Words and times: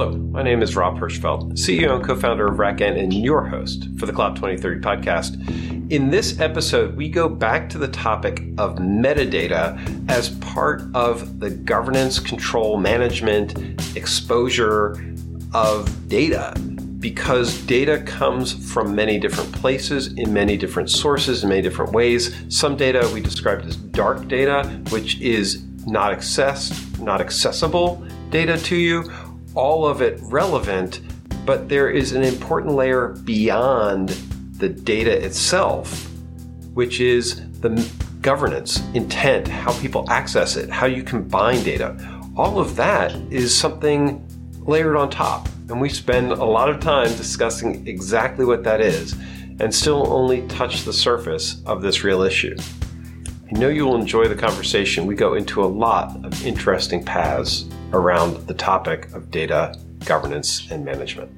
Hello, 0.00 0.16
my 0.16 0.42
name 0.42 0.62
is 0.62 0.76
Rob 0.76 0.98
Hirschfeld, 0.98 1.52
CEO 1.58 1.94
and 1.94 2.02
co 2.02 2.16
founder 2.16 2.46
of 2.46 2.56
RackN 2.56 2.98
and 2.98 3.12
your 3.12 3.44
host 3.44 3.86
for 3.98 4.06
the 4.06 4.14
Cloud 4.14 4.34
2030 4.34 4.80
podcast. 4.80 5.92
In 5.92 6.08
this 6.08 6.40
episode, 6.40 6.96
we 6.96 7.10
go 7.10 7.28
back 7.28 7.68
to 7.68 7.76
the 7.76 7.88
topic 7.88 8.40
of 8.56 8.76
metadata 8.76 10.08
as 10.08 10.30
part 10.36 10.84
of 10.94 11.38
the 11.38 11.50
governance, 11.50 12.18
control, 12.18 12.78
management, 12.78 13.58
exposure 13.94 14.96
of 15.52 16.08
data. 16.08 16.54
Because 16.98 17.60
data 17.66 18.02
comes 18.06 18.72
from 18.72 18.94
many 18.94 19.18
different 19.18 19.52
places, 19.52 20.14
in 20.14 20.32
many 20.32 20.56
different 20.56 20.88
sources, 20.88 21.42
in 21.42 21.50
many 21.50 21.60
different 21.60 21.92
ways. 21.92 22.34
Some 22.48 22.74
data 22.74 23.06
we 23.12 23.20
described 23.20 23.66
as 23.66 23.76
dark 23.76 24.28
data, 24.28 24.66
which 24.88 25.20
is 25.20 25.62
not 25.86 26.16
accessed, 26.16 26.98
not 27.00 27.20
accessible 27.20 28.02
data 28.30 28.56
to 28.56 28.76
you 28.76 29.02
all 29.54 29.86
of 29.86 30.00
it 30.02 30.18
relevant, 30.22 31.00
but 31.44 31.68
there 31.68 31.90
is 31.90 32.12
an 32.12 32.22
important 32.22 32.74
layer 32.74 33.08
beyond 33.24 34.10
the 34.58 34.68
data 34.68 35.24
itself, 35.24 36.10
which 36.74 37.00
is 37.00 37.50
the 37.60 37.90
governance, 38.20 38.82
intent, 38.94 39.48
how 39.48 39.72
people 39.80 40.08
access 40.10 40.56
it, 40.56 40.68
how 40.68 40.86
you 40.86 41.02
combine 41.02 41.62
data. 41.62 41.96
All 42.36 42.58
of 42.58 42.76
that 42.76 43.14
is 43.30 43.56
something 43.56 44.26
layered 44.60 44.96
on 44.96 45.10
top. 45.10 45.48
And 45.68 45.80
we 45.80 45.88
spend 45.88 46.32
a 46.32 46.44
lot 46.44 46.68
of 46.68 46.80
time 46.80 47.08
discussing 47.16 47.86
exactly 47.86 48.44
what 48.44 48.64
that 48.64 48.80
is 48.80 49.14
and 49.60 49.74
still 49.74 50.12
only 50.12 50.46
touch 50.48 50.84
the 50.84 50.92
surface 50.92 51.62
of 51.64 51.82
this 51.82 52.02
real 52.02 52.22
issue. 52.22 52.56
I 53.52 53.58
know 53.58 53.68
you 53.68 53.84
will 53.84 53.96
enjoy 53.96 54.28
the 54.28 54.34
conversation. 54.34 55.06
We 55.06 55.14
go 55.14 55.34
into 55.34 55.62
a 55.62 55.66
lot 55.66 56.24
of 56.24 56.46
interesting 56.46 57.04
paths 57.04 57.68
around 57.92 58.46
the 58.46 58.54
topic 58.54 59.12
of 59.12 59.30
data 59.30 59.74
governance 60.04 60.70
and 60.70 60.84
management. 60.84 61.30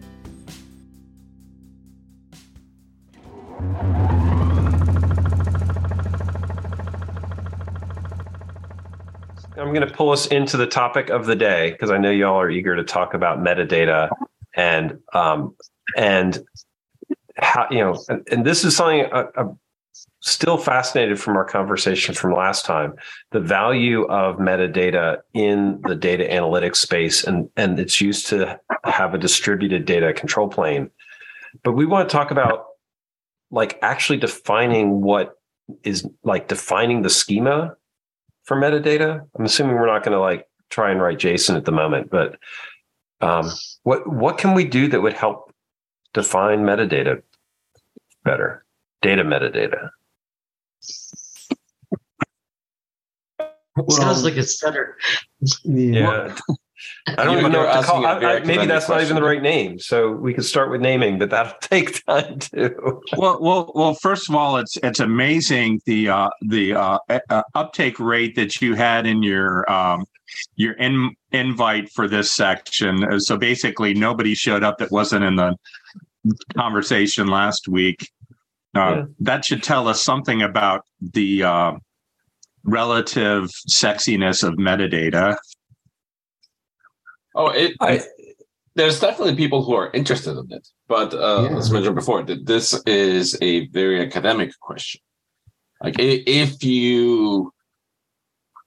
I'm 9.57 9.73
going 9.73 9.87
to 9.87 9.95
pull 9.95 10.11
us 10.11 10.27
into 10.27 10.57
the 10.57 10.67
topic 10.67 11.09
of 11.09 11.27
the 11.27 11.37
day 11.37 11.71
because 11.71 11.91
I 11.91 11.99
know 11.99 12.11
y'all 12.11 12.41
are 12.41 12.51
eager 12.51 12.75
to 12.75 12.83
talk 12.83 13.15
about 13.15 13.39
metadata 13.39 14.11
and 14.57 14.99
um, 15.13 15.57
and 15.97 16.39
how 17.37 17.67
you 17.71 17.79
know 17.79 18.03
and, 18.09 18.27
and 18.31 18.45
this 18.45 18.65
is 18.65 18.77
something 18.77 19.07
a, 19.13 19.27
a 19.37 19.57
still 20.23 20.57
fascinated 20.57 21.21
from 21.21 21.37
our 21.37 21.45
conversation 21.45 22.15
from 22.15 22.33
last 22.33 22.65
time 22.65 22.95
the 23.33 23.41
value 23.41 24.05
of 24.05 24.37
metadata 24.37 25.19
in 25.35 25.81
the 25.83 25.97
data 25.97 26.25
analytics 26.25 26.77
space 26.77 27.25
and 27.25 27.51
and 27.57 27.79
it's 27.79 28.01
used 28.01 28.29
to 28.29 28.59
have 28.85 29.15
a 29.15 29.19
distributed 29.19 29.85
data 29.85 30.13
control 30.13 30.49
plane. 30.49 30.91
But 31.65 31.73
we 31.73 31.87
want 31.87 32.09
to 32.09 32.13
talk 32.13 32.31
about 32.31 32.67
like 33.51 33.79
actually 33.83 34.19
defining 34.19 35.03
what 35.03 35.35
is 35.83 36.09
like 36.23 36.49
defining 36.49 37.03
the 37.03 37.11
schema 37.11 37.77
for 38.45 38.57
metadata. 38.57 39.27
I'm 39.37 39.45
assuming 39.45 39.75
we're 39.75 39.87
not 39.87 40.05
going 40.05 40.17
to 40.17 40.21
like 40.21 40.47
try 40.71 40.91
and 40.91 41.03
write 41.03 41.19
json 41.19 41.55
at 41.55 41.67
the 41.67 41.73
moment 41.73 42.11
but 42.11 42.39
um, 43.21 43.51
what 43.83 44.11
what 44.11 44.39
can 44.39 44.55
we 44.55 44.65
do 44.65 44.89
that 44.89 45.03
would 45.03 45.13
help 45.13 45.53
define 46.15 46.61
metadata 46.61 47.23
better 48.25 48.65
data 49.03 49.23
metadata 49.23 49.91
Well, 53.77 53.91
Sounds 53.91 54.25
like 54.25 54.37
a 54.37 54.43
stutter. 54.43 54.97
Yeah. 55.65 56.35
I 57.07 57.25
don't 57.25 57.39
even 57.39 57.53
know 57.53 57.65
what 57.65 57.81
to 57.81 57.87
call. 57.87 58.07
I, 58.07 58.15
I, 58.15 58.41
maybe 58.41 58.67
that's 58.67 58.89
not 58.89 59.01
even 59.03 59.17
the 59.17 59.23
right 59.23 59.43
name. 59.43 59.79
So 59.79 60.13
we 60.13 60.35
could 60.35 60.45
start 60.45 60.71
with 60.71 60.81
naming, 60.81 61.19
but 61.19 61.31
that'll 61.31 61.53
take 61.61 62.05
time 62.05 62.39
too. 62.39 63.01
well, 63.17 63.39
well, 63.41 63.73
well. 63.75 63.95
First 63.95 64.29
of 64.29 64.35
all, 64.35 64.57
it's 64.57 64.77
it's 64.79 65.01
amazing 65.01 65.81
the 65.87 66.09
uh, 66.09 66.29
the 66.43 66.75
uh, 66.75 66.99
uh, 67.09 67.43
uptake 67.55 67.99
rate 67.99 68.37
that 68.37 68.61
you 68.61 68.75
had 68.75 69.07
in 69.07 69.23
your 69.23 69.71
um, 69.71 70.05
your 70.57 70.75
in, 70.75 71.15
invite 71.33 71.91
for 71.91 72.09
this 72.09 72.33
section. 72.33 73.21
So 73.21 73.37
basically, 73.37 73.95
nobody 73.95 74.35
showed 74.35 74.63
up 74.63 74.79
that 74.79 74.91
wasn't 74.91 75.25
in 75.25 75.37
the 75.37 75.57
conversation 76.57 77.27
last 77.29 77.69
week. 77.69 78.11
Uh, 78.75 78.79
yeah. 78.79 79.05
That 79.21 79.45
should 79.45 79.63
tell 79.63 79.89
us 79.89 80.03
something 80.03 80.43
about 80.43 80.85
the 81.01 81.43
uh, 81.43 81.73
relative 82.65 83.51
sexiness 83.69 84.47
of 84.47 84.55
metadata. 84.55 85.37
Oh, 87.35 87.49
it, 87.49 87.75
I, 87.81 88.03
there's 88.75 89.01
definitely 89.01 89.37
people 89.37 89.65
who 89.65 89.75
are 89.75 89.91
interested 89.93 90.37
in 90.37 90.47
it, 90.51 90.69
but 90.89 91.15
uh, 91.15 91.49
yeah. 91.51 91.59
as 91.59 91.71
mentioned 91.71 91.95
before, 91.95 92.23
this 92.23 92.81
is 92.87 93.39
a 93.43 93.67
very 93.69 94.05
academic 94.05 94.59
question. 94.61 95.01
Like 95.83 95.97
if 95.99 96.63
you 96.63 97.53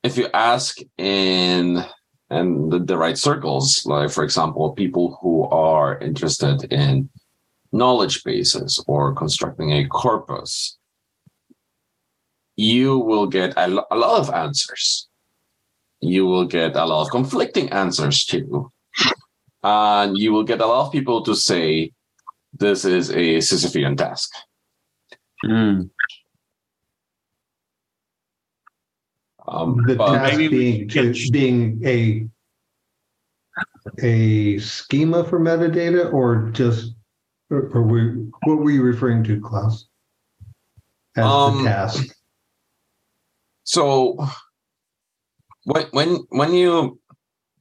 if 0.03 0.17
you 0.17 0.27
ask 0.33 0.77
in 0.97 1.83
and 2.29 2.71
the, 2.71 2.79
the 2.79 2.97
right 2.97 3.17
circles, 3.17 3.83
like 3.85 4.11
for 4.11 4.23
example, 4.23 4.71
people 4.73 5.17
who 5.21 5.43
are 5.45 5.97
interested 5.99 6.71
in 6.71 7.09
knowledge 7.71 8.23
bases 8.23 8.83
or 8.87 9.13
constructing 9.13 9.71
a 9.71 9.87
corpus 9.87 10.77
you 12.55 12.97
will 12.99 13.27
get 13.27 13.53
a, 13.57 13.67
lo- 13.67 13.85
a 13.91 13.95
lot 13.95 14.19
of 14.19 14.33
answers. 14.33 15.07
You 16.01 16.25
will 16.25 16.45
get 16.45 16.75
a 16.75 16.85
lot 16.85 17.03
of 17.03 17.11
conflicting 17.11 17.69
answers 17.71 18.25
too. 18.25 18.71
And 19.63 20.17
you 20.17 20.31
will 20.31 20.43
get 20.43 20.61
a 20.61 20.65
lot 20.65 20.85
of 20.85 20.91
people 20.91 21.23
to 21.23 21.35
say, 21.35 21.91
this 22.53 22.85
is 22.85 23.09
a 23.09 23.37
Sisyphean 23.37 23.97
task. 23.97 24.31
Mm. 25.43 25.89
Um, 29.47 29.83
the 29.85 29.95
task 29.95 30.37
being, 30.37 30.87
to, 30.89 31.13
being 31.31 31.81
a 31.85 32.27
a 34.01 34.57
schema 34.57 35.23
for 35.23 35.39
metadata 35.39 36.11
or 36.11 36.49
just 36.51 36.95
or, 37.51 37.69
or 37.69 37.83
we, 37.83 38.01
what 38.43 38.57
were 38.57 38.71
you 38.71 38.81
referring 38.81 39.23
to 39.23 39.39
Klaus 39.39 39.87
as 41.15 41.25
um, 41.25 41.63
the 41.63 41.69
task 41.69 42.14
so 43.65 44.17
when 45.65 45.85
when 45.91 46.09
when 46.29 46.53
you 46.53 46.99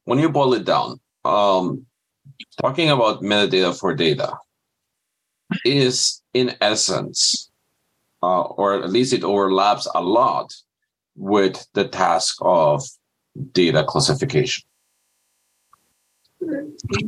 when 0.04 0.18
you 0.18 0.28
boil 0.28 0.54
it 0.54 0.64
down, 0.64 1.00
um, 1.24 1.86
talking 2.60 2.90
about 2.90 3.22
metadata 3.22 3.78
for 3.78 3.94
data 3.94 4.36
is 5.64 6.22
in 6.34 6.54
essence, 6.60 7.50
uh, 8.22 8.42
or 8.42 8.82
at 8.82 8.90
least 8.90 9.12
it 9.14 9.24
overlaps 9.24 9.88
a 9.94 10.02
lot 10.02 10.52
with 11.16 11.66
the 11.72 11.88
task 11.88 12.36
of 12.42 12.82
data 13.52 13.82
classification. 13.84 14.64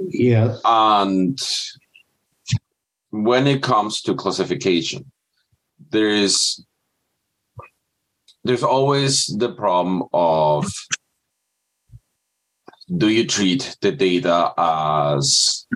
Yes. 0.08 0.58
And 0.64 1.38
when 3.10 3.46
it 3.46 3.62
comes 3.62 4.00
to 4.02 4.14
classification, 4.14 5.10
there 5.90 6.08
is 6.08 6.64
there's 8.46 8.62
always 8.62 9.26
the 9.26 9.52
problem 9.52 10.04
of 10.12 10.66
do 12.96 13.08
you 13.08 13.26
treat 13.26 13.76
the 13.80 13.90
data 13.90 14.52
as 14.56 15.66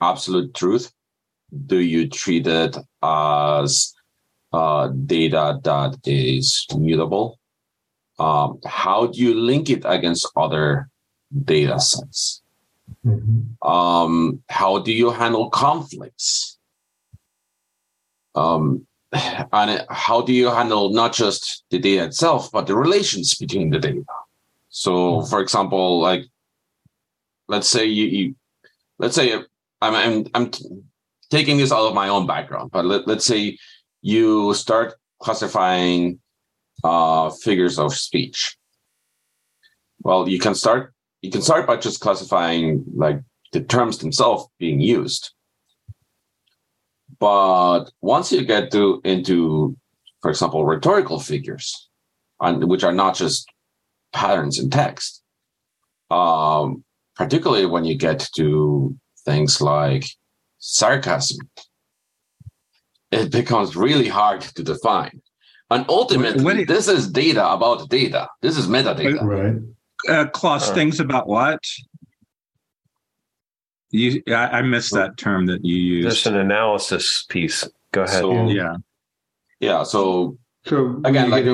absolute 0.00 0.54
truth? 0.54 0.92
Do 1.66 1.78
you 1.78 2.08
treat 2.08 2.46
it 2.46 2.76
as 3.02 3.94
uh, 4.52 4.88
data 4.88 5.58
that 5.64 5.98
is 6.04 6.66
mutable? 6.76 7.38
Um, 8.18 8.60
how 8.66 9.06
do 9.06 9.18
you 9.18 9.34
link 9.34 9.70
it 9.70 9.82
against 9.84 10.30
other 10.36 10.88
data 11.44 11.80
sets? 11.80 12.42
Mm-hmm. 13.04 13.66
Um, 13.66 14.42
how 14.48 14.78
do 14.78 14.92
you 14.92 15.10
handle 15.10 15.50
conflicts? 15.50 16.58
Um, 18.34 18.86
and 19.52 19.84
how 19.90 20.22
do 20.22 20.32
you 20.32 20.48
handle 20.48 20.90
not 20.90 21.12
just 21.12 21.64
the 21.70 21.78
data 21.78 22.04
itself, 22.04 22.50
but 22.52 22.66
the 22.66 22.76
relations 22.76 23.34
between 23.34 23.70
the 23.70 23.78
data? 23.78 24.04
So, 24.68 25.20
hmm. 25.20 25.26
for 25.26 25.40
example, 25.40 26.00
like 26.00 26.24
let's 27.48 27.68
say 27.68 27.84
you, 27.86 28.04
you 28.04 28.34
let's 28.98 29.14
say 29.14 29.34
I'm, 29.34 29.94
I'm 29.94 30.26
I'm 30.34 30.50
taking 31.30 31.58
this 31.58 31.72
out 31.72 31.86
of 31.86 31.94
my 31.94 32.08
own 32.08 32.26
background, 32.26 32.70
but 32.72 32.84
let, 32.84 33.06
let's 33.06 33.26
say 33.26 33.58
you 34.02 34.54
start 34.54 34.94
classifying 35.20 36.20
uh, 36.84 37.30
figures 37.30 37.78
of 37.78 37.94
speech. 37.94 38.56
Well, 40.00 40.28
you 40.28 40.38
can 40.38 40.54
start 40.54 40.92
you 41.22 41.30
can 41.30 41.42
start 41.42 41.66
by 41.66 41.76
just 41.76 42.00
classifying 42.00 42.84
like 42.94 43.20
the 43.52 43.60
terms 43.60 43.98
themselves 43.98 44.46
being 44.58 44.80
used. 44.80 45.30
But 47.18 47.84
once 48.00 48.32
you 48.32 48.44
get 48.44 48.70
to 48.72 49.00
into, 49.04 49.76
for 50.20 50.30
example, 50.30 50.64
rhetorical 50.64 51.20
figures, 51.20 51.88
and 52.40 52.64
which 52.68 52.84
are 52.84 52.92
not 52.92 53.14
just 53.14 53.46
patterns 54.12 54.58
in 54.58 54.70
text, 54.70 55.22
um, 56.10 56.84
particularly 57.14 57.66
when 57.66 57.84
you 57.84 57.96
get 57.96 58.28
to 58.36 58.96
things 59.24 59.60
like 59.60 60.04
sarcasm, 60.58 61.38
it 63.10 63.30
becomes 63.30 63.76
really 63.76 64.08
hard 64.08 64.40
to 64.42 64.62
define. 64.62 65.22
And 65.70 65.84
ultimately, 65.88 66.44
what, 66.44 66.56
what 66.56 66.68
this 66.68 66.86
is 66.86 67.10
data 67.10 67.50
about 67.50 67.88
data. 67.88 68.28
This 68.40 68.56
is 68.56 68.68
metadata. 68.68 69.20
Right. 69.22 69.56
Uh, 70.08 70.28
Klaus, 70.28 70.70
uh, 70.70 70.74
things 70.74 71.00
about 71.00 71.26
what? 71.26 71.60
You, 73.90 74.22
I, 74.28 74.32
I 74.32 74.62
missed 74.62 74.92
that 74.94 75.16
term 75.16 75.46
that 75.46 75.64
you 75.64 75.76
used. 75.76 76.08
Just 76.08 76.26
an 76.26 76.36
analysis 76.36 77.24
piece. 77.28 77.68
Go 77.92 78.02
ahead. 78.02 78.20
So, 78.20 78.48
yeah. 78.48 78.76
Yeah. 79.60 79.84
So, 79.84 80.38
so 80.66 81.00
again, 81.04 81.30
like 81.30 81.44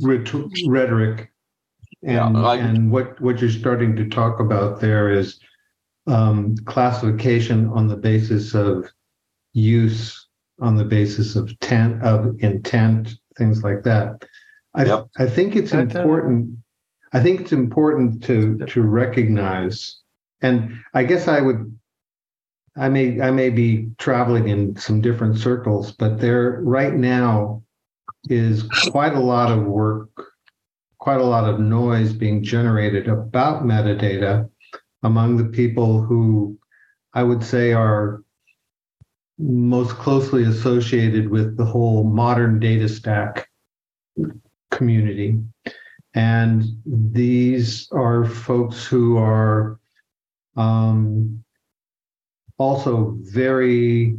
rhetoric, 0.00 1.30
and, 2.02 2.12
yeah, 2.12 2.28
like, 2.28 2.60
and 2.60 2.90
what 2.90 3.20
what 3.20 3.40
you're 3.40 3.50
starting 3.50 3.94
to 3.96 4.08
talk 4.08 4.40
about 4.40 4.80
there 4.80 5.10
is 5.10 5.38
um, 6.06 6.56
classification 6.64 7.68
on 7.68 7.86
the 7.86 7.96
basis 7.96 8.54
of 8.54 8.90
use, 9.52 10.26
on 10.60 10.76
the 10.76 10.84
basis 10.84 11.36
of 11.36 11.50
intent, 11.50 12.02
of 12.02 12.34
intent, 12.40 13.14
things 13.36 13.62
like 13.62 13.82
that. 13.84 14.24
I 14.74 14.84
yep. 14.86 15.06
I 15.18 15.26
think 15.26 15.54
it's 15.54 15.72
important. 15.72 16.58
I 17.12 17.20
think 17.20 17.40
it's 17.40 17.52
important 17.52 18.24
to 18.24 18.58
to 18.66 18.82
recognize, 18.82 20.00
and 20.42 20.80
I 20.92 21.04
guess 21.04 21.28
I 21.28 21.40
would. 21.40 21.70
I 22.76 22.88
may 22.88 23.20
I 23.20 23.30
may 23.30 23.50
be 23.50 23.88
traveling 23.98 24.48
in 24.48 24.76
some 24.76 25.00
different 25.00 25.38
circles, 25.38 25.92
but 25.92 26.18
there 26.18 26.60
right 26.62 26.94
now 26.94 27.62
is 28.28 28.64
quite 28.90 29.14
a 29.14 29.20
lot 29.20 29.52
of 29.52 29.64
work, 29.64 30.10
quite 30.98 31.20
a 31.20 31.24
lot 31.24 31.48
of 31.48 31.60
noise 31.60 32.12
being 32.12 32.42
generated 32.42 33.08
about 33.08 33.62
metadata 33.62 34.48
among 35.04 35.36
the 35.36 35.44
people 35.44 36.02
who 36.02 36.58
I 37.12 37.22
would 37.22 37.44
say 37.44 37.72
are 37.72 38.24
most 39.38 39.92
closely 39.96 40.44
associated 40.44 41.28
with 41.28 41.56
the 41.56 41.64
whole 41.64 42.04
modern 42.04 42.58
data 42.58 42.88
stack 42.88 43.48
community. 44.70 45.38
And 46.14 46.64
these 46.86 47.88
are 47.92 48.24
folks 48.24 48.84
who 48.84 49.16
are 49.18 49.78
um, 50.56 51.44
also 52.58 53.16
very 53.20 54.16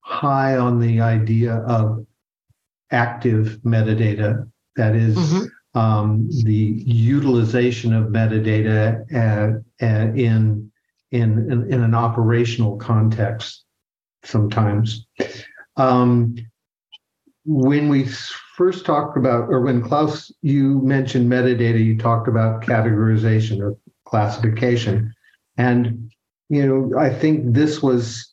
high 0.00 0.56
on 0.56 0.80
the 0.80 1.00
idea 1.00 1.54
of 1.54 2.06
active 2.90 3.58
metadata. 3.64 4.50
That 4.76 4.94
is, 4.94 5.16
mm-hmm 5.16 5.46
um, 5.76 6.28
the 6.44 6.82
utilization 6.86 7.92
of 7.92 8.06
metadata 8.06 9.12
at, 9.12 9.62
at 9.86 10.18
in, 10.18 10.72
in, 11.10 11.50
in, 11.52 11.70
in, 11.70 11.82
an 11.82 11.94
operational 11.94 12.78
context 12.78 13.64
sometimes. 14.24 15.06
Um, 15.76 16.34
when 17.44 17.90
we 17.90 18.06
first 18.56 18.86
talked 18.86 19.18
about, 19.18 19.50
or 19.50 19.60
when 19.60 19.82
Klaus, 19.82 20.32
you 20.40 20.80
mentioned 20.80 21.30
metadata, 21.30 21.84
you 21.84 21.98
talked 21.98 22.26
about 22.26 22.62
categorization 22.62 23.60
or 23.60 23.76
classification. 24.06 25.12
And, 25.56 26.10
you 26.48 26.66
know, 26.66 26.98
I 26.98 27.10
think 27.10 27.54
this 27.54 27.82
was, 27.82 28.32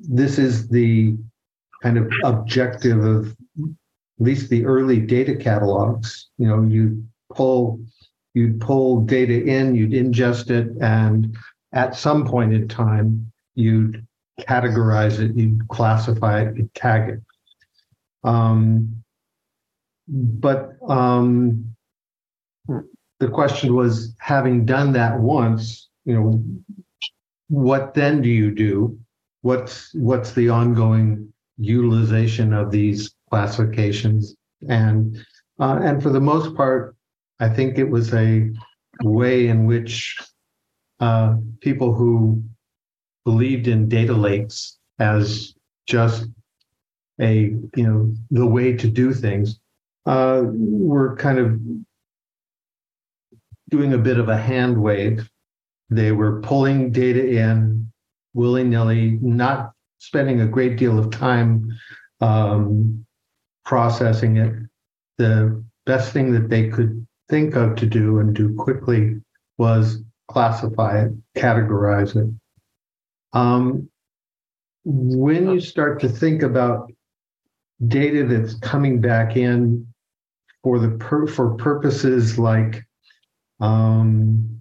this 0.00 0.38
is 0.38 0.68
the 0.68 1.16
kind 1.82 1.98
of 1.98 2.10
objective 2.24 3.04
of 3.04 3.36
at 3.60 4.24
least 4.24 4.50
the 4.50 4.64
early 4.64 4.98
data 4.98 5.36
catalogs, 5.36 6.28
you 6.38 6.48
know, 6.48 6.62
you 6.62 7.04
pull 7.32 7.80
you'd 8.34 8.60
pull 8.60 9.00
data 9.00 9.44
in, 9.44 9.74
you'd 9.74 9.90
ingest 9.90 10.50
it, 10.50 10.70
and 10.80 11.36
at 11.72 11.96
some 11.96 12.24
point 12.26 12.52
in 12.52 12.68
time, 12.68 13.32
you'd 13.54 14.06
categorize 14.40 15.18
it, 15.18 15.34
you'd 15.34 15.66
classify 15.68 16.42
it, 16.42 16.56
you'd 16.56 16.72
tag 16.74 17.08
it. 17.10 17.20
Um, 18.22 19.02
but 20.06 20.76
um, 20.88 21.74
the 23.20 23.28
question 23.28 23.74
was, 23.74 24.14
having 24.18 24.64
done 24.64 24.92
that 24.92 25.18
once, 25.18 25.88
you 26.04 26.14
know, 26.14 26.44
what 27.48 27.94
then 27.94 28.22
do 28.22 28.28
you 28.28 28.54
do? 28.54 28.98
What's 29.42 29.94
what's 29.94 30.32
the 30.32 30.48
ongoing 30.48 31.32
utilization 31.56 32.52
of 32.52 32.70
these 32.70 33.14
classifications, 33.30 34.36
and 34.68 35.16
uh, 35.58 35.80
and 35.82 36.02
for 36.02 36.10
the 36.10 36.20
most 36.20 36.54
part, 36.54 36.96
I 37.40 37.48
think 37.48 37.78
it 37.78 37.88
was 37.88 38.12
a 38.12 38.50
way 39.02 39.48
in 39.48 39.66
which 39.66 40.16
uh, 41.00 41.36
people 41.60 41.94
who 41.94 42.42
believed 43.24 43.68
in 43.68 43.88
data 43.88 44.12
lakes 44.12 44.78
as 44.98 45.54
just 45.86 46.26
a 47.20 47.54
you 47.76 47.86
know 47.86 48.12
the 48.30 48.46
way 48.46 48.76
to 48.76 48.88
do 48.88 49.12
things 49.12 49.58
uh, 50.06 50.42
were 50.44 51.16
kind 51.16 51.38
of 51.38 51.60
doing 53.68 53.92
a 53.92 53.98
bit 53.98 54.18
of 54.18 54.28
a 54.28 54.36
hand 54.36 54.80
wave. 54.80 55.28
They 55.90 56.12
were 56.12 56.40
pulling 56.42 56.92
data 56.92 57.26
in 57.26 57.90
willy 58.34 58.64
nilly, 58.64 59.18
not 59.22 59.72
spending 59.98 60.40
a 60.40 60.46
great 60.46 60.78
deal 60.78 60.98
of 60.98 61.10
time 61.10 61.68
um, 62.20 63.04
processing 63.64 64.36
it. 64.36 64.54
The 65.18 65.64
best 65.86 66.12
thing 66.12 66.32
that 66.32 66.48
they 66.48 66.68
could 66.68 67.06
think 67.28 67.56
of 67.56 67.76
to 67.76 67.86
do 67.86 68.18
and 68.18 68.34
do 68.34 68.54
quickly 68.54 69.20
was 69.58 70.02
classify 70.28 71.04
it, 71.04 71.12
categorize 71.36 72.16
it. 72.16 72.32
Um, 73.32 73.88
when 74.84 75.50
you 75.50 75.60
start 75.60 76.00
to 76.00 76.08
think 76.08 76.42
about 76.42 76.92
data 77.86 78.24
that's 78.26 78.54
coming 78.54 79.00
back 79.00 79.36
in 79.36 79.86
for 80.62 80.78
the 80.78 80.90
per, 80.90 81.26
for 81.26 81.54
purposes 81.56 82.38
like 82.38 82.82
um, 83.60 84.60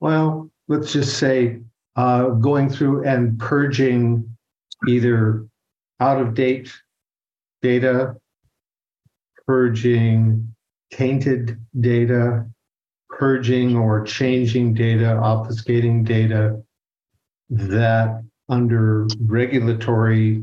well, 0.00 0.50
let's 0.68 0.92
just 0.92 1.18
say 1.18 1.60
uh, 1.96 2.28
going 2.30 2.68
through 2.70 3.04
and 3.04 3.38
purging 3.38 4.36
either 4.88 5.46
out 6.00 6.20
of 6.20 6.34
date 6.34 6.72
data, 7.62 8.16
purging 9.46 10.54
tainted 10.90 11.58
data, 11.78 12.46
purging 13.08 13.76
or 13.76 14.02
changing 14.04 14.74
data, 14.74 15.18
obfuscating 15.22 16.04
data 16.04 16.62
that 17.50 18.22
under 18.48 19.06
regulatory 19.20 20.42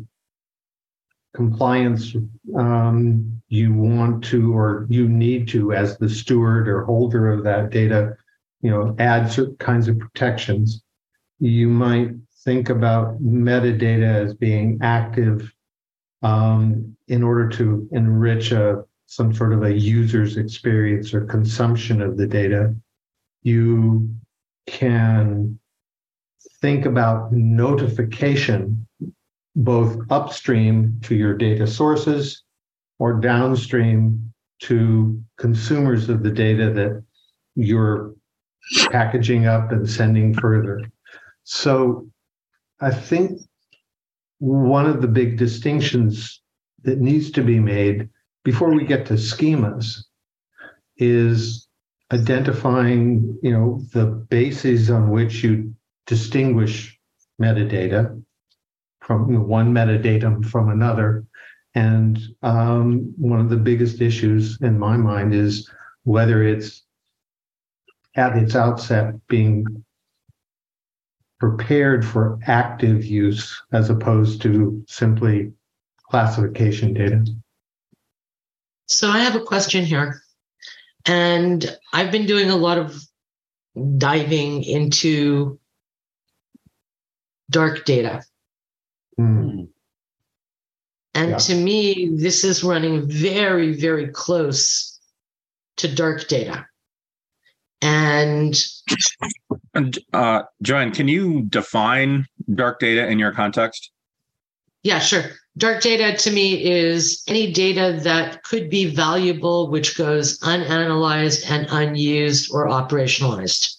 compliance 1.36 2.16
um, 2.58 3.37
you 3.50 3.74
want 3.74 4.24
to 4.24 4.54
or 4.54 4.86
you 4.90 5.08
need 5.08 5.48
to 5.48 5.74
as 5.74 5.98
the 5.98 6.10
steward 6.10 6.68
or 6.68 6.84
holder 6.84 7.32
of 7.32 7.44
that 7.44 7.70
data 7.70 8.16
you 8.62 8.70
know 8.70 8.96
add 9.00 9.32
certain 9.32 9.56
kinds 9.58 9.88
of 9.88 9.98
protections 10.00 10.84
you 11.40 11.68
might 11.68 12.10
think 12.44 12.70
about 12.70 13.22
metadata 13.22 14.26
as 14.26 14.34
being 14.34 14.80
active 14.82 15.52
um, 16.22 16.96
in 17.08 17.24
order 17.24 17.48
to 17.50 17.88
enrich 17.92 18.52
a, 18.52 18.84
some 19.06 19.34
sort 19.34 19.54
of 19.54 19.64
a 19.64 19.74
user's 19.74 20.38
experience 20.38 21.14
or 21.14 21.26
consumption 21.26 22.02
of 22.02 22.18
the 22.18 22.28
data. 22.28 22.74
You 23.44 24.16
can 24.66 25.60
think 26.62 26.86
about 26.86 27.32
notification 27.32 28.88
both 29.56 30.00
upstream 30.10 31.00
to 31.04 31.16
your 31.16 31.34
data 31.34 31.66
sources 31.66 32.44
or 33.00 33.20
downstream 33.20 34.34
to 34.60 35.22
consumers 35.38 36.10
of 36.10 36.24
the 36.24 36.32
data 36.32 36.72
that 36.72 37.04
you're 37.56 38.14
packaging 38.92 39.46
up 39.46 39.72
and 39.72 39.90
sending 39.90 40.34
further. 40.34 40.82
So 41.44 42.08
I 42.82 42.92
think 42.92 43.42
one 44.40 44.86
of 44.86 45.02
the 45.02 45.08
big 45.08 45.38
distinctions 45.38 46.42
that 46.84 47.00
needs 47.00 47.32
to 47.32 47.44
be 47.44 47.60
made 47.60 48.10
before 48.44 48.74
we 48.74 48.86
get 48.86 49.06
to 49.08 49.14
schemas 49.14 50.04
is 50.98 51.68
identifying, 52.12 53.38
you 53.42 53.52
know, 53.52 53.82
the 53.94 54.06
bases 54.06 54.90
on 54.90 55.10
which 55.10 55.44
you 55.44 55.74
distinguish 56.06 56.98
metadata 57.42 58.22
from 59.02 59.48
one 59.48 59.74
metadatum 59.74 60.46
from 60.46 60.70
another. 60.70 61.26
And 61.78 62.18
um, 62.42 63.14
one 63.18 63.40
of 63.40 63.50
the 63.50 63.56
biggest 63.56 64.02
issues 64.02 64.60
in 64.62 64.80
my 64.80 64.98
mind 64.98 65.36
is 65.36 65.70
whether 66.06 66.42
it's 66.42 66.82
at 68.16 68.36
its 68.36 68.56
outset 68.56 69.14
being 69.28 69.86
prepared 71.40 72.04
for 72.04 72.40
active 72.48 73.06
use 73.06 73.56
as 73.74 73.92
opposed 73.92 74.42
to 74.42 74.84
simply 74.88 75.52
classification 76.10 76.96
data. 76.96 77.24
So 78.88 79.12
I 79.12 79.20
have 79.20 79.36
a 79.36 79.46
question 79.46 79.86
here. 79.86 80.20
And 81.06 81.78
I've 81.94 82.12
been 82.12 82.26
doing 82.26 82.50
a 82.50 82.56
lot 82.56 82.80
of 82.80 83.00
diving 84.00 84.64
into 84.64 85.60
dark 87.52 87.86
data. 87.86 88.24
And 91.18 91.32
yeah. 91.32 91.38
to 91.38 91.56
me, 91.56 92.12
this 92.14 92.44
is 92.44 92.64
running 92.64 93.10
very, 93.10 93.74
very 93.74 94.08
close 94.10 95.00
to 95.78 95.88
dark 95.88 96.28
data. 96.28 96.68
And, 97.82 98.56
and 99.74 99.98
uh, 100.14 100.44
Joanne, 100.62 100.92
can 100.92 101.08
you 101.08 101.42
define 101.50 102.28
dark 102.54 102.80
data 102.80 103.08
in 103.08 103.18
your 103.18 103.32
context? 103.32 103.90
Yeah, 104.84 105.00
sure. 105.00 105.24
Dark 105.58 105.82
data 105.82 106.16
to 106.16 106.32
me 106.32 106.64
is 106.64 107.24
any 107.28 107.52
data 107.52 108.00
that 108.04 108.44
could 108.44 108.70
be 108.70 108.86
valuable, 108.86 109.72
which 109.72 109.98
goes 109.98 110.40
unanalyzed 110.42 111.50
and 111.50 111.66
unused 111.72 112.52
or 112.54 112.68
operationalized. 112.68 113.78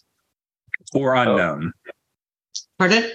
Or 0.93 1.15
unknown. 1.15 1.73
Pardon? 2.81 3.13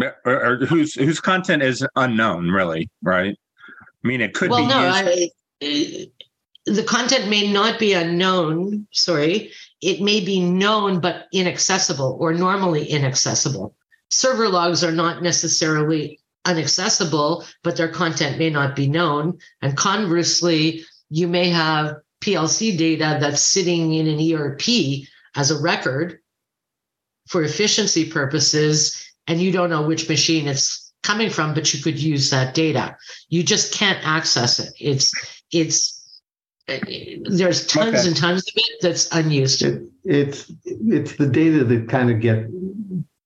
Or, 0.00 0.14
or 0.24 0.66
whose 0.66 0.94
whose 0.94 1.18
content 1.18 1.64
is 1.64 1.84
unknown, 1.96 2.52
really, 2.52 2.88
right? 3.02 3.36
I 4.04 4.08
mean, 4.08 4.20
it 4.20 4.34
could 4.34 4.50
well, 4.50 4.60
be. 4.60 4.66
No, 4.66 4.78
I, 4.78 5.30
uh, 5.62 6.74
the 6.74 6.84
content 6.84 7.28
may 7.28 7.50
not 7.50 7.78
be 7.78 7.92
unknown. 7.92 8.86
Sorry, 8.92 9.52
it 9.80 10.00
may 10.00 10.20
be 10.20 10.40
known 10.40 11.00
but 11.00 11.26
inaccessible 11.32 12.16
or 12.20 12.32
normally 12.32 12.86
inaccessible. 12.86 13.74
Server 14.10 14.48
logs 14.48 14.84
are 14.84 14.92
not 14.92 15.22
necessarily 15.22 16.20
inaccessible, 16.48 17.44
but 17.62 17.76
their 17.76 17.88
content 17.88 18.38
may 18.38 18.50
not 18.50 18.74
be 18.74 18.88
known. 18.88 19.38
And 19.62 19.76
conversely, 19.76 20.84
you 21.10 21.28
may 21.28 21.48
have 21.50 21.96
PLC 22.22 22.76
data 22.76 23.18
that's 23.20 23.42
sitting 23.42 23.94
in 23.94 24.06
an 24.06 24.34
ERP 24.34 24.62
as 25.34 25.50
a 25.50 25.60
record 25.60 26.20
for 27.28 27.42
efficiency 27.42 28.10
purposes, 28.10 29.12
and 29.26 29.40
you 29.40 29.52
don't 29.52 29.70
know 29.70 29.82
which 29.82 30.08
machine 30.08 30.48
it's 30.48 30.87
coming 31.02 31.30
from, 31.30 31.54
but 31.54 31.72
you 31.72 31.82
could 31.82 31.98
use 31.98 32.30
that 32.30 32.54
data. 32.54 32.96
You 33.28 33.42
just 33.42 33.74
can't 33.74 33.98
access 34.06 34.58
it. 34.58 34.72
It's 34.80 35.12
it's 35.52 35.94
uh, 36.68 36.78
there's 37.30 37.66
tons 37.66 38.00
okay. 38.00 38.08
and 38.08 38.16
tons 38.16 38.42
of 38.42 38.52
it 38.56 38.82
that's 38.82 39.10
unused. 39.12 39.62
It, 39.62 39.82
it's 40.04 40.52
it's 40.64 41.16
the 41.16 41.26
data 41.26 41.64
that 41.64 41.88
kind 41.88 42.10
of 42.10 42.20
get 42.20 42.46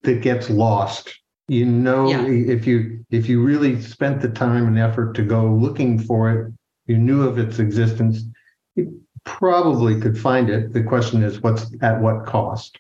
that 0.03 0.21
gets 0.21 0.51
lost 0.51 1.13
you 1.49 1.67
know 1.67 2.09
yeah. 2.09 2.53
if 2.53 2.67
you 2.67 3.05
if 3.11 3.29
you 3.29 3.43
really 3.43 3.81
spent 3.81 4.21
the 4.21 4.29
time 4.29 4.67
and 4.67 4.79
effort 4.79 5.15
to 5.15 5.23
go 5.23 5.47
looking 5.47 5.99
for 5.99 6.31
it 6.31 6.53
you 6.87 6.97
knew 6.97 7.23
of 7.23 7.39
its 7.39 7.59
existence 7.59 8.23
you 8.75 9.01
probably 9.25 10.01
could 10.01 10.19
find 10.19 10.49
it 10.49 10.73
the 10.73 10.83
question 10.83 11.23
is 11.23 11.41
what's 11.43 11.67
at 11.83 12.01
what 12.01 12.27
cost 12.27 12.79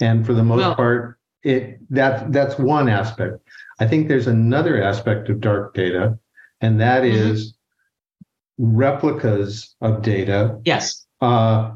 and 0.00 0.24
for 0.24 0.34
the 0.34 0.42
most 0.42 0.58
well, 0.58 0.74
part 0.74 1.18
it 1.42 1.78
that 1.90 2.32
that's 2.32 2.58
one 2.58 2.88
aspect 2.88 3.38
i 3.80 3.86
think 3.86 4.08
there's 4.08 4.26
another 4.26 4.82
aspect 4.82 5.28
of 5.28 5.40
dark 5.40 5.74
data 5.74 6.18
and 6.60 6.80
that 6.80 7.02
mm-hmm. 7.02 7.30
is 7.32 7.54
replicas 8.60 9.74
of 9.80 10.02
data. 10.02 10.60
Yes. 10.64 11.06
Uh, 11.20 11.72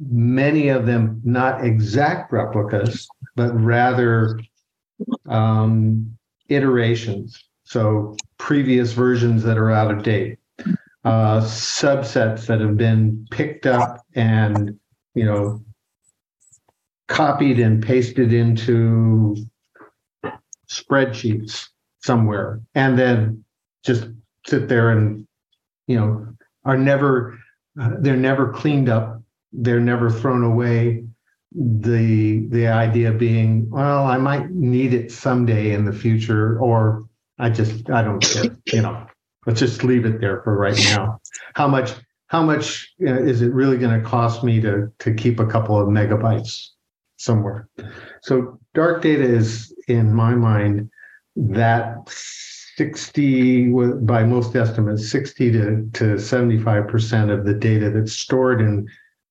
many 0.00 0.68
of 0.68 0.86
them 0.86 1.20
not 1.24 1.64
exact 1.64 2.32
replicas 2.32 3.06
but 3.36 3.52
rather 3.58 4.38
um, 5.28 6.16
iterations, 6.48 7.42
so 7.64 8.16
previous 8.38 8.92
versions 8.92 9.42
that 9.42 9.58
are 9.58 9.70
out 9.70 9.90
of 9.90 10.02
date, 10.02 10.38
uh, 11.04 11.40
subsets 11.40 12.46
that 12.46 12.60
have 12.60 12.76
been 12.76 13.26
picked 13.30 13.66
up 13.66 14.04
and 14.14 14.78
you 15.14 15.24
know 15.24 15.64
copied 17.08 17.58
and 17.58 17.82
pasted 17.82 18.32
into 18.32 19.36
spreadsheets 20.68 21.68
somewhere, 22.02 22.60
and 22.74 22.98
then 22.98 23.44
just 23.84 24.08
sit 24.46 24.68
there 24.68 24.90
and 24.90 25.26
you 25.86 25.96
know 25.96 26.26
are 26.64 26.78
never 26.78 27.38
uh, 27.80 27.90
they're 27.98 28.16
never 28.16 28.52
cleaned 28.52 28.88
up, 28.88 29.22
they're 29.52 29.80
never 29.80 30.10
thrown 30.10 30.42
away 30.44 31.04
the 31.54 32.46
the 32.48 32.66
idea 32.66 33.12
being, 33.12 33.70
well, 33.70 34.06
I 34.06 34.18
might 34.18 34.50
need 34.50 34.92
it 34.92 35.12
someday 35.12 35.72
in 35.72 35.84
the 35.84 35.92
future, 35.92 36.58
or 36.58 37.08
I 37.38 37.50
just 37.50 37.88
I 37.90 38.02
don't 38.02 38.20
care. 38.20 38.56
You 38.72 38.82
know, 38.82 39.06
let's 39.46 39.60
just 39.60 39.84
leave 39.84 40.04
it 40.04 40.20
there 40.20 40.42
for 40.42 40.56
right 40.56 40.78
now. 40.96 41.20
How 41.54 41.68
much 41.68 41.92
how 42.26 42.42
much 42.42 42.92
uh, 43.06 43.22
is 43.22 43.42
it 43.42 43.52
really 43.52 43.78
going 43.78 44.00
to 44.00 44.06
cost 44.06 44.42
me 44.42 44.60
to 44.60 44.90
to 44.98 45.14
keep 45.14 45.38
a 45.38 45.46
couple 45.46 45.80
of 45.80 45.88
megabytes 45.88 46.70
somewhere? 47.24 47.68
So 48.22 48.58
dark 48.74 49.02
data 49.02 49.24
is, 49.24 49.74
in 49.88 50.12
my 50.12 50.34
mind, 50.34 50.90
that 51.36 51.96
60 52.76 53.72
by 54.02 54.24
most 54.24 54.54
estimates 54.56 55.08
60 55.10 55.52
to, 55.52 55.90
to 55.92 56.04
75% 56.14 57.30
of 57.30 57.44
the 57.44 57.54
data 57.54 57.90
that's 57.90 58.12
stored 58.12 58.60
in 58.60 58.88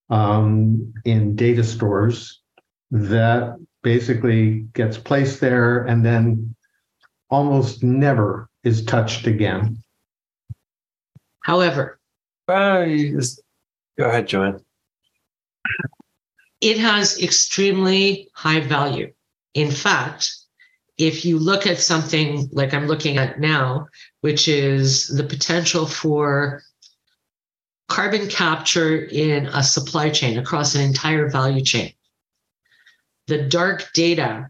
um, 0.10 0.94
in 1.06 1.36
data 1.36 1.64
stores 1.64 2.42
that 2.92 3.58
basically 3.82 4.60
gets 4.74 4.98
placed 4.98 5.40
there 5.40 5.84
and 5.86 6.06
then 6.06 6.56
almost 7.30 7.84
never 7.84 8.50
is 8.64 8.86
touched 8.86 9.28
again. 9.28 9.78
However, 11.42 12.00
uh, 12.48 12.86
go 12.86 14.06
ahead, 14.06 14.28
Joanne. 14.28 14.64
It 16.64 16.78
has 16.78 17.22
extremely 17.22 18.30
high 18.34 18.62
value. 18.62 19.12
In 19.54 19.70
fact, 19.70 20.34
if 20.98 21.26
you 21.26 21.38
look 21.38 21.68
at 21.68 21.78
something 21.78 22.48
like 22.54 22.74
I'm 22.74 22.88
looking 22.88 23.18
at 23.18 23.38
now, 23.38 23.88
which 24.22 24.48
is 24.48 25.10
the 25.10 25.26
potential 25.26 25.86
for 25.86 26.64
carbon 27.90 28.30
capture 28.30 28.98
in 28.98 29.48
a 29.48 29.62
supply 29.62 30.10
chain 30.10 30.40
across 30.40 30.74
an 30.74 30.82
entire 30.82 31.30
value 31.30 31.66
chain. 31.66 31.92
The 33.28 33.44
dark 33.44 33.92
data 33.94 34.50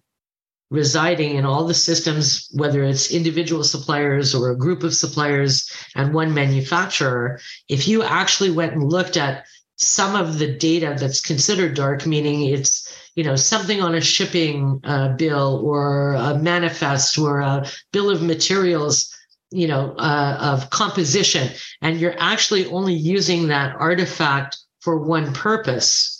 residing 0.69 1.35
in 1.35 1.45
all 1.45 1.65
the 1.65 1.73
systems, 1.73 2.47
whether 2.53 2.83
it's 2.83 3.09
individual 3.09 3.63
suppliers 3.63 4.35
or 4.35 4.51
a 4.51 4.57
group 4.57 4.83
of 4.83 4.93
suppliers 4.93 5.67
and 5.95 6.13
one 6.13 6.31
manufacturer, 6.35 7.39
if 7.69 7.87
you 7.87 8.03
actually 8.03 8.51
went 8.51 8.73
and 8.73 8.83
looked 8.83 9.17
at 9.17 9.45
some 9.75 10.15
of 10.15 10.39
the 10.39 10.55
data 10.55 10.95
that's 10.97 11.21
considered 11.21 11.75
dark, 11.75 12.05
meaning 12.05 12.45
it's 12.45 12.91
you 13.15 13.23
know 13.23 13.35
something 13.35 13.81
on 13.81 13.95
a 13.95 14.01
shipping 14.01 14.79
uh, 14.83 15.09
bill 15.09 15.61
or 15.63 16.13
a 16.13 16.37
manifest 16.37 17.17
or 17.17 17.39
a 17.39 17.65
bill 17.91 18.09
of 18.09 18.21
materials 18.21 19.15
you 19.51 19.67
know 19.67 19.93
uh, 19.97 20.37
of 20.41 20.69
composition 20.71 21.49
and 21.81 21.99
you're 21.99 22.15
actually 22.17 22.65
only 22.67 22.93
using 22.93 23.47
that 23.47 23.75
artifact 23.75 24.57
for 24.81 24.97
one 24.99 25.33
purpose. 25.33 26.19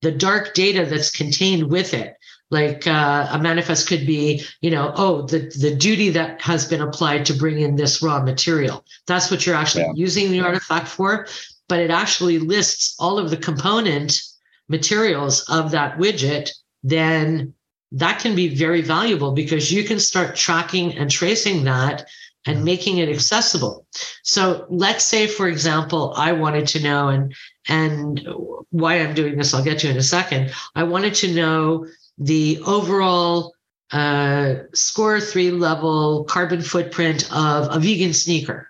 The 0.00 0.10
dark 0.10 0.54
data 0.54 0.84
that's 0.84 1.10
contained 1.10 1.70
with 1.70 1.94
it 1.94 2.16
like 2.50 2.86
uh, 2.86 3.28
a 3.30 3.38
manifest 3.38 3.88
could 3.88 4.06
be 4.06 4.44
you 4.60 4.70
know 4.70 4.92
oh 4.96 5.22
the, 5.22 5.50
the 5.58 5.74
duty 5.74 6.10
that 6.10 6.40
has 6.40 6.66
been 6.66 6.82
applied 6.82 7.26
to 7.26 7.34
bring 7.34 7.60
in 7.60 7.76
this 7.76 8.02
raw 8.02 8.22
material. 8.22 8.84
That's 9.06 9.30
what 9.30 9.46
you're 9.46 9.56
actually 9.56 9.84
yeah. 9.84 9.92
using 9.94 10.30
the 10.30 10.40
artifact 10.40 10.88
for 10.88 11.26
but 11.72 11.80
it 11.80 11.90
actually 11.90 12.38
lists 12.38 12.94
all 12.98 13.18
of 13.18 13.30
the 13.30 13.36
component 13.38 14.20
materials 14.68 15.42
of 15.48 15.70
that 15.70 15.96
widget 15.96 16.50
then 16.82 17.54
that 17.92 18.18
can 18.20 18.34
be 18.34 18.54
very 18.54 18.82
valuable 18.82 19.32
because 19.32 19.72
you 19.72 19.82
can 19.82 19.98
start 19.98 20.36
tracking 20.36 20.94
and 20.98 21.10
tracing 21.10 21.64
that 21.64 22.06
and 22.44 22.62
making 22.62 22.98
it 22.98 23.08
accessible. 23.08 23.86
So 24.22 24.66
let's 24.68 25.02
say, 25.02 25.26
for 25.26 25.48
example, 25.48 26.12
I 26.14 26.32
wanted 26.32 26.66
to 26.68 26.82
know, 26.82 27.08
and 27.08 27.34
and 27.70 28.20
why 28.68 28.96
I'm 28.96 29.14
doing 29.14 29.38
this, 29.38 29.54
I'll 29.54 29.64
get 29.64 29.78
to 29.78 29.88
in 29.88 29.96
a 29.96 30.02
second. 30.02 30.52
I 30.74 30.82
wanted 30.82 31.14
to 31.22 31.32
know 31.32 31.86
the 32.18 32.60
overall 32.66 33.54
uh, 33.92 34.56
scope 34.74 35.22
three 35.22 35.50
level 35.50 36.24
carbon 36.24 36.60
footprint 36.60 37.26
of 37.32 37.74
a 37.74 37.80
vegan 37.80 38.12
sneaker 38.12 38.68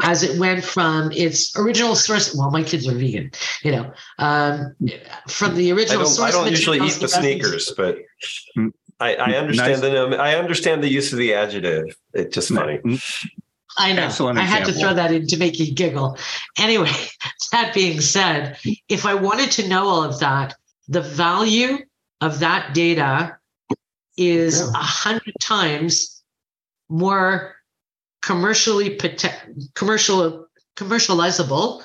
as 0.00 0.22
it 0.22 0.38
went 0.38 0.64
from 0.64 1.12
its 1.12 1.56
original 1.56 1.94
source. 1.94 2.34
Well, 2.34 2.50
my 2.50 2.62
kids 2.62 2.88
are 2.88 2.94
vegan, 2.94 3.30
you 3.62 3.72
know, 3.72 3.92
um, 4.18 4.74
from 5.28 5.54
the 5.54 5.72
original 5.72 6.00
I 6.00 6.04
don't, 6.04 6.12
source. 6.12 6.28
I 6.28 6.30
don't 6.32 6.50
usually 6.50 6.78
eat 6.78 6.94
the 6.94 7.08
sneakers, 7.08 7.72
but 7.76 7.98
I, 9.00 9.14
I 9.16 9.32
understand 9.34 9.82
nice. 9.82 9.92
the 9.92 10.16
I 10.18 10.36
understand 10.36 10.82
the 10.82 10.88
use 10.88 11.12
of 11.12 11.18
the 11.18 11.34
adjective. 11.34 11.96
It's 12.14 12.34
just 12.34 12.52
funny. 12.54 12.80
I 13.78 13.92
know. 13.92 14.02
Excellent 14.02 14.38
I 14.38 14.42
had 14.42 14.66
to 14.66 14.72
throw 14.72 14.94
that 14.94 15.12
in 15.12 15.26
to 15.28 15.36
make 15.36 15.58
you 15.58 15.74
giggle. 15.74 16.18
Anyway, 16.58 16.90
that 17.52 17.74
being 17.74 18.00
said, 18.00 18.58
if 18.88 19.06
I 19.06 19.14
wanted 19.14 19.50
to 19.52 19.68
know 19.68 19.86
all 19.86 20.04
of 20.04 20.20
that, 20.20 20.54
the 20.88 21.00
value 21.00 21.78
of 22.20 22.40
that 22.40 22.74
data 22.74 23.36
is 24.16 24.60
a 24.60 24.64
yeah. 24.64 24.72
hundred 24.74 25.34
times 25.40 26.22
more 26.88 27.56
commercially 28.22 28.90
protect, 28.90 29.48
commercial 29.74 30.46
commercializable 30.76 31.82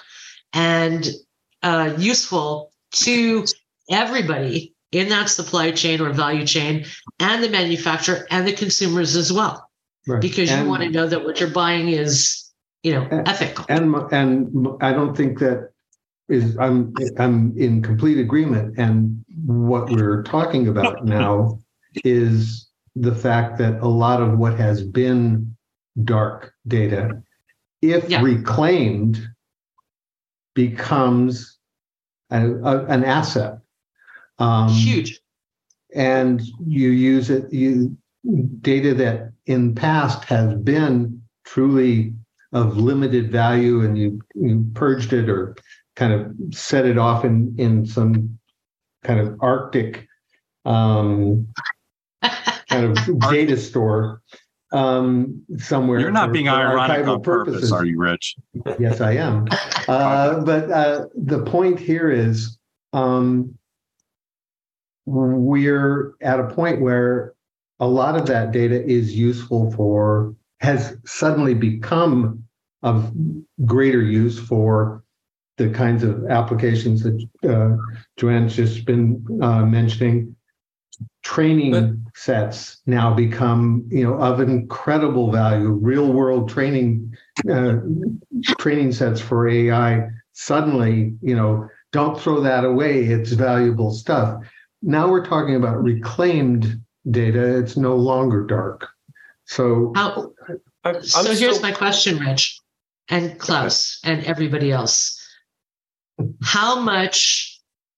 and 0.54 1.10
uh, 1.64 1.94
useful 1.98 2.72
to 2.92 3.46
everybody 3.90 4.74
in 4.92 5.10
that 5.10 5.30
supply 5.30 5.72
chain 5.72 6.00
or 6.00 6.12
value 6.12 6.46
chain 6.46 6.86
and 7.20 7.44
the 7.44 7.50
manufacturer 7.50 8.26
and 8.32 8.48
the 8.48 8.54
consumers 8.54 9.16
as 9.16 9.34
well. 9.34 9.68
Right. 10.08 10.22
because 10.22 10.50
and, 10.50 10.64
you 10.64 10.70
want 10.70 10.84
to 10.84 10.90
know 10.90 11.06
that 11.06 11.26
what 11.26 11.42
you're 11.42 11.50
buying 11.50 11.90
is 11.90 12.50
you 12.82 12.94
know 12.94 13.06
and, 13.12 13.28
ethical. 13.28 13.66
and 13.68 13.94
and 14.14 14.68
i 14.80 14.94
don't 14.94 15.18
think 15.18 15.40
that 15.40 15.72
is 16.30 16.58
i'm 16.60 16.94
i'm 17.18 17.58
in 17.58 17.82
complete 17.82 18.20
agreement. 18.20 18.78
And 18.78 19.24
what 19.46 19.90
we're 19.90 20.24
talking 20.24 20.68
about 20.68 21.06
now 21.06 21.60
is 22.04 22.68
the 22.96 23.16
fact 23.16 23.58
that 23.60 23.82
a 23.82 23.88
lot 23.88 24.22
of 24.22 24.38
what 24.38 24.58
has 24.58 24.84
been 24.84 25.56
dark 26.04 26.54
data 26.68 27.22
if 27.82 28.10
yeah. 28.10 28.22
reclaimed 28.22 29.28
becomes 30.56 31.58
a, 32.32 32.52
a, 32.52 32.86
an 32.86 33.04
asset 33.04 33.60
um, 34.40 34.70
Huge. 34.70 35.20
And 35.96 36.42
you 36.66 36.90
use 36.90 37.30
it, 37.30 37.52
you 37.52 37.98
data 38.62 38.94
that 38.94 39.32
in 39.46 39.74
past 39.74 40.26
has 40.26 40.54
been 40.56 41.22
truly 41.46 42.14
of 42.52 42.78
limited 42.78 43.32
value 43.32 43.82
and 43.82 43.98
you, 43.98 44.22
you 44.36 44.66
purged 44.74 45.14
it 45.14 45.30
or 45.30 45.56
kind 45.96 46.14
of 46.14 46.54
set 46.54 46.86
it 46.86 46.98
off 46.98 47.26
in, 47.26 47.56
in 47.58 47.86
some 47.86 48.38
kind 49.04 49.20
of 49.20 49.38
Arctic 49.42 50.08
um, 50.66 51.48
kind 52.70 52.86
of 52.86 53.20
data 53.30 53.58
store 53.58 54.22
um, 54.72 55.44
somewhere. 55.58 56.00
You're 56.00 56.12
not 56.12 56.32
being 56.32 56.50
ironic 56.50 57.08
on 57.08 57.22
purpose, 57.22 57.72
are 57.72 57.86
you, 57.86 57.98
Rich? 57.98 58.36
Yes, 58.80 59.02
I 59.02 59.14
am. 59.14 59.48
Uh, 59.88 60.42
but 60.42 60.70
uh, 60.70 61.06
the 61.16 61.42
point 61.46 61.80
here 61.80 62.12
is 62.12 62.58
um, 62.92 63.58
we're 65.06 66.14
at 66.22 66.42
a 66.42 66.48
point 66.50 66.82
where 66.82 67.34
a 67.80 67.88
lot 67.88 68.18
of 68.18 68.26
that 68.26 68.52
data 68.52 68.86
is 68.86 69.16
useful 69.16 69.72
for, 69.72 70.36
has 70.60 70.98
suddenly 71.06 71.54
become 71.54 72.44
of 72.84 73.14
greater 73.66 74.02
use 74.02 74.38
for 74.38 75.04
the 75.58 75.70
kinds 75.70 76.04
of 76.04 76.26
applications 76.30 77.04
that 77.04 77.28
uh, 77.50 77.78
Joanne's 78.18 78.56
just 78.56 78.86
been 78.86 79.26
uh, 79.42 79.66
mentioning. 79.66 80.36
Training 81.24 81.72
but, 81.72 82.16
sets 82.16 82.82
now 82.86 83.14
become, 83.14 83.86
you 83.90 84.04
know, 84.04 84.16
of 84.16 84.40
incredible 84.40 85.32
value. 85.32 85.70
Real 85.70 86.12
world 86.12 86.50
training 86.50 87.16
uh, 87.52 87.76
training 88.58 88.92
sets 88.92 89.20
for 89.20 89.48
AI. 89.48 90.08
Suddenly, 90.34 91.16
you 91.22 91.36
know, 91.36 91.68
don't 91.92 92.20
throw 92.20 92.42
that 92.42 92.64
away. 92.64 93.04
It's 93.06 93.32
valuable 93.32 93.92
stuff. 93.92 94.44
Now 94.82 95.10
we're 95.10 95.26
talking 95.26 95.56
about 95.56 95.82
reclaimed 95.84 96.82
data. 97.10 97.60
It's 97.60 97.78
no 97.78 97.96
longer 97.96 98.46
dark. 98.46 98.88
So, 99.46 99.94
How, 99.96 100.32
I'm, 100.84 101.04
so 101.04 101.20
I'm 101.20 101.26
here's 101.26 101.58
still... 101.58 101.62
my 101.62 101.72
question, 101.72 102.20
Rich, 102.20 102.60
and 103.10 103.40
Klaus, 103.40 104.00
and 104.04 104.24
everybody 104.26 104.72
else. 104.72 105.14
How 106.44 106.80
much 106.80 107.57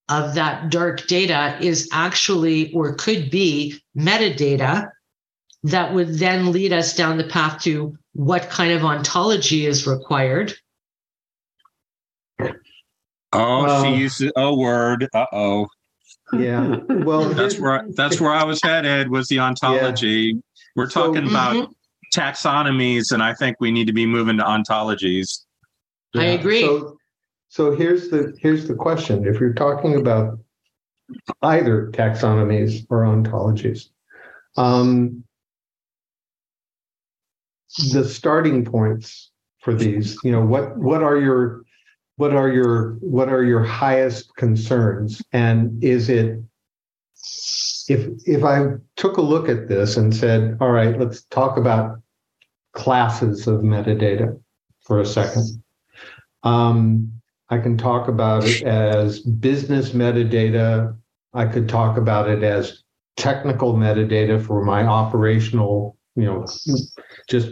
of 0.10 0.36
that 0.36 0.70
dark 0.70 1.08
data 1.08 1.58
is 1.62 1.88
actually 1.92 2.74
or 2.74 2.94
could 2.96 3.30
be 3.30 3.80
metadata 3.96 4.92
that 5.64 5.94
would 5.94 6.18
then 6.18 6.52
lead 6.52 6.74
us 6.74 6.96
down 6.96 7.18
the 7.18 7.24
path 7.24 7.62
to 7.62 7.98
what 8.14 8.50
kind 8.50 8.72
of 8.72 8.84
ontology 8.84 9.66
is 9.66 9.86
required? 9.86 10.54
Oh, 13.32 13.84
she 13.84 13.96
used 13.96 14.24
a 14.36 14.56
word. 14.56 15.08
Uh 15.14 15.26
oh. 15.32 15.68
Yeah. 16.34 16.78
Well, 16.90 17.30
that's 17.34 17.60
where 17.60 17.86
that's 17.96 18.20
where 18.20 18.32
I 18.32 18.44
was 18.44 18.62
headed 18.62 19.10
was 19.10 19.28
the 19.28 19.40
ontology. 19.40 20.34
Yeah. 20.36 20.42
We're 20.76 20.90
talking 20.90 21.26
so, 21.26 21.32
about 21.32 21.56
mm-hmm. 21.56 22.20
taxonomies, 22.20 23.12
and 23.12 23.22
I 23.22 23.34
think 23.34 23.58
we 23.60 23.72
need 23.72 23.88
to 23.88 23.94
be 23.94 24.06
moving 24.06 24.38
to 24.38 24.44
ontologies. 24.44 25.46
Yeah. 26.14 26.22
I 26.22 26.26
agree. 26.26 26.62
So, 26.62 26.98
so 27.50 27.76
here's 27.76 28.10
the 28.10 28.38
here's 28.40 28.68
the 28.68 28.76
question: 28.76 29.28
If 29.28 29.40
you're 29.40 29.54
talking 29.54 29.96
about 29.96 30.40
either 31.42 31.92
taxonomies 31.92 32.86
or 32.90 33.04
ontologies, 33.04 33.90
um, 34.56 35.24
the 37.92 38.08
starting 38.08 38.64
points 38.64 39.32
for 39.60 39.74
these, 39.74 40.18
you 40.24 40.32
know, 40.32 40.46
what 40.46 40.78
what 40.78 41.02
are 41.02 41.18
your 41.18 41.64
what 42.18 42.34
are 42.34 42.50
your 42.50 42.94
what 43.02 43.30
are 43.30 43.44
your 43.44 43.64
highest 43.64 44.36
concerns? 44.36 45.22
And 45.34 45.84
is 45.84 46.08
it 46.10 46.40
if 47.90 48.08
if 48.26 48.44
i 48.44 48.66
took 48.96 49.18
a 49.18 49.22
look 49.22 49.50
at 49.50 49.68
this 49.68 49.98
and 49.98 50.16
said 50.16 50.56
all 50.62 50.70
right 50.70 50.98
let's 51.00 51.24
talk 51.26 51.58
about 51.58 52.00
classes 52.74 53.48
of 53.48 53.62
metadata 53.62 54.40
for 54.82 55.00
a 55.00 55.06
second 55.06 55.62
um, 56.44 57.19
i 57.50 57.58
can 57.58 57.78
talk 57.78 58.08
about 58.08 58.44
it 58.46 58.64
as 58.64 59.20
business 59.20 59.92
metadata 59.92 60.96
i 61.34 61.46
could 61.46 61.68
talk 61.68 61.98
about 61.98 62.30
it 62.30 62.44
as 62.44 62.84
technical 63.18 63.74
metadata 63.74 64.44
for 64.44 64.64
my 64.64 64.84
operational 64.84 65.98
you 66.16 66.26
know 66.26 66.46
just 67.30 67.52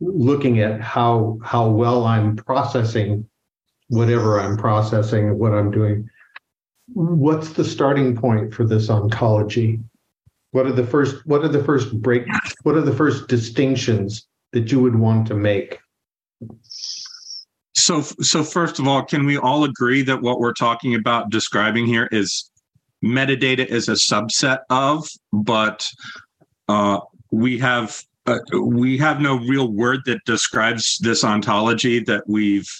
looking 0.00 0.60
at 0.60 0.80
how 0.80 1.38
how 1.44 1.68
well 1.68 2.04
i'm 2.04 2.36
processing 2.36 3.26
whatever 3.88 4.40
I'm 4.40 4.56
processing, 4.56 5.28
and 5.28 5.38
what 5.38 5.52
I'm 5.52 5.70
doing. 5.70 6.08
What's 6.92 7.52
the 7.52 7.64
starting 7.64 8.16
point 8.16 8.52
for 8.52 8.64
this 8.64 8.90
ontology? 8.90 9.80
What 10.50 10.66
are 10.66 10.72
the 10.72 10.86
first 10.86 11.26
what 11.26 11.42
are 11.42 11.48
the 11.48 11.64
first 11.64 12.00
break 12.00 12.24
what 12.62 12.76
are 12.76 12.82
the 12.82 12.94
first 12.94 13.28
distinctions 13.28 14.26
that 14.52 14.70
you 14.70 14.80
would 14.80 14.94
want 14.94 15.26
to 15.28 15.34
make? 15.34 15.78
So 17.84 18.00
so 18.00 18.42
first 18.42 18.78
of 18.78 18.88
all, 18.88 19.04
can 19.04 19.26
we 19.26 19.36
all 19.36 19.64
agree 19.64 20.00
that 20.04 20.22
what 20.22 20.40
we're 20.40 20.54
talking 20.54 20.94
about 20.94 21.28
describing 21.28 21.84
here 21.84 22.08
is 22.10 22.50
metadata 23.04 23.66
is 23.66 23.90
a 23.90 23.92
subset 23.92 24.60
of, 24.70 25.06
but 25.34 25.86
uh, 26.66 27.00
we 27.30 27.58
have 27.58 28.00
uh, 28.24 28.38
we 28.58 28.96
have 28.96 29.20
no 29.20 29.36
real 29.36 29.70
word 29.70 30.00
that 30.06 30.24
describes 30.24 30.96
this 31.02 31.24
ontology 31.24 32.00
that 32.00 32.24
we've 32.26 32.70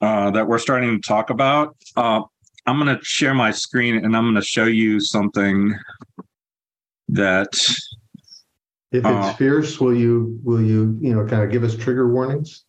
uh, 0.00 0.32
that 0.32 0.48
we're 0.48 0.58
starting 0.58 1.00
to 1.00 1.08
talk 1.08 1.30
about. 1.30 1.76
Uh, 1.96 2.22
I'm 2.66 2.80
going 2.80 2.98
to 2.98 3.04
share 3.04 3.34
my 3.34 3.52
screen 3.52 4.04
and 4.04 4.16
I'm 4.16 4.24
going 4.24 4.34
to 4.34 4.42
show 4.42 4.64
you 4.64 4.98
something 4.98 5.78
that. 7.10 7.52
If 8.90 9.04
it's 9.04 9.06
uh, 9.06 9.32
fierce, 9.34 9.78
will 9.78 9.94
you 9.94 10.40
will 10.42 10.60
you 10.60 10.98
you 11.00 11.14
know 11.14 11.24
kind 11.24 11.44
of 11.44 11.52
give 11.52 11.62
us 11.62 11.76
trigger 11.76 12.12
warnings? 12.12 12.64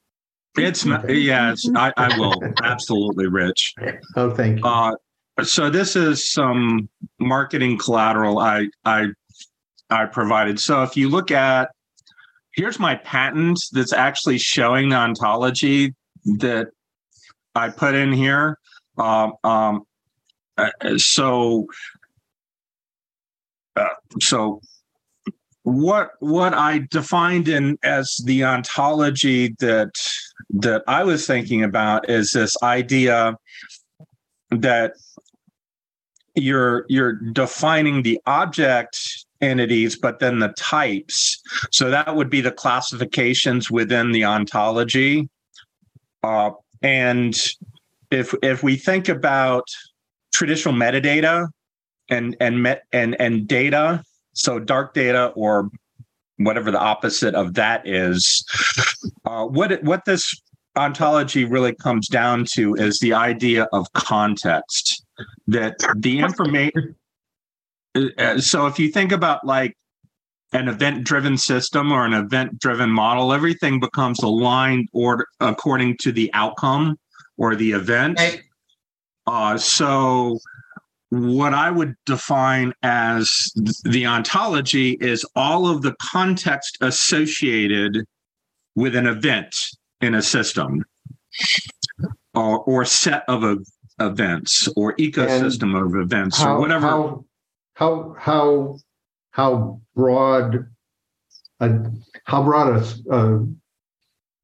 It's 0.55 0.85
not. 0.85 1.09
Yeah, 1.09 1.55
I, 1.75 1.91
I 1.97 2.17
will 2.17 2.41
absolutely, 2.63 3.27
Rich. 3.27 3.73
Oh, 4.15 4.33
thank 4.35 4.59
you. 4.59 4.65
Uh, 4.65 4.95
so 5.41 5.69
this 5.69 5.95
is 5.95 6.31
some 6.31 6.89
marketing 7.19 7.77
collateral 7.77 8.39
I 8.39 8.67
I 8.85 9.07
I 9.89 10.05
provided. 10.05 10.59
So 10.59 10.83
if 10.83 10.95
you 10.95 11.09
look 11.09 11.31
at 11.31 11.69
here's 12.53 12.79
my 12.79 12.95
patent 12.95 13.59
that's 13.71 13.93
actually 13.93 14.37
showing 14.37 14.89
the 14.89 14.95
ontology 14.95 15.93
that 16.39 16.67
I 17.55 17.69
put 17.69 17.95
in 17.95 18.11
here. 18.11 18.57
Um, 18.97 19.33
um, 19.43 19.83
uh, 20.57 20.69
so, 20.97 21.65
uh, 23.75 23.87
so 24.19 24.61
what 25.63 26.11
what 26.19 26.53
I 26.53 26.87
defined 26.91 27.47
in 27.47 27.77
as 27.83 28.21
the 28.25 28.43
ontology 28.43 29.55
that 29.59 29.91
that 30.49 30.83
I 30.87 31.03
was 31.03 31.25
thinking 31.25 31.63
about 31.63 32.09
is 32.09 32.31
this 32.31 32.55
idea 32.61 33.37
that 34.51 34.93
you're 36.35 36.85
you're 36.89 37.13
defining 37.13 38.03
the 38.03 38.19
object 38.25 39.25
entities 39.41 39.97
but 39.97 40.19
then 40.19 40.39
the 40.39 40.49
types. 40.49 41.41
So 41.71 41.89
that 41.89 42.15
would 42.15 42.29
be 42.29 42.41
the 42.41 42.51
classifications 42.51 43.71
within 43.71 44.11
the 44.11 44.25
ontology. 44.25 45.29
Uh, 46.23 46.51
and 46.81 47.35
if 48.11 48.33
if 48.43 48.63
we 48.63 48.75
think 48.75 49.07
about 49.07 49.67
traditional 50.33 50.73
metadata 50.73 51.47
and 52.09 52.35
and 52.41 52.61
met 52.63 52.83
and 52.91 53.19
and 53.19 53.47
data, 53.47 54.03
so 54.33 54.59
dark 54.59 54.93
data 54.93 55.27
or 55.35 55.69
whatever 56.37 56.71
the 56.71 56.79
opposite 56.79 57.35
of 57.35 57.53
that 57.53 57.87
is, 57.87 58.43
uh, 59.25 59.45
what 59.45 59.83
what 59.83 60.05
this 60.05 60.33
ontology 60.75 61.45
really 61.45 61.75
comes 61.75 62.07
down 62.07 62.45
to 62.51 62.73
is 62.75 62.99
the 62.99 63.13
idea 63.13 63.67
of 63.73 63.91
context 63.93 65.05
that 65.45 65.75
the 65.97 66.19
information 66.19 66.95
uh, 68.17 68.39
so 68.39 68.65
if 68.65 68.79
you 68.79 68.89
think 68.89 69.11
about 69.11 69.45
like 69.45 69.77
an 70.53 70.67
event 70.67 71.03
driven 71.03 71.37
system 71.37 71.91
or 71.91 72.05
an 72.05 72.13
event 72.13 72.59
driven 72.59 72.89
model, 72.89 73.33
everything 73.33 73.79
becomes 73.79 74.21
aligned 74.21 74.87
or 74.93 75.27
according 75.39 75.97
to 75.97 76.11
the 76.11 76.31
outcome 76.33 76.97
or 77.37 77.55
the 77.55 77.71
event. 77.71 78.19
Right. 78.19 78.43
Uh, 79.25 79.57
so 79.57 80.37
what 81.13 81.53
I 81.53 81.69
would 81.69 81.95
define 82.05 82.73
as 82.81 83.51
the 83.83 84.07
ontology 84.07 84.97
is 84.99 85.23
all 85.35 85.67
of 85.67 85.83
the 85.83 85.95
context 86.01 86.77
associated 86.81 88.05
with 88.75 88.95
an 88.95 89.05
event 89.05 89.55
in 90.01 90.15
a 90.15 90.21
system 90.21 90.83
or, 92.33 92.59
or 92.61 92.83
set 92.83 93.23
of 93.27 93.43
a, 93.43 93.57
events 93.99 94.67
or 94.75 94.95
ecosystem 94.95 95.75
and 95.75 95.95
of 95.95 96.01
events 96.01 96.41
how, 96.41 96.55
or 96.55 96.59
whatever. 96.59 96.87
How, 96.87 97.25
how, 97.75 98.15
how, 98.17 98.77
how 99.29 99.81
broad, 99.95 100.67
a, 101.59 101.79
how 102.23 102.43
broad 102.43 102.83
a, 103.11 103.45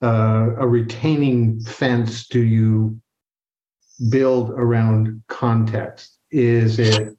a, 0.02 0.08
a 0.08 0.68
retaining 0.68 1.62
fence 1.62 2.28
do 2.28 2.42
you 2.42 3.02
build 4.10 4.52
around 4.52 5.24
context? 5.28 6.19
Is 6.32 6.80
it 6.80 7.18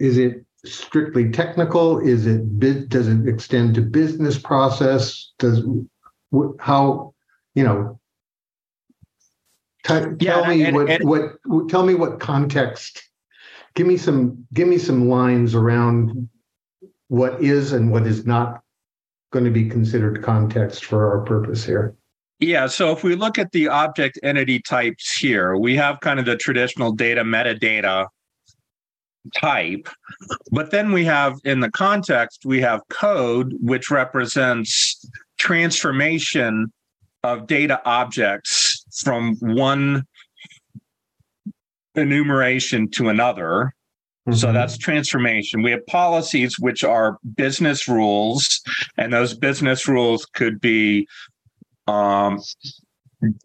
is 0.00 0.18
it 0.18 0.44
strictly 0.64 1.30
technical? 1.30 1.98
Is 1.98 2.26
it 2.26 2.58
does 2.88 3.08
it 3.08 3.28
extend 3.28 3.74
to 3.74 3.82
business 3.82 4.38
process? 4.38 5.32
Does 5.38 5.62
how 6.60 7.14
you 7.54 7.64
know? 7.64 8.00
T- 9.84 9.94
yeah, 10.20 10.34
tell 10.34 10.46
me 10.46 10.64
and, 10.64 10.76
what, 10.76 10.90
and, 10.90 11.08
what 11.08 11.68
tell 11.68 11.84
me 11.84 11.94
what 11.94 12.20
context. 12.20 13.02
Give 13.74 13.86
me 13.86 13.96
some 13.96 14.46
give 14.52 14.68
me 14.68 14.78
some 14.78 15.08
lines 15.08 15.54
around 15.54 16.28
what 17.08 17.42
is 17.42 17.72
and 17.72 17.90
what 17.90 18.06
is 18.06 18.26
not 18.26 18.62
going 19.32 19.44
to 19.44 19.50
be 19.50 19.68
considered 19.68 20.22
context 20.22 20.84
for 20.84 21.10
our 21.10 21.24
purpose 21.24 21.64
here. 21.64 21.94
Yeah. 22.40 22.66
So 22.68 22.92
if 22.92 23.02
we 23.02 23.16
look 23.16 23.38
at 23.38 23.52
the 23.52 23.68
object 23.68 24.18
entity 24.22 24.60
types 24.60 25.16
here, 25.16 25.56
we 25.56 25.74
have 25.76 26.00
kind 26.00 26.20
of 26.20 26.26
the 26.26 26.36
traditional 26.36 26.92
data 26.92 27.24
metadata 27.24 28.06
type. 29.34 29.88
But 30.52 30.70
then 30.70 30.92
we 30.92 31.04
have 31.04 31.34
in 31.44 31.60
the 31.60 31.70
context, 31.70 32.44
we 32.44 32.60
have 32.60 32.80
code, 32.90 33.54
which 33.60 33.90
represents 33.90 35.04
transformation 35.38 36.72
of 37.24 37.46
data 37.46 37.80
objects 37.84 38.84
from 39.02 39.34
one 39.40 40.04
enumeration 41.96 42.88
to 42.92 43.08
another. 43.08 43.72
Mm-hmm. 44.28 44.34
So 44.34 44.52
that's 44.52 44.78
transformation. 44.78 45.62
We 45.62 45.72
have 45.72 45.84
policies, 45.86 46.58
which 46.58 46.84
are 46.84 47.18
business 47.36 47.88
rules, 47.88 48.60
and 48.96 49.12
those 49.12 49.34
business 49.34 49.88
rules 49.88 50.24
could 50.26 50.60
be 50.60 51.08
um, 51.88 52.40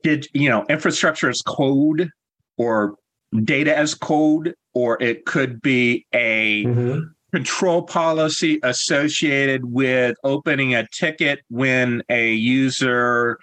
did 0.04 0.28
you 0.34 0.50
know 0.50 0.66
infrastructure 0.70 1.30
as 1.30 1.42
code 1.42 2.10
or 2.58 2.96
data 3.44 3.76
as 3.76 3.96
code, 3.96 4.56
or 4.74 5.02
it 5.02 5.26
could 5.26 5.62
be 5.62 6.06
a 6.14 6.66
mm-hmm. 6.66 7.00
control 7.32 7.82
policy 7.82 8.60
associated 8.64 9.66
with 9.66 10.16
opening 10.24 10.76
a 10.76 10.88
ticket 10.92 11.40
when 11.50 12.04
a 12.10 12.34
user 12.34 13.40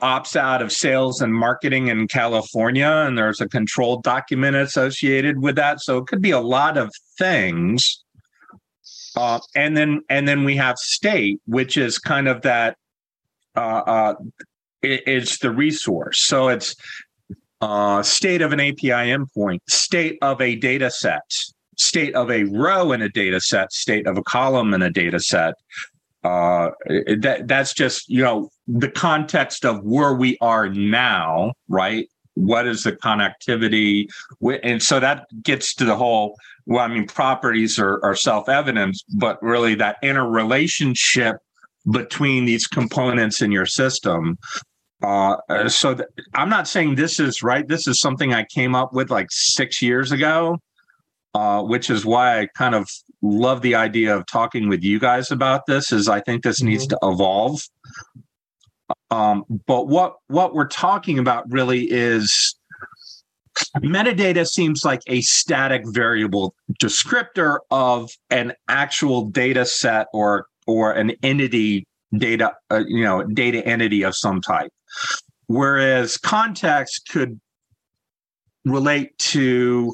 opts 0.00 0.34
out 0.36 0.60
of 0.60 0.72
sales 0.72 1.20
and 1.20 1.32
marketing 1.32 1.88
in 1.88 2.08
California, 2.08 2.88
and 2.88 3.16
there's 3.16 3.40
a 3.40 3.48
control 3.48 4.00
document 4.00 4.56
associated 4.56 5.40
with 5.40 5.56
that. 5.56 5.80
So 5.80 5.98
it 5.98 6.06
could 6.06 6.22
be 6.22 6.32
a 6.32 6.40
lot 6.40 6.76
of 6.76 6.90
things. 7.18 8.04
Uh, 9.14 9.38
and 9.54 9.76
then 9.76 10.00
and 10.08 10.26
then 10.26 10.44
we 10.44 10.56
have 10.56 10.78
state, 10.78 11.40
which 11.46 11.76
is 11.76 11.98
kind 11.98 12.28
of 12.28 12.42
that 12.42 12.76
uh, 13.56 13.82
uh, 13.86 14.14
it's 14.82 15.38
the 15.38 15.50
resource. 15.50 16.22
So 16.22 16.48
it's 16.48 16.74
uh, 17.60 18.02
state 18.02 18.42
of 18.42 18.52
an 18.52 18.60
API 18.60 18.88
endpoint, 18.90 19.60
state 19.68 20.18
of 20.22 20.40
a 20.40 20.56
data 20.56 20.90
set, 20.90 21.22
state 21.76 22.14
of 22.14 22.30
a 22.30 22.44
row 22.44 22.92
in 22.92 23.02
a 23.02 23.08
data 23.08 23.40
set, 23.40 23.72
state 23.72 24.06
of 24.06 24.18
a 24.18 24.22
column 24.24 24.74
in 24.74 24.82
a 24.82 24.90
data 24.90 25.20
set. 25.20 25.54
Uh, 26.24 26.70
that 27.18 27.44
that's 27.46 27.72
just 27.72 28.08
you 28.08 28.22
know 28.22 28.48
the 28.68 28.88
context 28.88 29.64
of 29.64 29.82
where 29.82 30.14
we 30.14 30.38
are 30.40 30.68
now, 30.68 31.52
right? 31.68 32.08
What 32.34 32.66
is 32.66 32.84
the 32.84 32.92
connectivity? 32.92 34.06
And 34.62 34.82
so 34.82 35.00
that 35.00 35.26
gets 35.42 35.74
to 35.74 35.84
the 35.84 35.96
whole. 35.96 36.36
Well, 36.64 36.84
I 36.84 36.86
mean, 36.86 37.08
properties 37.08 37.78
are, 37.80 38.00
are 38.04 38.14
self 38.14 38.48
evident, 38.48 39.02
but 39.16 39.42
really 39.42 39.74
that 39.76 39.96
interrelationship 40.00 41.38
between 41.90 42.44
these 42.44 42.66
components 42.66 43.42
in 43.42 43.52
your 43.52 43.66
system. 43.66 44.38
Uh, 45.02 45.36
so 45.68 45.94
th- 45.94 46.08
I'm 46.34 46.48
not 46.48 46.68
saying 46.68 46.94
this 46.94 47.18
is 47.18 47.42
right. 47.42 47.66
This 47.66 47.88
is 47.88 48.00
something 48.00 48.32
I 48.32 48.44
came 48.44 48.74
up 48.74 48.92
with 48.92 49.10
like 49.10 49.26
six 49.30 49.82
years 49.82 50.12
ago, 50.12 50.58
uh, 51.34 51.62
which 51.62 51.90
is 51.90 52.04
why 52.04 52.40
I 52.40 52.46
kind 52.56 52.74
of 52.74 52.88
love 53.20 53.62
the 53.62 53.74
idea 53.74 54.16
of 54.16 54.26
talking 54.26 54.68
with 54.68 54.84
you 54.84 55.00
guys 55.00 55.30
about 55.30 55.66
this. 55.66 55.90
Is 55.90 56.08
I 56.08 56.20
think 56.20 56.44
this 56.44 56.60
mm-hmm. 56.60 56.68
needs 56.68 56.86
to 56.86 56.98
evolve. 57.02 57.62
Um, 59.10 59.44
but 59.66 59.88
what 59.88 60.16
what 60.28 60.54
we're 60.54 60.68
talking 60.68 61.18
about 61.18 61.50
really 61.50 61.90
is 61.90 62.56
metadata 63.78 64.46
seems 64.46 64.84
like 64.84 65.02
a 65.06 65.20
static 65.22 65.82
variable 65.86 66.54
descriptor 66.80 67.58
of 67.70 68.10
an 68.30 68.52
actual 68.68 69.26
data 69.26 69.66
set 69.66 70.06
or 70.12 70.46
or 70.66 70.92
an 70.92 71.12
entity 71.22 71.84
data, 72.16 72.52
uh, 72.70 72.82
you 72.86 73.04
know, 73.04 73.22
data 73.22 73.66
entity 73.66 74.02
of 74.02 74.14
some 74.16 74.40
type. 74.40 74.70
Whereas 75.46 76.16
context 76.16 77.08
could 77.08 77.40
relate 78.64 79.16
to 79.18 79.92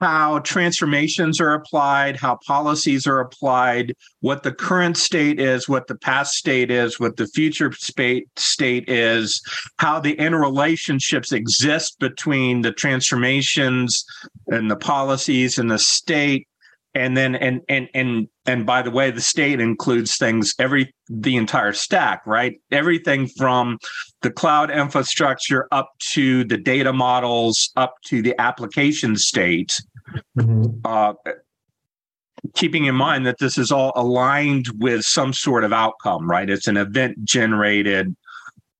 how 0.00 0.38
transformations 0.40 1.40
are 1.40 1.54
applied, 1.54 2.16
how 2.16 2.38
policies 2.46 3.06
are 3.06 3.20
applied, 3.20 3.94
what 4.20 4.42
the 4.42 4.52
current 4.52 4.96
state 4.96 5.40
is, 5.40 5.68
what 5.68 5.86
the 5.86 5.96
past 5.96 6.32
state 6.34 6.70
is, 6.70 6.98
what 6.98 7.16
the 7.16 7.26
future 7.28 7.72
state 7.72 8.28
state 8.36 8.88
is, 8.88 9.40
how 9.78 10.00
the 10.00 10.16
interrelationships 10.16 11.32
exist 11.32 11.98
between 11.98 12.62
the 12.62 12.72
transformations 12.72 14.04
and 14.48 14.70
the 14.70 14.76
policies 14.76 15.58
and 15.58 15.70
the 15.70 15.78
state, 15.78 16.46
and 16.96 17.14
then 17.16 17.34
and 17.34 17.60
and 17.68 17.88
and 17.94 18.28
and 18.46 18.64
by 18.64 18.80
the 18.80 18.90
way 18.90 19.10
the 19.10 19.20
state 19.20 19.60
includes 19.60 20.16
things 20.16 20.54
every 20.58 20.94
the 21.08 21.36
entire 21.36 21.72
stack 21.74 22.22
right? 22.26 22.58
Everything 22.72 23.26
from 23.26 23.78
the 24.22 24.30
cloud 24.30 24.70
infrastructure 24.70 25.68
up 25.70 25.90
to 26.12 26.44
the 26.44 26.56
data 26.56 26.92
models 26.92 27.70
up 27.76 27.96
to 28.06 28.22
the 28.22 28.38
application 28.40 29.16
state. 29.16 29.78
Mm-hmm. 30.38 30.80
uh, 30.84 31.14
keeping 32.54 32.84
in 32.84 32.94
mind 32.94 33.26
that 33.26 33.38
this 33.40 33.58
is 33.58 33.72
all 33.72 33.92
aligned 33.96 34.68
with 34.78 35.02
some 35.04 35.32
sort 35.32 35.64
of 35.64 35.72
outcome 35.72 36.30
right? 36.30 36.48
It's 36.48 36.68
an 36.68 36.76
event 36.76 37.24
generated 37.24 38.16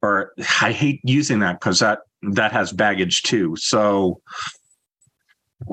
or 0.03 0.33
i 0.61 0.73
hate 0.73 1.01
using 1.05 1.41
that 1.41 1.59
because 1.59 1.81
that 1.81 2.01
that 2.23 2.53
has 2.53 2.73
baggage 2.73 3.23
too. 3.23 3.55
So 3.57 4.21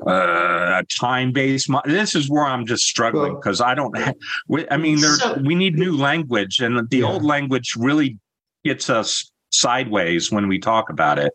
uh, 0.08 0.82
a 0.82 0.84
time 1.00 1.32
based. 1.32 1.70
This 1.86 2.16
is 2.16 2.30
where 2.30 2.46
I'm 2.46 2.66
just 2.66 2.84
struggling 2.84 3.36
because 3.36 3.62
I 3.62 3.76
don't. 3.76 3.98
Ha- 3.98 4.14
I 4.70 4.78
mean, 4.78 5.00
there 5.00 5.16
so, 5.16 5.38
we 5.44 5.56
need 5.56 5.78
new 5.78 5.96
language, 5.96 6.60
and 6.60 6.90
the 6.90 6.98
yeah. 6.98 7.06
old 7.06 7.24
language 7.24 7.74
really 7.78 8.18
gets 8.64 8.90
us 8.90 9.32
sideways 9.50 10.32
when 10.32 10.48
we 10.48 10.60
talk 10.60 10.90
about 10.90 11.20
it. 11.20 11.34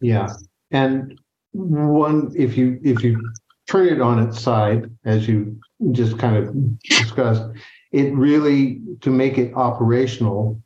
Yeah, 0.00 0.28
and 0.70 1.18
one 1.52 2.32
if 2.36 2.56
you 2.56 2.80
if 2.84 3.02
you 3.02 3.20
turn 3.68 3.88
it 3.88 4.00
on 4.00 4.18
its 4.18 4.40
side, 4.40 4.90
as 5.04 5.26
you 5.26 5.58
just 5.92 6.18
kind 6.18 6.36
of 6.36 6.80
discussed, 6.82 7.44
it 7.92 8.14
really 8.14 8.80
to 9.00 9.10
make 9.10 9.38
it 9.38 9.54
operational 9.54 10.60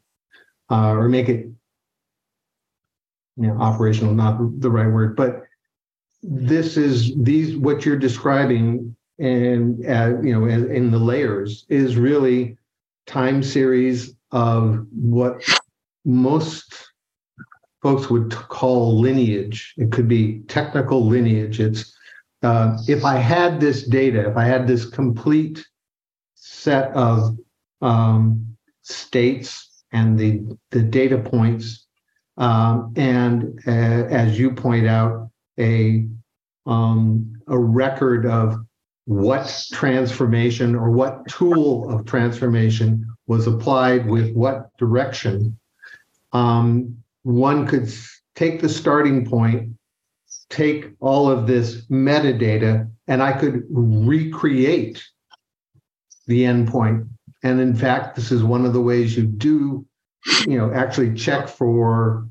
uh, 0.71 0.91
or 0.91 1.09
make 1.09 1.29
it 1.29 1.47
you 3.37 3.47
know, 3.47 3.59
operational, 3.59 4.15
not 4.15 4.39
the 4.61 4.71
right 4.71 4.87
word, 4.87 5.17
but 5.17 5.45
this 6.23 6.77
is 6.77 7.13
these 7.17 7.57
what 7.57 7.85
you're 7.85 7.97
describing 7.97 8.95
and 9.19 9.85
uh, 9.87 10.15
you 10.23 10.33
know 10.33 10.47
in, 10.47 10.71
in 10.71 10.91
the 10.91 10.99
layers 10.99 11.65
is 11.69 11.97
really 11.97 12.57
time 13.07 13.43
series 13.43 14.15
of 14.33 14.87
what 14.93 15.43
most 16.05 16.91
folks 17.83 18.11
would 18.11 18.31
call 18.31 18.99
lineage. 18.99 19.75
It 19.77 19.91
could 19.93 20.09
be 20.09 20.41
technical 20.49 21.07
lineage. 21.07 21.61
It's 21.61 21.95
uh, 22.43 22.79
if 22.89 23.05
I 23.05 23.17
had 23.17 23.61
this 23.61 23.87
data, 23.87 24.29
if 24.31 24.37
I 24.37 24.45
had 24.45 24.67
this 24.67 24.85
complete 24.85 25.65
set 26.35 26.91
of 26.93 27.37
um, 27.83 28.57
states 28.83 29.83
and 29.93 30.19
the 30.19 30.57
the 30.71 30.83
data 30.83 31.19
points, 31.19 31.87
um, 32.37 32.93
and 32.97 33.61
uh, 33.67 33.71
as 33.71 34.39
you 34.39 34.53
point 34.53 34.87
out, 34.87 35.30
a 35.61 36.07
um, 36.67 37.33
a 37.47 37.59
record 37.59 38.27
of 38.27 38.57
what 39.05 39.67
transformation 39.73 40.75
or 40.75 40.91
what 40.91 41.27
tool 41.29 41.91
of 41.91 42.07
transformation 42.07 43.07
was 43.27 43.47
applied 43.47 44.07
with 44.07 44.33
what 44.35 44.77
direction. 44.77 45.59
Um, 46.33 46.97
one 47.23 47.67
could 47.67 47.93
take 48.37 48.61
the 48.61 48.69
starting 48.69 49.27
point, 49.27 49.77
take 50.49 50.91
all 51.01 51.31
of 51.31 51.47
this 51.47 51.87
metadata, 51.87 52.89
and 53.09 53.23
I 53.23 53.33
could 53.33 53.65
recreate 53.69 55.03
the 56.27 56.45
endpoint. 56.45 57.09
And 57.43 57.61
in 57.61 57.75
fact, 57.75 58.15
this 58.15 58.31
is 58.31 58.45
one 58.45 58.65
of 58.65 58.73
the 58.73 58.81
ways 58.81 59.17
you 59.17 59.25
do, 59.25 59.85
you 60.47 60.57
know, 60.57 60.73
actually 60.73 61.15
check 61.15 61.49
for 61.49 62.29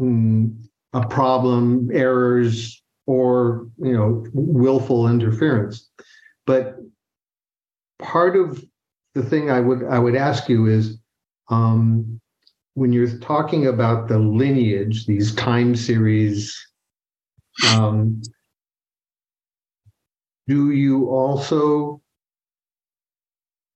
mm, 0.00 0.56
a 0.94 1.06
problem, 1.06 1.90
errors, 1.92 2.82
or 3.06 3.68
you 3.78 3.92
know, 3.92 4.24
willful 4.32 5.08
interference. 5.08 5.90
But 6.46 6.76
part 7.98 8.36
of 8.36 8.64
the 9.14 9.22
thing 9.22 9.50
I 9.50 9.60
would 9.60 9.84
I 9.84 9.98
would 9.98 10.16
ask 10.16 10.48
you 10.48 10.66
is 10.66 10.98
um, 11.48 12.20
when 12.74 12.92
you're 12.92 13.18
talking 13.18 13.66
about 13.66 14.08
the 14.08 14.18
lineage, 14.18 15.06
these 15.06 15.34
time 15.34 15.76
series, 15.76 16.56
um, 17.68 18.22
do 20.48 20.70
you 20.70 21.08
also 21.08 22.00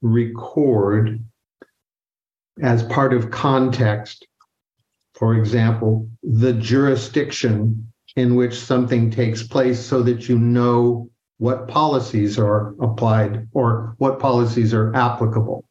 record 0.02 1.22
as 2.61 2.83
part 2.85 3.12
of 3.12 3.31
context, 3.31 4.26
for 5.18 5.35
example, 5.35 6.09
the 6.22 6.52
jurisdiction 6.52 7.92
in 8.14 8.37
which 8.37 8.54
something 8.54 9.11
takes 9.11 9.42
place 9.42 9.81
so 9.81 10.00
that 10.02 10.28
you 10.28 10.38
know 10.38 11.11
what 11.38 11.66
policies 11.66 12.38
are 12.38 12.74
applied 12.81 13.48
or 13.52 13.94
what 13.98 14.20
policies 14.20 14.72
are 14.72 14.94
applicable. 14.94 15.64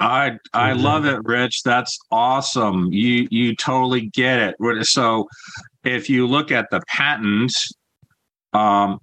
I 0.00 0.38
I 0.54 0.72
love 0.72 1.04
it, 1.04 1.20
Rich. 1.24 1.62
That's 1.62 1.98
awesome. 2.10 2.88
You 2.90 3.28
you 3.30 3.54
totally 3.54 4.08
get 4.08 4.56
it. 4.60 4.86
So 4.86 5.28
if 5.84 6.10
you 6.10 6.26
look 6.26 6.50
at 6.50 6.70
the 6.70 6.80
patent, 6.88 7.52
um, 8.54 8.98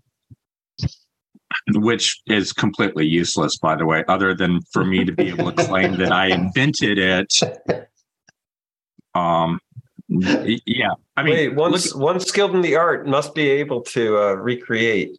which 1.75 2.19
is 2.25 2.51
completely 2.51 3.05
useless, 3.05 3.57
by 3.57 3.75
the 3.75 3.85
way, 3.85 4.03
other 4.07 4.33
than 4.33 4.59
for 4.73 4.83
me 4.83 5.05
to 5.05 5.11
be 5.11 5.29
able 5.29 5.51
to 5.51 5.65
claim 5.65 5.97
that 5.97 6.11
I 6.11 6.27
invented 6.27 6.97
it. 6.97 7.33
Um, 9.15 9.59
yeah, 10.65 10.91
I 11.15 11.23
mean, 11.23 11.33
Wait, 11.33 11.55
one, 11.55 11.71
look, 11.71 11.95
one 11.95 12.19
skilled 12.19 12.55
in 12.55 12.61
the 12.61 12.75
art 12.75 13.07
must 13.07 13.33
be 13.33 13.49
able 13.49 13.81
to 13.81 14.17
uh, 14.17 14.33
recreate. 14.33 15.17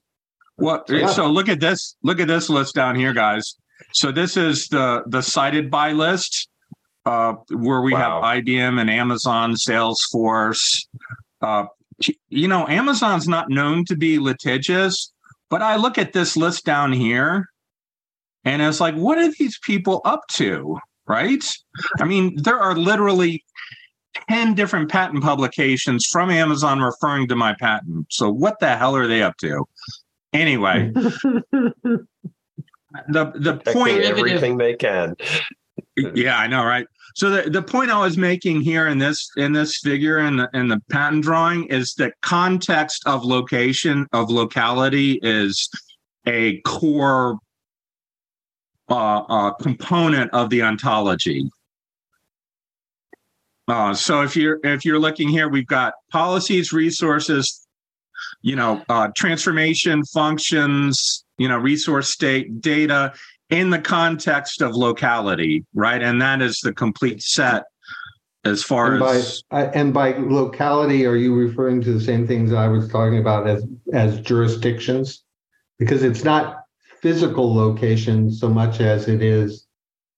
Well, 0.58 0.84
yeah. 0.88 1.06
so 1.06 1.28
look 1.28 1.48
at 1.48 1.60
this. 1.60 1.96
Look 2.02 2.20
at 2.20 2.28
this 2.28 2.48
list 2.50 2.74
down 2.74 2.96
here, 2.96 3.12
guys. 3.12 3.54
So 3.92 4.10
this 4.10 4.36
is 4.36 4.68
the 4.68 5.04
the 5.06 5.22
cited 5.22 5.70
by 5.70 5.92
list, 5.92 6.48
uh, 7.06 7.34
where 7.50 7.80
we 7.80 7.92
wow. 7.92 8.20
have 8.22 8.44
IBM 8.44 8.80
and 8.80 8.90
Amazon, 8.90 9.54
Salesforce. 9.54 10.86
Uh, 11.40 11.66
you 12.28 12.48
know, 12.48 12.66
Amazon's 12.68 13.28
not 13.28 13.50
known 13.50 13.84
to 13.86 13.96
be 13.96 14.18
litigious, 14.18 15.12
but 15.48 15.62
I 15.62 15.76
look 15.76 15.98
at 15.98 16.12
this 16.12 16.36
list 16.36 16.64
down 16.64 16.92
here, 16.92 17.46
and 18.44 18.60
it's 18.60 18.80
like, 18.80 18.94
what 18.94 19.18
are 19.18 19.32
these 19.38 19.58
people 19.62 20.00
up 20.04 20.22
to? 20.32 20.78
Right? 21.06 21.44
I 22.00 22.04
mean, 22.04 22.42
there 22.42 22.58
are 22.58 22.76
literally 22.76 23.44
10 24.28 24.54
different 24.54 24.90
patent 24.90 25.22
publications 25.22 26.06
from 26.06 26.30
Amazon 26.30 26.80
referring 26.80 27.28
to 27.28 27.36
my 27.36 27.54
patent. 27.60 28.06
So 28.10 28.30
what 28.30 28.58
the 28.60 28.76
hell 28.76 28.96
are 28.96 29.06
they 29.06 29.22
up 29.22 29.36
to? 29.38 29.66
Anyway, 30.32 30.90
the 30.94 32.06
the 33.08 33.60
point 33.72 34.02
everything 34.02 34.58
they 34.58 34.74
can. 34.74 35.16
Yeah, 35.96 36.36
I 36.38 36.46
know, 36.46 36.64
right? 36.64 36.86
So 37.14 37.30
the, 37.30 37.50
the 37.50 37.62
point 37.62 37.90
I 37.90 38.00
was 38.00 38.16
making 38.16 38.60
here 38.60 38.86
in 38.86 38.98
this 38.98 39.30
in 39.36 39.52
this 39.52 39.78
figure 39.78 40.18
in 40.18 40.36
the 40.36 40.48
in 40.52 40.68
the 40.68 40.80
patent 40.90 41.24
drawing 41.24 41.64
is 41.66 41.94
that 41.94 42.14
context 42.20 43.02
of 43.06 43.24
location 43.24 44.06
of 44.12 44.30
locality 44.30 45.18
is 45.22 45.68
a 46.26 46.60
core 46.60 47.38
uh, 48.90 49.22
uh, 49.28 49.50
component 49.54 50.32
of 50.32 50.50
the 50.50 50.62
ontology. 50.62 51.50
Uh, 53.68 53.92
so 53.92 54.22
if 54.22 54.34
you're 54.34 54.58
if 54.64 54.84
you're 54.84 54.98
looking 54.98 55.28
here, 55.28 55.48
we've 55.48 55.66
got 55.66 55.92
policies, 56.10 56.72
resources, 56.72 57.66
you 58.40 58.56
know, 58.56 58.82
uh, 58.88 59.08
transformation 59.14 60.02
functions, 60.06 61.24
you 61.36 61.48
know, 61.48 61.58
resource 61.58 62.08
state 62.08 62.60
data 62.62 63.12
in 63.50 63.70
the 63.70 63.78
context 63.78 64.62
of 64.62 64.74
locality, 64.74 65.64
right? 65.74 66.02
And 66.02 66.20
that 66.22 66.40
is 66.40 66.60
the 66.60 66.72
complete 66.72 67.22
set 67.22 67.64
as 68.44 68.62
far 68.62 68.94
and 68.94 69.02
as 69.02 69.42
by, 69.50 69.66
and 69.66 69.92
by 69.92 70.12
locality, 70.12 71.04
are 71.06 71.16
you 71.16 71.34
referring 71.34 71.82
to 71.82 71.92
the 71.92 72.00
same 72.00 72.26
things 72.26 72.52
I 72.52 72.68
was 72.68 72.88
talking 72.88 73.18
about 73.18 73.46
as 73.46 73.66
as 73.92 74.20
jurisdictions? 74.20 75.24
Because 75.78 76.02
it's 76.02 76.24
not 76.24 76.62
physical 77.02 77.54
location 77.54 78.30
so 78.30 78.48
much 78.48 78.80
as 78.80 79.08
it 79.08 79.22
is 79.22 79.66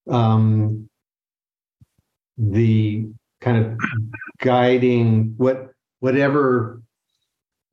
um, 0.08 0.88
the 2.38 3.06
kind 3.40 3.64
of 3.64 3.78
guiding 4.38 5.34
what 5.36 5.70
whatever 6.00 6.82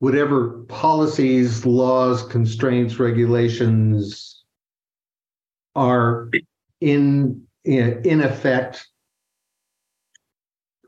whatever 0.00 0.50
policies, 0.68 1.66
laws, 1.66 2.22
constraints, 2.24 2.98
regulations 2.98 4.44
are 5.74 6.30
in 6.80 7.42
in 7.64 8.20
effect 8.20 8.86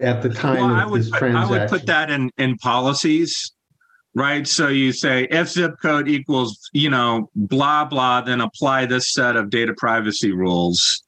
at 0.00 0.22
the 0.22 0.30
time 0.30 0.56
well, 0.56 0.70
of 0.70 0.76
I 0.76 0.86
would, 0.86 1.00
this 1.02 1.10
transaction. 1.10 1.36
I 1.36 1.60
would 1.60 1.68
put 1.68 1.86
that 1.86 2.10
in 2.10 2.30
in 2.38 2.56
policies, 2.56 3.52
right? 4.14 4.46
So 4.46 4.68
you 4.68 4.92
say 4.92 5.26
if 5.30 5.48
zip 5.50 5.74
code 5.82 6.08
equals 6.08 6.70
you 6.72 6.90
know 6.90 7.30
blah 7.34 7.84
blah, 7.84 8.22
then 8.22 8.40
apply 8.40 8.86
this 8.86 9.12
set 9.12 9.36
of 9.36 9.50
data 9.50 9.74
privacy 9.76 10.32
rules. 10.32 11.04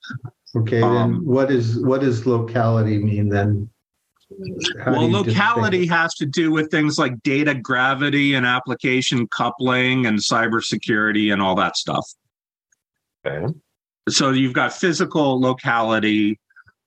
Okay, 0.56 0.82
um, 0.82 0.94
then 0.94 1.24
what 1.24 1.50
is 1.50 1.78
what 1.80 2.02
does 2.02 2.26
locality 2.26 2.98
mean 2.98 3.28
then? 3.28 3.70
How 4.82 4.92
well, 4.92 5.10
locality 5.10 5.86
has 5.86 6.14
to 6.14 6.26
do 6.26 6.50
with 6.50 6.70
things 6.70 6.98
like 6.98 7.22
data 7.22 7.54
gravity 7.54 8.34
and 8.34 8.46
application 8.46 9.26
coupling 9.28 10.06
and 10.06 10.18
cybersecurity 10.18 11.32
and 11.32 11.42
all 11.42 11.54
that 11.56 11.76
stuff. 11.76 12.06
Okay. 13.26 13.52
So 14.08 14.30
you've 14.30 14.54
got 14.54 14.72
physical 14.72 15.40
locality. 15.40 16.38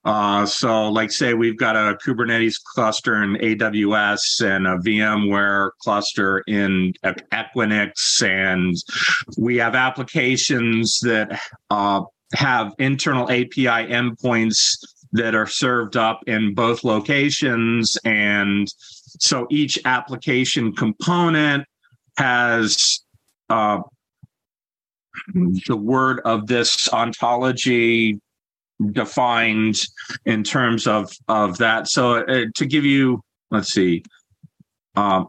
Uh, 0.04 0.46
so, 0.46 0.88
like, 0.88 1.10
say 1.10 1.34
we've 1.34 1.58
got 1.58 1.74
a 1.74 1.98
Kubernetes 2.04 2.62
cluster 2.62 3.24
in 3.24 3.34
AWS 3.34 4.40
and 4.40 4.66
a 4.66 4.76
VMware 4.78 5.70
cluster 5.82 6.44
in 6.46 6.92
Equinix, 7.04 8.22
and 8.22 8.76
we 9.36 9.56
have 9.56 9.74
applications 9.74 11.00
that 11.00 11.40
uh, 11.70 12.02
have 12.34 12.74
internal 12.78 13.30
API 13.30 13.66
endpoints 13.66 14.78
that 15.12 15.34
are 15.34 15.46
served 15.46 15.96
up 15.96 16.20
in 16.26 16.54
both 16.54 16.84
locations. 16.84 17.96
And 18.04 18.68
so 19.18 19.46
each 19.50 19.78
application 19.84 20.74
component 20.74 21.64
has 22.18 23.00
uh, 23.48 23.80
the 25.66 25.76
word 25.76 26.20
of 26.24 26.46
this 26.46 26.92
ontology 26.92 28.20
defined 28.92 29.80
in 30.26 30.44
terms 30.44 30.86
of 30.86 31.10
of 31.28 31.56
that. 31.58 31.88
So 31.88 32.16
uh, 32.24 32.44
to 32.54 32.66
give 32.66 32.84
you, 32.84 33.22
let's 33.50 33.72
see. 33.72 34.02
Um, 34.96 35.28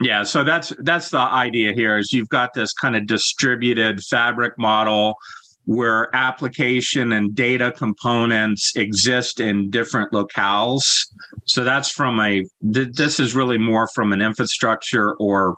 yeah, 0.00 0.22
so 0.22 0.44
that's 0.44 0.72
that's 0.80 1.10
the 1.10 1.18
idea 1.18 1.72
here 1.72 1.98
is 1.98 2.12
you've 2.12 2.28
got 2.28 2.54
this 2.54 2.72
kind 2.72 2.96
of 2.96 3.06
distributed 3.06 4.02
fabric 4.04 4.56
model 4.58 5.16
where 5.64 6.08
application 6.16 7.12
and 7.12 7.34
data 7.34 7.70
components 7.76 8.74
exist 8.76 9.38
in 9.38 9.68
different 9.68 10.10
locales. 10.12 11.06
So 11.44 11.62
that's 11.62 11.90
from 11.90 12.20
a, 12.20 12.42
th- 12.72 12.94
this 12.94 13.20
is 13.20 13.34
really 13.34 13.58
more 13.58 13.86
from 13.88 14.14
an 14.14 14.22
infrastructure 14.22 15.14
or 15.16 15.56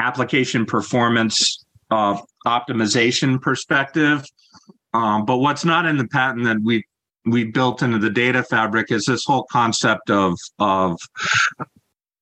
application 0.00 0.66
performance 0.66 1.64
uh, 1.92 2.20
optimization 2.44 3.40
perspective. 3.40 4.24
Um, 4.94 5.24
but 5.24 5.36
what's 5.38 5.64
not 5.64 5.86
in 5.86 5.96
the 5.96 6.08
patent 6.08 6.44
that 6.46 6.58
we 6.62 6.82
we 7.24 7.44
built 7.44 7.82
into 7.82 7.98
the 7.98 8.10
data 8.10 8.42
fabric 8.42 8.90
is 8.90 9.04
this 9.04 9.24
whole 9.24 9.44
concept 9.44 10.10
of 10.10 10.36
of 10.58 10.98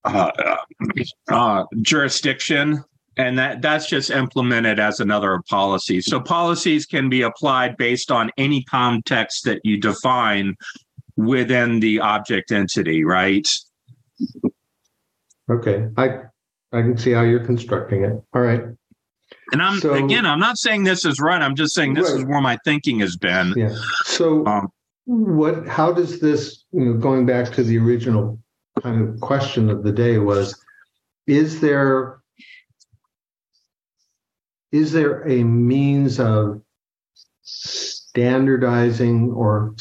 uh, 0.05 0.57
uh, 1.29 1.65
jurisdiction 1.83 2.85
and 3.17 3.39
that 3.39 3.61
that's 3.61 3.89
just 3.89 4.11
implemented 4.11 4.79
as 4.79 5.01
another 5.01 5.43
policy. 5.49 6.01
So 6.01 6.21
policies 6.21 6.87
can 6.87 7.09
be 7.09 7.23
applied 7.23 7.77
based 7.77 8.11
on 8.11 8.31
any 8.39 8.65
context 8.65 9.45
that 9.45 9.61
you 9.65 9.79
define 9.79 10.57
within 11.17 11.81
the 11.81 12.01
object 12.01 12.53
entity 12.53 13.05
right? 13.05 13.47
Okay 15.51 15.89
i 15.97 16.21
i 16.73 16.81
can 16.81 16.97
see 16.97 17.13
how 17.13 17.23
you're 17.23 17.45
constructing 17.45 18.05
it. 18.05 18.13
All 18.33 18.43
right. 18.43 18.63
And 19.53 19.63
i'm 19.63 19.79
so, 19.79 19.93
again 19.93 20.25
i'm 20.25 20.41
not 20.41 20.57
saying 20.57 20.85
this 20.85 21.05
is 21.05 21.21
right 21.21 21.43
i'm 21.43 21.55
just 21.55 21.75
saying 21.75 21.95
this 21.95 22.11
right. 22.11 22.21
is 22.21 22.25
where 22.25 22.41
my 22.41 22.59
thinking 22.65 23.01
has 23.01 23.17
been. 23.17 23.53
Yeah. 23.57 23.75
So 24.05 24.47
um, 24.47 24.73
what 25.05 25.67
how 25.69 25.93
does 25.93 26.21
this 26.21 26.65
you 26.73 26.87
know 26.87 26.95
going 26.95 27.27
back 27.27 27.53
to 27.53 27.63
the 27.63 27.79
original 27.79 28.42
kind 28.81 29.09
of 29.09 29.21
question 29.21 29.69
of 29.69 29.83
the 29.83 29.93
day 29.93 30.19
was 30.19 30.59
is 31.27 31.61
there 31.61 32.21
is 34.71 34.93
there 34.93 35.29
a 35.29 35.45
means 35.45 36.19
of 36.19 36.63
standardizing 37.43 39.31
or 39.33 39.75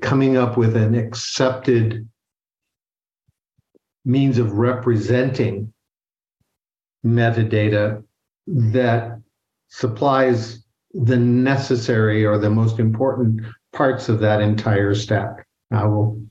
coming 0.00 0.36
up 0.36 0.56
with 0.56 0.76
an 0.76 0.94
accepted 0.94 2.08
means 4.04 4.38
of 4.38 4.52
representing 4.52 5.72
metadata 7.04 8.02
that 8.46 9.20
supplies 9.68 10.64
the 10.92 11.16
necessary 11.16 12.24
or 12.24 12.38
the 12.38 12.50
most 12.50 12.78
important 12.78 13.40
parts 13.72 14.08
of 14.08 14.20
that 14.20 14.40
entire 14.40 14.94
stack. 14.94 15.46
I 15.70 15.84
will 15.84 16.25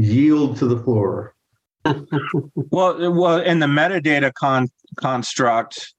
yield 0.00 0.56
to 0.58 0.66
the 0.66 0.78
floor. 0.78 1.34
well, 1.84 3.12
well, 3.12 3.40
in 3.40 3.58
the 3.58 3.66
metadata 3.66 4.32
con- 4.34 4.68
construct, 4.96 5.94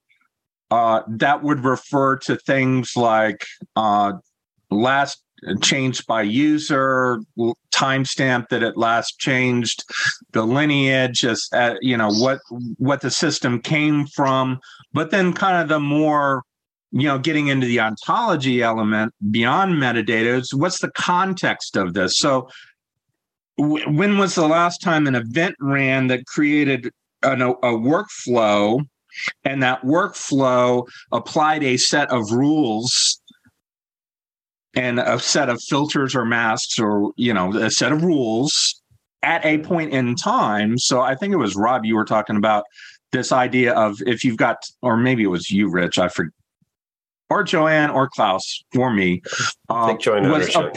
uh, 0.70 1.02
that 1.08 1.42
would 1.42 1.64
refer 1.64 2.16
to 2.16 2.36
things 2.36 2.96
like 2.96 3.44
uh, 3.76 4.12
last 4.70 5.22
changed 5.60 6.06
by 6.06 6.22
user, 6.22 7.20
timestamp 7.74 8.48
that 8.48 8.62
it 8.62 8.76
last 8.76 9.18
changed, 9.18 9.84
the 10.32 10.46
lineage, 10.46 11.24
as 11.24 11.48
uh, 11.52 11.74
you 11.80 11.96
know 11.96 12.10
what 12.10 12.38
what 12.78 13.00
the 13.00 13.10
system 13.10 13.60
came 13.60 14.06
from, 14.06 14.60
but 14.92 15.10
then 15.10 15.32
kind 15.32 15.60
of 15.60 15.68
the 15.68 15.80
more 15.80 16.42
you 16.92 17.08
know 17.08 17.18
getting 17.18 17.48
into 17.48 17.66
the 17.66 17.80
ontology 17.80 18.62
element 18.62 19.12
beyond 19.30 19.74
metadata 19.74 20.38
is 20.38 20.54
what's 20.54 20.80
the 20.80 20.90
context 20.90 21.76
of 21.76 21.94
this 21.94 22.18
so 22.18 22.48
when 23.58 24.18
was 24.18 24.34
the 24.34 24.48
last 24.48 24.80
time 24.80 25.06
an 25.06 25.14
event 25.14 25.56
ran 25.60 26.06
that 26.08 26.26
created 26.26 26.90
an, 27.22 27.42
a, 27.42 27.50
a 27.50 27.72
workflow 27.72 28.84
and 29.44 29.62
that 29.62 29.82
workflow 29.82 30.86
applied 31.12 31.62
a 31.62 31.76
set 31.76 32.10
of 32.10 32.32
rules 32.32 33.20
and 34.74 34.98
a 34.98 35.18
set 35.18 35.50
of 35.50 35.62
filters 35.62 36.14
or 36.14 36.24
masks 36.24 36.78
or 36.78 37.12
you 37.16 37.32
know 37.34 37.54
a 37.56 37.70
set 37.70 37.92
of 37.92 38.02
rules 38.02 38.80
at 39.22 39.44
a 39.44 39.58
point 39.58 39.92
in 39.92 40.14
time? 40.16 40.78
So 40.78 41.00
i 41.00 41.14
think 41.14 41.32
it 41.32 41.38
was 41.38 41.54
rob 41.54 41.84
you 41.84 41.94
were 41.94 42.04
talking 42.04 42.36
about 42.36 42.64
this 43.12 43.32
idea 43.32 43.74
of 43.74 43.98
if 44.06 44.24
you've 44.24 44.38
got 44.38 44.64
or 44.80 44.96
maybe 44.96 45.22
it 45.22 45.28
was 45.28 45.50
you 45.50 45.70
rich 45.70 45.98
i 45.98 46.08
forget 46.08 46.32
or 47.32 47.42
joanne 47.42 47.90
or 47.90 48.08
klaus 48.08 48.62
for 48.72 48.92
me 48.92 49.22
I 49.68 49.86
think 49.86 50.00
Joanne 50.00 50.30
was, 50.30 50.54
a, 50.54 50.72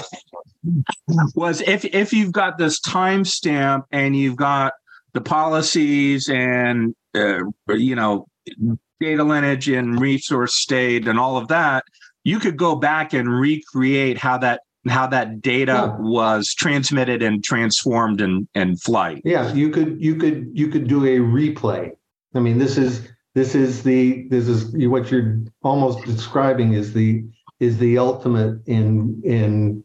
was 1.36 1.62
if 1.62 1.84
if 1.86 2.14
you've 2.14 2.32
got 2.32 2.58
this 2.58 2.80
timestamp 2.80 3.84
and 3.92 4.16
you've 4.16 4.38
got 4.38 4.74
the 5.14 5.22
policies 5.22 6.30
and 6.30 6.96
uh, 7.14 7.40
you 7.70 7.96
know 7.96 8.26
data 9.00 9.24
lineage 9.24 9.68
and 9.68 10.00
resource 10.00 10.56
state 10.56 11.08
and 11.08 11.20
all 11.20 11.38
of 11.38 11.50
that 11.50 11.84
you 12.24 12.40
could 12.40 12.58
go 12.58 12.76
back 12.76 13.14
and 13.14 13.30
recreate 13.30 14.18
how 14.18 14.38
that 14.38 14.62
how 14.88 15.08
that 15.08 15.42
data 15.42 15.72
yeah. 15.72 15.98
was 16.00 16.54
transmitted 16.54 17.22
and 17.22 17.44
transformed 17.44 18.22
and 18.22 18.48
and 18.56 18.82
flight. 18.82 19.22
Yeah 19.26 19.54
you 19.54 19.70
could 19.70 20.02
you 20.02 20.16
could 20.16 20.50
you 20.54 20.68
could 20.68 20.88
do 20.88 21.06
a 21.06 21.20
replay. 21.20 21.92
I 22.34 22.40
mean 22.40 22.58
this 22.58 22.78
is 22.78 23.08
this 23.36 23.54
is 23.54 23.84
the 23.84 24.28
this 24.30 24.48
is 24.48 24.72
what 24.88 25.12
you're 25.12 25.42
almost 25.62 26.04
describing 26.06 26.74
is 26.74 26.94
the 26.94 27.24
is 27.60 27.78
the 27.78 27.98
ultimate 27.98 28.66
in 28.66 29.22
in 29.24 29.84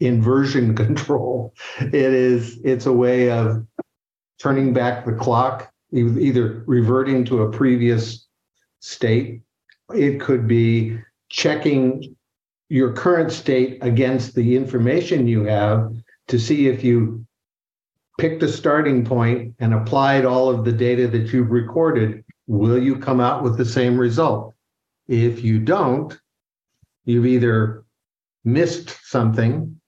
inversion 0.00 0.74
control. 0.86 1.52
It 1.80 1.92
is 1.94 2.58
it's 2.64 2.86
a 2.86 2.92
way 2.92 3.30
of 3.30 3.66
turning 4.38 4.72
back 4.72 5.04
the 5.04 5.12
clock 5.12 5.70
either 5.92 6.64
reverting 6.66 7.24
to 7.24 7.42
a 7.42 7.50
previous 7.50 8.26
state. 8.80 9.42
It 9.94 10.20
could 10.20 10.48
be 10.48 10.98
checking 11.28 12.16
your 12.68 12.92
current 12.92 13.30
state 13.30 13.78
against 13.82 14.34
the 14.34 14.56
information 14.56 15.28
you 15.28 15.44
have 15.44 15.92
to 16.28 16.38
see 16.38 16.68
if 16.68 16.82
you 16.82 17.24
picked 18.18 18.42
a 18.42 18.48
starting 18.48 19.04
point 19.04 19.54
and 19.58 19.74
applied 19.74 20.24
all 20.24 20.48
of 20.48 20.64
the 20.64 20.72
data 20.72 21.06
that 21.08 21.32
you've 21.32 21.50
recorded, 21.50 22.23
will 22.46 22.78
you 22.78 22.96
come 22.96 23.20
out 23.20 23.42
with 23.42 23.56
the 23.56 23.64
same 23.64 23.98
result? 23.98 24.54
If 25.08 25.44
you 25.44 25.58
don't, 25.58 26.18
you've 27.04 27.26
either 27.26 27.84
missed 28.44 28.96
something 29.04 29.80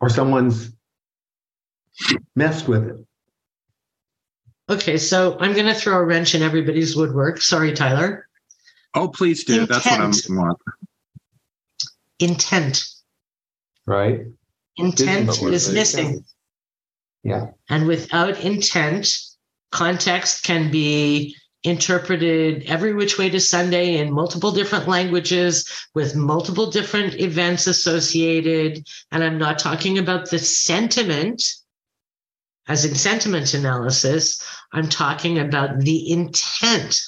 or 0.00 0.08
someone's 0.08 0.72
messed 2.34 2.68
with 2.68 2.86
it. 2.88 2.96
Okay, 4.70 4.98
so 4.98 5.36
I'm 5.40 5.54
going 5.54 5.66
to 5.66 5.74
throw 5.74 5.96
a 5.96 6.04
wrench 6.04 6.34
in 6.34 6.42
everybody's 6.42 6.94
woodwork. 6.94 7.40
Sorry, 7.40 7.72
Tyler. 7.72 8.28
Oh, 8.94 9.08
please 9.08 9.44
do. 9.44 9.62
Intent. 9.62 9.70
That's 9.70 10.28
what 10.28 10.36
I'm 10.36 10.36
want. 10.36 10.58
Intent. 12.18 12.84
Right. 13.86 14.26
Intent 14.76 15.42
is 15.42 15.72
missing. 15.72 16.24
Yeah. 17.22 17.48
And 17.68 17.86
without 17.86 18.40
intent, 18.40 19.08
context 19.70 20.44
can 20.44 20.70
be 20.70 21.36
interpreted 21.64 22.64
every 22.66 22.94
which 22.94 23.18
way 23.18 23.28
to 23.28 23.40
Sunday 23.40 23.96
in 23.96 24.12
multiple 24.12 24.52
different 24.52 24.86
languages 24.86 25.68
with 25.94 26.14
multiple 26.14 26.70
different 26.70 27.14
events 27.14 27.66
associated. 27.66 28.86
And 29.10 29.24
I'm 29.24 29.38
not 29.38 29.58
talking 29.58 29.98
about 29.98 30.30
the 30.30 30.38
sentiment 30.38 31.42
as 32.68 32.84
in 32.84 32.94
sentiment 32.94 33.54
analysis. 33.54 34.42
I'm 34.72 34.88
talking 34.88 35.38
about 35.38 35.80
the 35.80 36.12
intent 36.12 37.00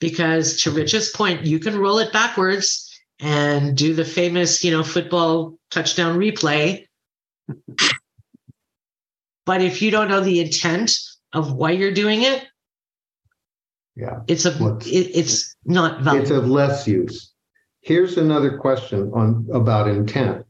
because 0.00 0.62
to 0.62 0.70
Rich's 0.70 1.10
point, 1.10 1.44
you 1.44 1.58
can 1.58 1.78
roll 1.78 1.98
it 1.98 2.12
backwards 2.12 2.86
and 3.20 3.76
do 3.76 3.94
the 3.94 4.04
famous, 4.04 4.64
you 4.64 4.70
know, 4.70 4.82
football 4.82 5.58
touchdown 5.70 6.18
replay. 6.18 6.86
But 9.50 9.62
if 9.62 9.82
you 9.82 9.90
don't 9.90 10.06
know 10.06 10.20
the 10.20 10.38
intent 10.38 10.92
of 11.32 11.54
why 11.54 11.72
you're 11.72 11.90
doing 11.90 12.22
it, 12.22 12.46
yeah, 13.96 14.20
it's 14.28 14.46
a 14.46 14.50
it, 14.86 15.10
it's 15.12 15.56
not 15.64 16.02
valuable. 16.02 16.22
It's 16.22 16.30
of 16.30 16.48
less 16.48 16.86
use. 16.86 17.32
Here's 17.80 18.16
another 18.16 18.58
question 18.58 19.10
on 19.12 19.48
about 19.52 19.88
intent. 19.88 20.46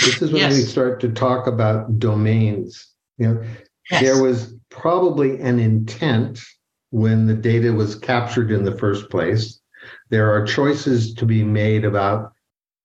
This 0.00 0.20
is 0.20 0.32
when 0.32 0.40
yes. 0.40 0.54
we 0.54 0.62
start 0.62 0.98
to 1.02 1.12
talk 1.12 1.46
about 1.46 2.00
domains. 2.00 2.88
You 3.18 3.28
know, 3.28 3.44
yes. 3.88 4.02
there 4.02 4.20
was 4.20 4.52
probably 4.68 5.40
an 5.40 5.60
intent 5.60 6.40
when 6.90 7.28
the 7.28 7.34
data 7.34 7.72
was 7.72 7.94
captured 7.94 8.50
in 8.50 8.64
the 8.64 8.76
first 8.76 9.10
place. 9.10 9.60
There 10.08 10.28
are 10.28 10.44
choices 10.44 11.14
to 11.14 11.24
be 11.24 11.44
made 11.44 11.84
about 11.84 12.32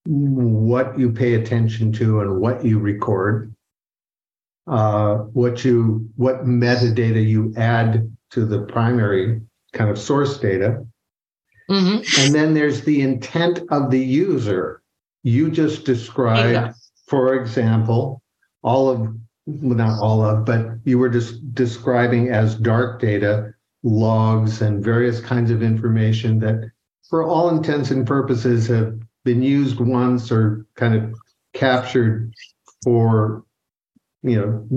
what 0.06 1.00
you 1.00 1.12
pay 1.12 1.34
attention 1.34 1.92
to 1.94 2.22
and 2.22 2.40
what 2.40 2.64
you 2.64 2.78
record, 2.78 3.55
uh, 4.68 5.16
what 5.16 5.64
you 5.64 6.10
what 6.16 6.46
metadata 6.46 7.26
you 7.26 7.54
add 7.56 8.16
to 8.32 8.46
the 8.46 8.62
primary 8.62 9.42
kind 9.74 9.90
of 9.90 10.00
source 10.00 10.38
data. 10.38 10.86
Mm-hmm. 11.70 12.22
And 12.22 12.36
then 12.36 12.54
there's 12.54 12.82
the 12.82 13.02
intent 13.02 13.62
of 13.70 13.90
the 13.90 14.00
user. 14.00 14.82
You 15.24 15.50
just 15.50 15.86
described, 15.86 16.76
for 17.08 17.36
example, 17.36 18.22
all 18.62 18.90
of, 18.90 19.00
well, 19.46 19.78
not 19.78 20.00
all 20.00 20.24
of, 20.24 20.46
but 20.46 20.68
you 20.84 21.00
were 21.00 21.10
just 21.10 21.54
describing 21.54 22.30
as 22.30 22.56
dark 22.56 23.02
data 23.02 23.54
logs 23.84 24.62
and 24.62 24.84
various 24.84 25.22
kinds 25.22 25.52
of 25.52 25.64
information 25.64 26.40
that, 26.40 26.72
for 27.10 27.24
all 27.24 27.50
intents 27.50 27.92
and 27.92 28.06
purposes, 28.06 28.68
have 28.68 29.00
been 29.24 29.42
used 29.42 29.80
once 29.80 30.32
or 30.32 30.66
kind 30.76 30.96
of 30.96 31.16
captured 31.54 32.34
for, 32.84 33.44
you 34.26 34.38
know, 34.38 34.68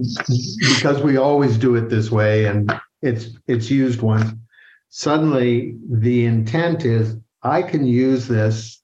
because 0.61 1.03
we 1.03 1.17
always 1.17 1.57
do 1.57 1.75
it 1.75 1.89
this 1.89 2.11
way 2.11 2.45
and 2.45 2.71
it's 3.03 3.31
it's 3.47 3.71
used 3.71 4.03
once. 4.03 4.31
Suddenly, 4.91 5.77
the 5.91 6.27
intent 6.27 6.85
is 6.85 7.17
I 7.43 7.63
can 7.63 7.87
use 7.87 8.29
this, 8.29 8.83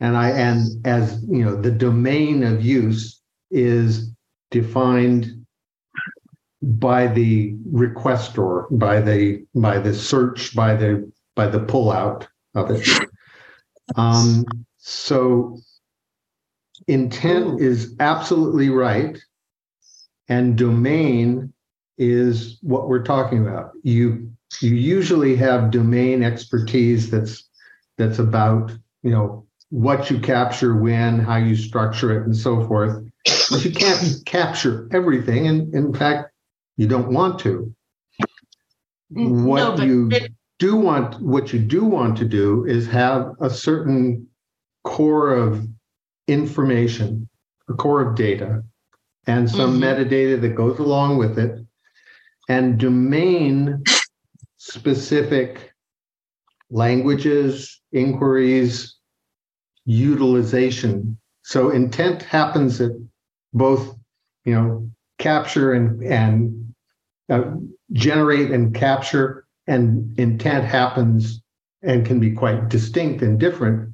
and 0.00 0.16
I 0.16 0.30
and 0.30 0.86
as 0.86 1.22
you 1.28 1.44
know, 1.44 1.60
the 1.60 1.70
domain 1.70 2.42
of 2.42 2.64
use 2.64 3.20
is 3.50 4.12
defined 4.50 5.46
by 6.62 7.06
the 7.06 7.54
requestor, 7.72 8.66
by 8.70 9.00
the 9.00 9.44
by 9.54 9.78
the 9.78 9.94
search, 9.94 10.54
by 10.54 10.74
the 10.74 11.10
by 11.34 11.46
the 11.46 11.60
pullout 11.60 12.26
of 12.54 12.70
it. 12.70 12.88
Um, 13.94 14.44
so 14.78 15.58
intent 16.88 17.60
is 17.60 17.94
absolutely 18.00 18.68
right, 18.68 19.18
and 20.28 20.56
domain 20.56 21.52
is 21.98 22.58
what 22.62 22.88
we're 22.88 23.04
talking 23.04 23.46
about. 23.46 23.72
You 23.82 24.30
you 24.60 24.74
usually 24.74 25.36
have 25.36 25.70
domain 25.70 26.22
expertise 26.22 27.10
that's 27.10 27.48
that's 27.96 28.18
about 28.18 28.72
you 29.02 29.10
know 29.10 29.46
what 29.70 30.10
you 30.10 30.20
capture, 30.20 30.76
when, 30.76 31.18
how 31.18 31.36
you 31.36 31.56
structure 31.56 32.20
it, 32.20 32.24
and 32.24 32.36
so 32.36 32.66
forth. 32.66 33.04
But 33.50 33.64
you 33.64 33.72
can't 33.72 34.22
capture 34.24 34.88
everything, 34.92 35.46
and 35.48 35.74
in 35.74 35.92
fact, 35.92 36.32
you 36.76 36.86
don't 36.86 37.12
want 37.12 37.40
to. 37.40 37.74
Mm, 39.12 39.44
what 39.44 39.78
no, 39.78 39.84
you 39.84 40.08
it, 40.12 40.32
do 40.58 40.76
want, 40.76 41.20
what 41.20 41.52
you 41.52 41.58
do 41.58 41.84
want 41.84 42.16
to 42.18 42.24
do, 42.24 42.64
is 42.64 42.86
have 42.88 43.32
a 43.40 43.50
certain 43.50 44.28
core 44.84 45.34
of 45.34 45.66
information, 46.28 47.28
a 47.68 47.74
core 47.74 48.08
of 48.08 48.16
data, 48.16 48.62
and 49.26 49.50
some 49.50 49.80
mm-hmm. 49.80 49.82
metadata 49.82 50.40
that 50.40 50.54
goes 50.54 50.78
along 50.78 51.18
with 51.18 51.38
it, 51.38 51.58
and 52.48 52.78
domain 52.78 53.82
specific 54.56 55.72
languages, 56.70 57.80
inquiries, 57.92 58.96
utilization. 59.84 61.18
So 61.42 61.70
intent 61.70 62.22
happens 62.22 62.80
at 62.80 62.92
both, 63.52 63.96
you 64.44 64.54
know, 64.54 64.90
capture 65.18 65.72
and 65.72 66.02
and 66.02 66.74
uh, 67.28 67.52
generate 67.92 68.50
and 68.50 68.74
capture, 68.74 69.46
and 69.66 70.18
intent 70.18 70.64
happens 70.64 71.40
and 71.82 72.04
can 72.04 72.20
be 72.20 72.32
quite 72.32 72.68
distinct 72.68 73.22
and 73.22 73.38
different 73.38 73.92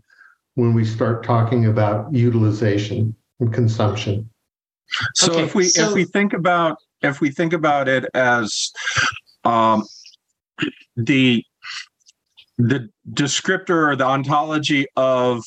when 0.54 0.74
we 0.74 0.84
start 0.84 1.24
talking 1.24 1.66
about 1.66 2.12
utilization 2.12 3.14
and 3.40 3.52
consumption. 3.52 4.28
So 5.14 5.32
okay, 5.32 5.42
if 5.44 5.54
we 5.54 5.64
so- 5.64 5.88
if 5.88 5.94
we 5.94 6.04
think 6.04 6.32
about 6.32 6.78
if 7.02 7.20
we 7.20 7.30
think 7.30 7.52
about 7.52 7.88
it 7.88 8.04
as 8.14 8.70
um, 9.44 9.84
the 10.96 11.44
the 12.58 12.88
descriptor 13.12 13.88
or 13.88 13.96
the 13.96 14.04
ontology 14.04 14.86
of 14.96 15.42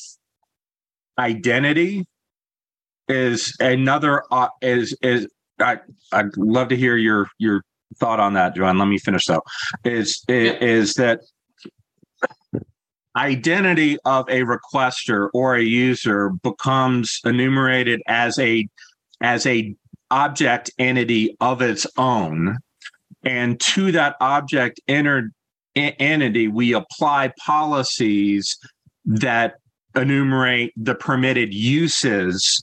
identity 1.18 2.04
is 3.08 3.54
another 3.60 4.22
uh, 4.30 4.48
is 4.60 4.96
is 5.02 5.26
I 5.60 5.78
I'd 6.12 6.36
love 6.36 6.68
to 6.68 6.76
hear 6.76 6.96
your 6.96 7.28
your 7.38 7.62
thought 7.98 8.20
on 8.20 8.34
that, 8.34 8.54
John. 8.54 8.78
Let 8.78 8.88
me 8.88 8.98
finish 8.98 9.24
though. 9.26 9.42
Is 9.84 10.22
is, 10.28 10.94
that 10.94 11.20
identity 13.16 13.96
of 14.04 14.28
a 14.28 14.42
requester 14.42 15.30
or 15.32 15.54
a 15.54 15.62
user 15.62 16.30
becomes 16.42 17.20
enumerated 17.24 18.02
as 18.06 18.38
a 18.38 18.68
as 19.20 19.46
a 19.46 19.74
object 20.10 20.70
entity 20.78 21.36
of 21.40 21.62
its 21.62 21.86
own. 21.96 22.58
And 23.24 23.58
to 23.60 23.92
that 23.92 24.16
object 24.20 24.80
entity 24.86 26.48
we 26.48 26.72
apply 26.72 27.32
policies 27.44 28.56
that 29.04 29.54
enumerate 29.94 30.72
the 30.76 30.94
permitted 30.94 31.52
uses. 31.52 32.62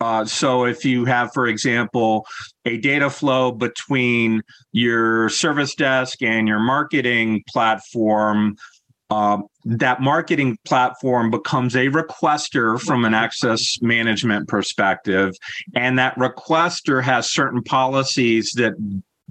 Uh, 0.00 0.24
so 0.24 0.64
if 0.64 0.84
you 0.84 1.04
have 1.06 1.32
for 1.32 1.46
example 1.46 2.26
a 2.66 2.76
data 2.78 3.08
flow 3.08 3.50
between 3.50 4.42
your 4.72 5.28
service 5.30 5.74
desk 5.74 6.22
and 6.22 6.46
your 6.46 6.60
marketing 6.60 7.42
platform 7.48 8.56
uh, 9.10 9.38
that 9.64 10.00
marketing 10.00 10.58
platform 10.64 11.30
becomes 11.30 11.76
a 11.76 11.86
requester 11.88 12.80
from 12.80 13.04
an 13.04 13.14
access 13.14 13.80
management 13.80 14.48
perspective. 14.48 15.34
And 15.74 15.98
that 15.98 16.16
requester 16.16 17.02
has 17.02 17.30
certain 17.30 17.62
policies 17.62 18.52
that 18.56 18.74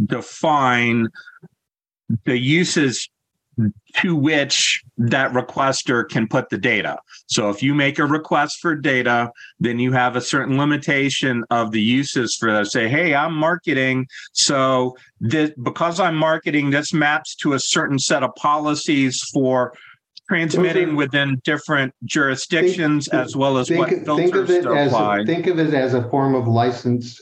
define 0.05 1.07
the 2.25 2.37
uses 2.37 3.09
to 3.97 4.15
which 4.15 4.83
that 4.97 5.31
requester 5.31 6.07
can 6.07 6.27
put 6.27 6.49
the 6.49 6.57
data. 6.57 6.97
So 7.27 7.49
if 7.49 7.63
you 7.63 7.73
make 7.73 7.99
a 7.99 8.05
request 8.05 8.59
for 8.61 8.75
data, 8.75 9.31
then 9.59 9.79
you 9.79 9.91
have 9.93 10.15
a 10.15 10.21
certain 10.21 10.57
limitation 10.57 11.43
of 11.49 11.71
the 11.71 11.81
uses 11.81 12.35
for 12.35 12.51
that. 12.51 12.67
Say, 12.67 12.87
hey, 12.87 13.15
I'm 13.15 13.33
marketing. 13.33 14.07
So 14.33 14.97
this, 15.19 15.51
because 15.63 15.99
I'm 15.99 16.15
marketing, 16.15 16.69
this 16.69 16.93
maps 16.93 17.35
to 17.37 17.53
a 17.53 17.59
certain 17.59 17.99
set 17.99 18.23
of 18.23 18.35
policies 18.35 19.21
for 19.33 19.73
transmitting 20.27 20.95
within 20.95 21.39
different 21.43 21.93
jurisdictions 22.03 23.07
think, 23.07 23.23
as 23.23 23.35
well 23.35 23.57
as 23.57 23.67
think, 23.67 23.79
what 23.79 23.89
filters 23.89 24.49
think 24.49 24.65
it 24.65 24.87
apply. 24.87 25.19
A, 25.19 25.25
think 25.25 25.47
of 25.47 25.59
it 25.59 25.73
as 25.73 25.93
a 25.93 26.09
form 26.09 26.35
of 26.35 26.47
license 26.47 27.21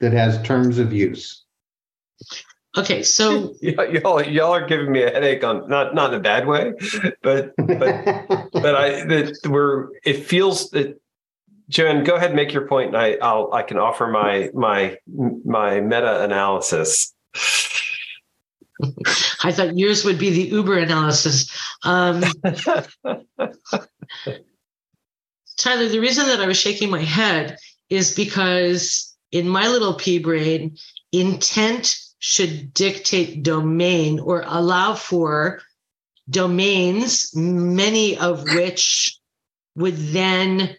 that 0.00 0.12
has 0.12 0.40
terms 0.42 0.78
of 0.78 0.92
use. 0.92 1.44
Okay, 2.76 3.02
so 3.02 3.54
y'all 3.60 4.22
y'all 4.22 4.52
are 4.52 4.66
giving 4.66 4.92
me 4.92 5.02
a 5.02 5.10
headache 5.10 5.42
on 5.42 5.68
not 5.68 5.94
not 5.94 6.12
in 6.12 6.20
a 6.20 6.22
bad 6.22 6.46
way, 6.46 6.72
but 7.22 7.54
but 7.56 8.04
but 8.52 8.74
I 8.74 9.04
that 9.04 9.38
we're 9.48 9.88
it 10.04 10.24
feels 10.24 10.70
that 10.70 11.00
Joanne, 11.68 12.04
go 12.04 12.14
ahead 12.16 12.30
and 12.30 12.36
make 12.36 12.52
your 12.52 12.66
point, 12.66 12.88
and 12.88 12.96
I 12.96 13.16
I'll 13.22 13.52
I 13.52 13.62
can 13.62 13.78
offer 13.78 14.06
my 14.06 14.50
my 14.54 14.98
my 15.06 15.80
meta 15.80 16.22
analysis. 16.22 17.14
I 19.42 19.50
thought 19.50 19.76
yours 19.76 20.04
would 20.04 20.18
be 20.18 20.30
the 20.30 20.54
Uber 20.54 20.78
analysis. 20.78 21.50
Um, 21.84 22.22
Tyler, 25.56 25.88
the 25.88 25.98
reason 25.98 26.26
that 26.26 26.40
I 26.40 26.46
was 26.46 26.56
shaking 26.60 26.88
my 26.88 27.02
head 27.02 27.56
is 27.90 28.14
because 28.14 29.16
in 29.32 29.48
my 29.48 29.66
little 29.66 29.94
pea 29.94 30.20
brain, 30.20 30.76
intent 31.12 31.96
should 32.18 32.72
dictate 32.74 33.42
domain 33.42 34.18
or 34.20 34.42
allow 34.46 34.94
for 34.94 35.60
domains, 36.28 37.34
many 37.34 38.18
of 38.18 38.42
which 38.54 39.18
would 39.76 39.96
then 39.96 40.76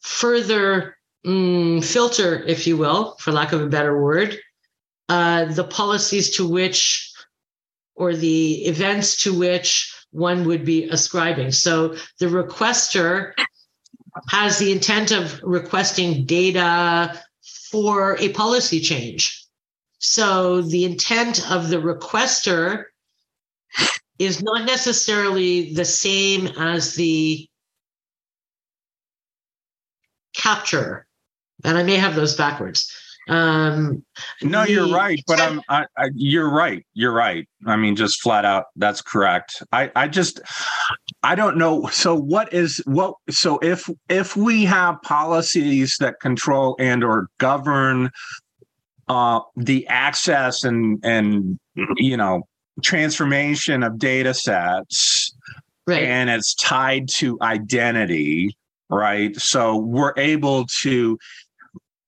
further 0.00 0.96
mm, 1.24 1.84
filter, 1.84 2.42
if 2.42 2.66
you 2.66 2.76
will, 2.76 3.16
for 3.18 3.32
lack 3.32 3.52
of 3.52 3.60
a 3.60 3.68
better 3.68 4.02
word, 4.02 4.38
uh, 5.08 5.46
the 5.46 5.64
policies 5.64 6.36
to 6.36 6.48
which 6.48 7.12
or 7.94 8.14
the 8.14 8.64
events 8.66 9.22
to 9.22 9.38
which 9.38 9.94
one 10.10 10.44
would 10.46 10.64
be 10.64 10.88
ascribing. 10.88 11.52
So 11.52 11.94
the 12.18 12.26
requester 12.26 13.32
has 14.28 14.58
the 14.58 14.72
intent 14.72 15.12
of 15.12 15.40
requesting 15.42 16.24
data 16.24 17.20
for 17.70 18.16
a 18.18 18.30
policy 18.30 18.80
change 18.80 19.39
so 20.00 20.62
the 20.62 20.86
intent 20.86 21.48
of 21.50 21.68
the 21.68 21.76
requester 21.76 22.84
is 24.18 24.42
not 24.42 24.64
necessarily 24.64 25.74
the 25.74 25.84
same 25.84 26.46
as 26.58 26.94
the 26.94 27.46
capture. 30.34 31.06
And 31.64 31.76
I 31.76 31.82
may 31.82 31.96
have 31.96 32.14
those 32.14 32.34
backwards. 32.34 32.90
Um, 33.28 34.02
no, 34.42 34.64
the, 34.64 34.72
you're 34.72 34.88
right, 34.88 35.22
but 35.26 35.38
I'm. 35.38 35.60
I, 35.68 35.84
I, 35.96 36.08
you're 36.14 36.50
right. 36.50 36.84
You're 36.94 37.12
right. 37.12 37.46
I 37.66 37.76
mean, 37.76 37.94
just 37.94 38.22
flat 38.22 38.46
out, 38.46 38.64
that's 38.76 39.02
correct. 39.02 39.62
I, 39.70 39.92
I 39.94 40.08
just, 40.08 40.40
I 41.22 41.34
don't 41.34 41.56
know. 41.56 41.86
So, 41.92 42.14
what 42.14 42.52
is 42.52 42.82
what? 42.86 43.14
So, 43.28 43.58
if 43.58 43.88
if 44.08 44.36
we 44.36 44.64
have 44.64 45.00
policies 45.02 45.96
that 46.00 46.18
control 46.20 46.74
and 46.80 47.04
or 47.04 47.28
govern 47.38 48.10
uh, 49.10 49.40
the 49.56 49.86
access 49.88 50.64
and 50.64 50.98
and 51.04 51.58
you 51.96 52.16
know 52.16 52.42
transformation 52.82 53.82
of 53.82 53.98
data 53.98 54.32
sets 54.32 55.34
right. 55.86 56.02
and 56.02 56.30
it's 56.30 56.54
tied 56.54 57.08
to 57.08 57.36
identity 57.42 58.56
right? 58.90 59.36
So 59.36 59.76
we're 59.76 60.12
able 60.16 60.66
to 60.82 61.18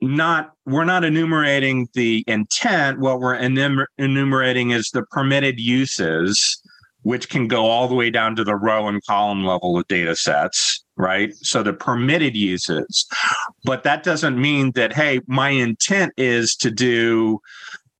not 0.01 0.53
we're 0.67 0.85
not 0.85 1.05
enumerating 1.05 1.89
the 1.95 2.25
intent. 2.27 2.99
What 2.99 3.21
we're 3.21 3.37
enumerating 3.99 4.71
is 4.71 4.91
the 4.91 5.05
permitted 5.11 5.61
uses 5.61 6.61
which 7.03 7.29
can 7.29 7.49
go 7.49 7.67
all 7.67 7.89
the 7.89 7.95
way 7.95 8.11
down 8.11 8.37
to 8.37 8.45
the 8.45 8.57
row 8.57 8.89
and 8.89 9.05
column 9.05 9.45
level 9.45 9.79
of 9.79 9.87
data 9.89 10.17
sets 10.17 10.83
right? 10.97 11.35
So 11.37 11.63
the 11.63 11.73
permitted 11.73 12.37
uses. 12.37 13.07
But 13.65 13.83
that 13.85 14.03
doesn't 14.03 14.41
mean 14.41 14.73
that, 14.73 14.93
hey, 14.93 15.21
my 15.27 15.51
intent 15.51 16.13
is 16.17 16.55
to 16.57 16.71
do 16.71 17.41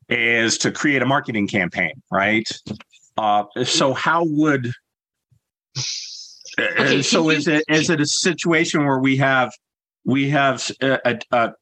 is 0.09 0.59
to 0.59 0.71
create 0.71 1.03
a 1.03 1.07
marketing 1.07 1.49
campaign, 1.49 1.93
right? 2.11 2.49
Uh, 3.17 3.45
so 3.65 3.93
how 3.93 4.25
would 4.25 4.73
okay, 6.59 7.03
so 7.03 7.31
is 7.31 7.49
it 7.49 7.65
is 7.69 7.89
it 7.89 8.01
a 8.01 8.07
situation 8.07 8.85
where 8.85 8.99
we 8.99 9.17
have 9.17 9.53
we 10.05 10.29
have 10.29 10.71
a, 10.81 11.19
a, 11.31 11.53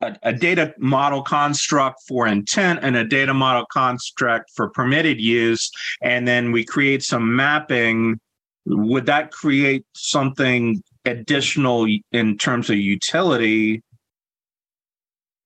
a, 0.00 0.16
a, 0.22 0.32
data 0.32 0.74
model 0.78 1.22
construct 1.22 2.02
for 2.06 2.26
intent 2.26 2.80
and 2.82 2.96
a 2.96 3.04
data 3.04 3.32
model 3.32 3.64
construct 3.72 4.50
for 4.54 4.68
permitted 4.68 5.20
use, 5.20 5.70
and 6.02 6.26
then 6.28 6.52
we 6.52 6.64
create 6.64 7.02
some 7.02 7.34
mapping. 7.34 8.18
Would 8.66 9.06
that 9.06 9.30
create 9.30 9.84
something 9.94 10.82
additional 11.04 11.86
in 12.12 12.36
terms 12.36 12.68
of 12.68 12.76
utility? 12.76 13.82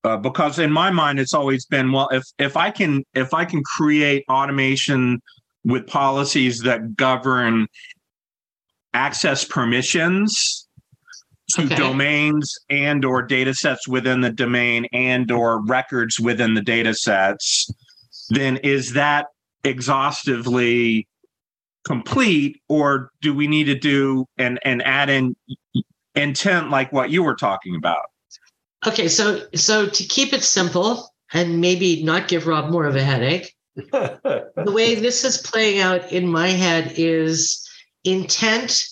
Uh, 0.03 0.17
because 0.17 0.59
in 0.59 0.73
my 0.73 0.91
mind 0.91 1.21
it's 1.21 1.35
always 1.35 1.67
been 1.67 1.93
well 1.93 2.09
if 2.09 2.25
if 2.39 2.57
i 2.57 2.71
can 2.71 3.05
if 3.13 3.35
i 3.35 3.45
can 3.45 3.63
create 3.63 4.25
automation 4.31 5.21
with 5.63 5.87
policies 5.87 6.61
that 6.61 6.97
govern 6.97 7.67
access 8.95 9.45
permissions 9.45 10.67
to 11.55 11.65
okay. 11.65 11.75
domains 11.75 12.59
and 12.69 13.05
or 13.05 13.23
data 13.23 13.55
sets 13.55 13.87
within 13.89 14.21
the 14.21 14.31
domain 14.31 14.87
and 14.93 15.31
or 15.31 15.65
records 15.65 16.19
within 16.19 16.55
the 16.55 16.63
data 16.63 16.95
sets 16.95 17.71
then 18.31 18.57
is 18.59 18.93
that 18.93 19.27
exhaustively 19.65 21.07
complete 21.85 22.61
or 22.69 23.11
do 23.21 23.35
we 23.35 23.47
need 23.47 23.65
to 23.65 23.75
do 23.75 24.27
and 24.39 24.59
and 24.65 24.83
add 24.83 25.09
in 25.09 25.35
intent 26.15 26.71
like 26.71 26.93
what 26.93 27.11
you 27.11 27.23
were 27.23 27.35
talking 27.35 27.75
about 27.75 28.07
okay 28.87 29.09
so 29.09 29.43
so 29.55 29.89
to 29.89 30.05
keep 30.05 30.33
it 30.33 30.43
simple 30.43 31.09
and 31.33 31.61
maybe 31.61 32.03
not 32.03 32.29
give 32.29 32.47
rob 32.47 32.71
more 32.71 32.87
of 32.87 32.97
a 32.97 33.03
headache 33.03 33.55
the 33.77 34.73
way 34.73 34.95
this 34.95 35.25
is 35.25 35.39
playing 35.39 35.81
out 35.81 36.13
in 36.13 36.27
my 36.29 36.49
head 36.49 36.93
is 36.97 37.67
intent 38.05 38.87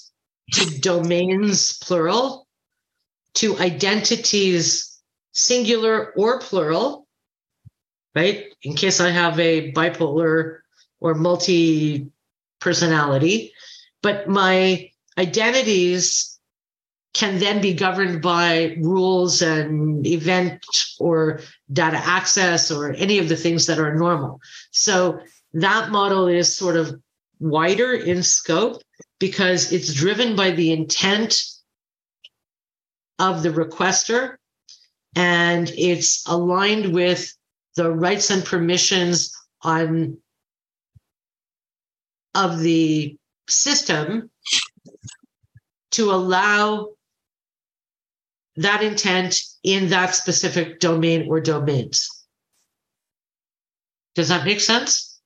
to 0.52 0.80
domains 0.80 1.78
plural 1.78 2.47
to 3.38 3.58
identities 3.58 5.00
singular 5.32 6.12
or 6.16 6.40
plural 6.40 7.06
right 8.14 8.46
in 8.62 8.74
case 8.74 9.00
i 9.00 9.10
have 9.10 9.38
a 9.38 9.72
bipolar 9.72 10.58
or 11.00 11.14
multi 11.14 12.10
personality, 12.60 13.52
but 14.02 14.28
my 14.28 14.90
identities 15.16 16.38
can 17.14 17.38
then 17.38 17.60
be 17.60 17.74
governed 17.74 18.22
by 18.22 18.76
rules 18.80 19.42
and 19.42 20.06
event 20.06 20.64
or 21.00 21.40
data 21.72 21.96
access 21.96 22.70
or 22.70 22.92
any 22.92 23.18
of 23.18 23.28
the 23.28 23.36
things 23.36 23.66
that 23.66 23.78
are 23.78 23.94
normal. 23.94 24.40
So 24.70 25.20
that 25.54 25.90
model 25.90 26.28
is 26.28 26.56
sort 26.56 26.76
of 26.76 26.94
wider 27.40 27.94
in 27.94 28.22
scope 28.22 28.82
because 29.18 29.72
it's 29.72 29.92
driven 29.94 30.36
by 30.36 30.50
the 30.50 30.72
intent 30.72 31.42
of 33.18 33.42
the 33.42 33.50
requester 33.50 34.36
and 35.16 35.70
it's 35.76 36.26
aligned 36.26 36.94
with 36.94 37.34
the 37.76 37.90
rights 37.90 38.30
and 38.30 38.44
permissions 38.44 39.32
on 39.62 40.18
of 42.34 42.60
the 42.60 43.16
system 43.48 44.30
to 45.90 46.10
allow 46.10 46.88
that 48.56 48.82
intent 48.82 49.40
in 49.62 49.88
that 49.88 50.14
specific 50.14 50.80
domain 50.80 51.28
or 51.28 51.40
domains. 51.40 52.08
Does 54.14 54.28
that 54.28 54.44
make 54.44 54.60
sense? 54.60 55.20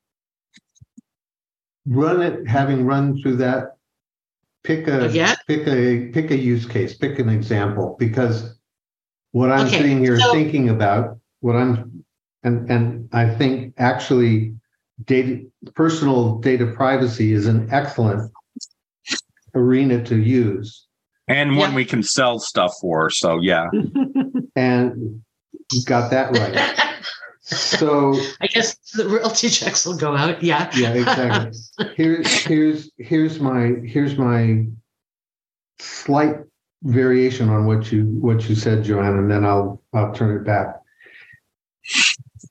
Run 1.85 2.21
it, 2.21 2.47
having 2.47 2.85
run 2.85 3.21
through 3.21 3.37
that, 3.37 3.77
pick 4.63 4.87
a 4.87 5.09
yeah. 5.11 5.35
pick 5.47 5.67
a 5.67 6.09
pick 6.09 6.31
a 6.31 6.37
use 6.37 6.65
case, 6.65 6.95
pick 6.95 7.19
an 7.19 7.29
example, 7.29 7.95
because 7.99 8.57
what 9.31 9.51
I'm 9.51 9.67
okay, 9.67 9.77
sitting 9.77 9.99
here 9.99 10.19
so, 10.19 10.31
thinking 10.31 10.69
about, 10.69 11.19
what 11.39 11.55
I'm 11.55 12.03
and 12.43 12.69
and 12.69 13.09
I 13.11 13.29
think 13.29 13.73
actually 13.77 14.55
data 15.03 15.45
personal 15.75 16.39
data 16.39 16.67
privacy 16.67 17.33
is 17.33 17.47
an 17.47 17.69
excellent 17.71 18.31
arena 19.55 20.03
to 20.03 20.17
use 20.17 20.87
and 21.27 21.57
one 21.57 21.71
yeah. 21.71 21.75
we 21.75 21.85
can 21.85 22.03
sell 22.03 22.39
stuff 22.39 22.73
for 22.81 23.09
so 23.09 23.39
yeah 23.39 23.69
and 24.55 25.21
you 25.71 25.83
got 25.85 26.11
that 26.11 26.31
right 26.37 27.03
so 27.41 28.13
i 28.41 28.47
guess 28.47 28.77
the 28.97 29.07
royalty 29.07 29.49
checks 29.49 29.85
will 29.85 29.97
go 29.97 30.15
out 30.15 30.43
yeah. 30.43 30.69
Yeah 30.75 30.93
exactly. 30.93 31.59
Here's 31.95 32.27
here's 32.43 32.91
here's 32.97 33.39
my 33.39 33.73
here's 33.85 34.17
my 34.17 34.65
slight 35.79 36.37
variation 36.83 37.49
on 37.49 37.65
what 37.65 37.91
you 37.91 38.05
what 38.19 38.47
you 38.49 38.55
said 38.55 38.83
joanne 38.83 39.17
and 39.17 39.31
then 39.31 39.45
i'll 39.45 39.81
i'll 39.93 40.13
turn 40.13 40.37
it 40.37 40.45
back. 40.45 40.75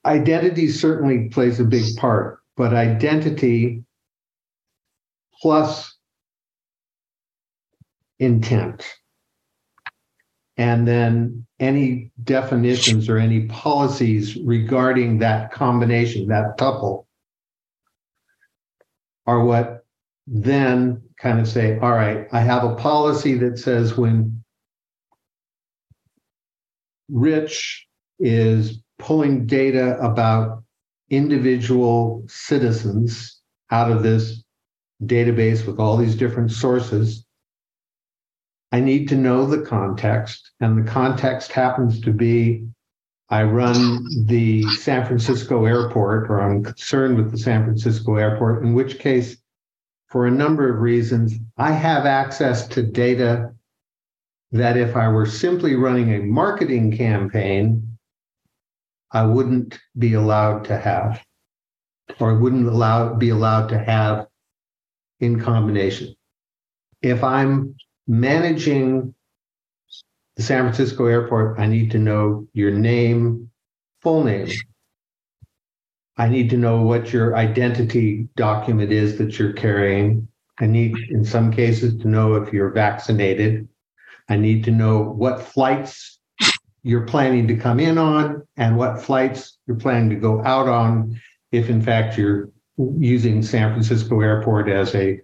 Identity 0.04 0.68
certainly 0.68 1.28
plays 1.28 1.60
a 1.60 1.64
big 1.64 1.96
part, 1.96 2.40
but 2.56 2.74
identity 2.74 3.84
plus 5.40 5.96
intent. 8.18 8.84
And 10.56 10.86
then 10.86 11.46
any 11.62 12.10
definitions 12.24 13.08
or 13.08 13.18
any 13.18 13.46
policies 13.46 14.36
regarding 14.44 15.18
that 15.20 15.52
combination, 15.52 16.26
that 16.26 16.58
tuple, 16.58 17.06
are 19.26 19.44
what 19.44 19.84
then 20.26 21.00
kind 21.20 21.38
of 21.38 21.46
say, 21.46 21.78
all 21.78 21.92
right, 21.92 22.26
I 22.32 22.40
have 22.40 22.64
a 22.64 22.74
policy 22.74 23.34
that 23.34 23.58
says 23.58 23.96
when 23.96 24.42
Rich 27.08 27.86
is 28.18 28.82
pulling 28.98 29.46
data 29.46 29.96
about 30.00 30.64
individual 31.10 32.24
citizens 32.26 33.40
out 33.70 33.92
of 33.92 34.02
this 34.02 34.42
database 35.04 35.64
with 35.64 35.78
all 35.78 35.96
these 35.96 36.16
different 36.16 36.50
sources. 36.50 37.24
I 38.72 38.80
need 38.80 39.08
to 39.10 39.16
know 39.16 39.46
the 39.46 39.60
context, 39.60 40.50
and 40.60 40.78
the 40.78 40.90
context 40.90 41.52
happens 41.52 42.00
to 42.00 42.10
be 42.10 42.66
I 43.28 43.44
run 43.44 44.04
the 44.26 44.62
San 44.72 45.06
Francisco 45.06 45.64
airport, 45.64 46.30
or 46.30 46.40
I'm 46.40 46.62
concerned 46.62 47.16
with 47.16 47.30
the 47.30 47.38
San 47.38 47.64
Francisco 47.64 48.16
airport, 48.16 48.62
in 48.62 48.74
which 48.74 48.98
case, 48.98 49.38
for 50.08 50.26
a 50.26 50.30
number 50.30 50.70
of 50.70 50.80
reasons, 50.80 51.34
I 51.56 51.72
have 51.72 52.04
access 52.04 52.68
to 52.68 52.82
data 52.82 53.54
that 54.52 54.76
if 54.76 54.96
I 54.96 55.08
were 55.08 55.24
simply 55.24 55.76
running 55.76 56.12
a 56.12 56.20
marketing 56.26 56.94
campaign, 56.94 57.96
I 59.10 59.24
wouldn't 59.24 59.78
be 59.96 60.12
allowed 60.12 60.64
to 60.66 60.78
have, 60.78 61.24
or 62.20 62.36
wouldn't 62.36 62.66
allow 62.66 63.14
be 63.14 63.30
allowed 63.30 63.68
to 63.68 63.78
have 63.78 64.26
in 65.20 65.40
combination. 65.40 66.14
If 67.00 67.24
I'm 67.24 67.76
managing 68.06 69.14
the 70.36 70.42
San 70.42 70.64
Francisco 70.64 71.06
airport, 71.06 71.58
I 71.58 71.66
need 71.66 71.90
to 71.92 71.98
know 71.98 72.46
your 72.52 72.70
name, 72.70 73.50
full 74.00 74.24
name. 74.24 74.48
I 76.16 76.28
need 76.28 76.50
to 76.50 76.56
know 76.56 76.82
what 76.82 77.12
your 77.12 77.36
identity 77.36 78.28
document 78.36 78.92
is 78.92 79.18
that 79.18 79.38
you're 79.38 79.52
carrying. 79.52 80.28
I 80.60 80.66
need, 80.66 80.94
in 81.10 81.24
some 81.24 81.50
cases, 81.50 82.00
to 82.02 82.08
know 82.08 82.34
if 82.34 82.52
you're 82.52 82.70
vaccinated. 82.70 83.68
I 84.28 84.36
need 84.36 84.64
to 84.64 84.70
know 84.70 85.00
what 85.00 85.42
flights 85.42 86.18
you're 86.82 87.06
planning 87.06 87.46
to 87.48 87.56
come 87.56 87.80
in 87.80 87.98
on 87.98 88.42
and 88.56 88.76
what 88.76 89.00
flights 89.00 89.58
you're 89.66 89.76
planning 89.76 90.10
to 90.10 90.16
go 90.16 90.44
out 90.44 90.68
on 90.68 91.20
if 91.52 91.68
in 91.68 91.80
fact 91.80 92.18
you're 92.18 92.50
using 92.98 93.42
San 93.42 93.72
Francisco 93.72 94.20
Airport 94.20 94.68
as 94.68 94.94
a 94.94 95.20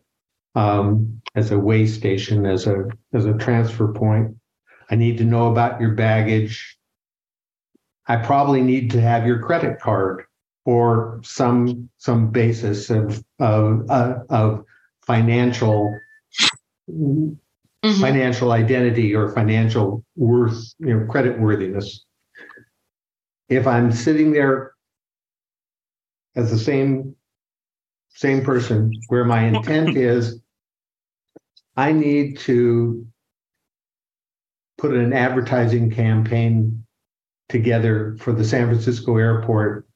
um, 0.54 1.17
as 1.38 1.52
a 1.52 1.58
way 1.58 1.86
station 1.86 2.44
as 2.44 2.66
a 2.66 2.84
as 3.12 3.24
a 3.24 3.34
transfer 3.34 3.92
point. 3.92 4.36
I 4.90 4.96
need 4.96 5.18
to 5.18 5.24
know 5.24 5.50
about 5.50 5.80
your 5.80 5.92
baggage. 5.92 6.76
I 8.06 8.16
probably 8.16 8.62
need 8.62 8.90
to 8.92 9.00
have 9.00 9.26
your 9.26 9.38
credit 9.38 9.80
card 9.80 10.24
or 10.64 11.20
some 11.22 11.88
some 11.98 12.30
basis 12.30 12.90
of 12.90 13.22
of 13.38 13.88
uh, 13.88 14.14
of 14.28 14.64
financial 15.06 15.96
mm-hmm. 16.90 18.00
financial 18.00 18.52
identity 18.52 19.14
or 19.14 19.28
financial 19.30 20.04
worth, 20.16 20.74
you 20.78 20.94
know, 20.94 21.06
credit 21.06 21.38
worthiness. 21.38 22.04
If 23.48 23.66
I'm 23.66 23.92
sitting 23.92 24.32
there 24.32 24.72
as 26.34 26.50
the 26.50 26.58
same 26.58 27.14
same 28.08 28.44
person 28.44 28.92
where 29.08 29.24
my 29.24 29.44
intent 29.44 29.96
is 29.96 30.40
I 31.78 31.92
need 31.92 32.38
to 32.40 33.06
put 34.78 34.94
an 34.94 35.12
advertising 35.12 35.92
campaign 35.92 36.84
together 37.48 38.16
for 38.18 38.32
the 38.32 38.44
San 38.44 38.66
Francisco 38.66 39.16
airport 39.16 39.86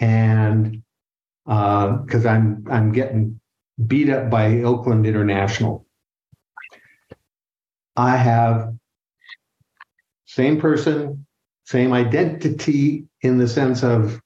and 0.00 0.82
because 1.46 2.26
uh, 2.26 2.30
I'm 2.30 2.66
I'm 2.68 2.90
getting 2.90 3.40
beat 3.86 4.10
up 4.10 4.28
by 4.28 4.62
Oakland 4.62 5.06
International. 5.06 5.86
I 7.96 8.16
have 8.16 8.74
same 10.26 10.60
person, 10.60 11.26
same 11.64 11.92
identity 11.92 13.06
in 13.22 13.38
the 13.38 13.46
sense 13.46 13.84
of 13.84 14.20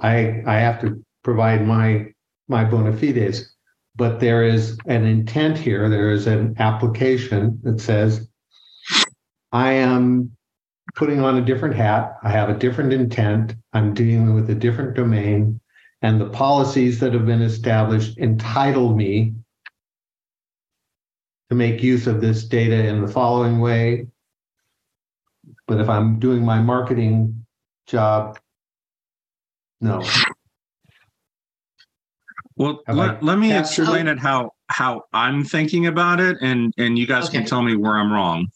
I 0.00 0.42
I 0.46 0.54
have 0.54 0.80
to 0.80 1.04
provide 1.22 1.66
my 1.66 2.14
my 2.48 2.64
bona 2.64 2.96
fides, 2.96 3.55
but 3.96 4.20
there 4.20 4.44
is 4.44 4.78
an 4.86 5.04
intent 5.04 5.58
here. 5.58 5.88
There 5.88 6.10
is 6.10 6.26
an 6.26 6.56
application 6.58 7.58
that 7.62 7.80
says 7.80 8.28
I 9.52 9.72
am 9.72 10.36
putting 10.94 11.20
on 11.20 11.38
a 11.38 11.44
different 11.44 11.74
hat. 11.74 12.18
I 12.22 12.30
have 12.30 12.50
a 12.50 12.58
different 12.58 12.92
intent. 12.92 13.54
I'm 13.72 13.94
dealing 13.94 14.34
with 14.34 14.50
a 14.50 14.54
different 14.54 14.94
domain, 14.94 15.60
and 16.02 16.20
the 16.20 16.28
policies 16.28 17.00
that 17.00 17.14
have 17.14 17.26
been 17.26 17.42
established 17.42 18.18
entitle 18.18 18.94
me 18.94 19.34
to 21.48 21.56
make 21.56 21.82
use 21.82 22.06
of 22.06 22.20
this 22.20 22.44
data 22.44 22.86
in 22.86 23.00
the 23.00 23.08
following 23.08 23.60
way. 23.60 24.08
But 25.66 25.80
if 25.80 25.88
I'm 25.88 26.18
doing 26.18 26.44
my 26.44 26.60
marketing 26.60 27.46
job, 27.86 28.38
no. 29.80 30.02
Well, 32.56 32.80
let, 32.88 33.22
let 33.22 33.38
me 33.38 33.56
explain 33.56 34.08
it 34.08 34.18
how 34.18 34.52
how 34.68 35.02
I'm 35.12 35.44
thinking 35.44 35.86
about 35.86 36.20
it, 36.20 36.38
and 36.40 36.72
and 36.78 36.98
you 36.98 37.06
guys 37.06 37.28
okay. 37.28 37.38
can 37.38 37.46
tell 37.46 37.62
me 37.62 37.76
where 37.76 37.96
I'm 37.96 38.12
wrong. 38.12 38.48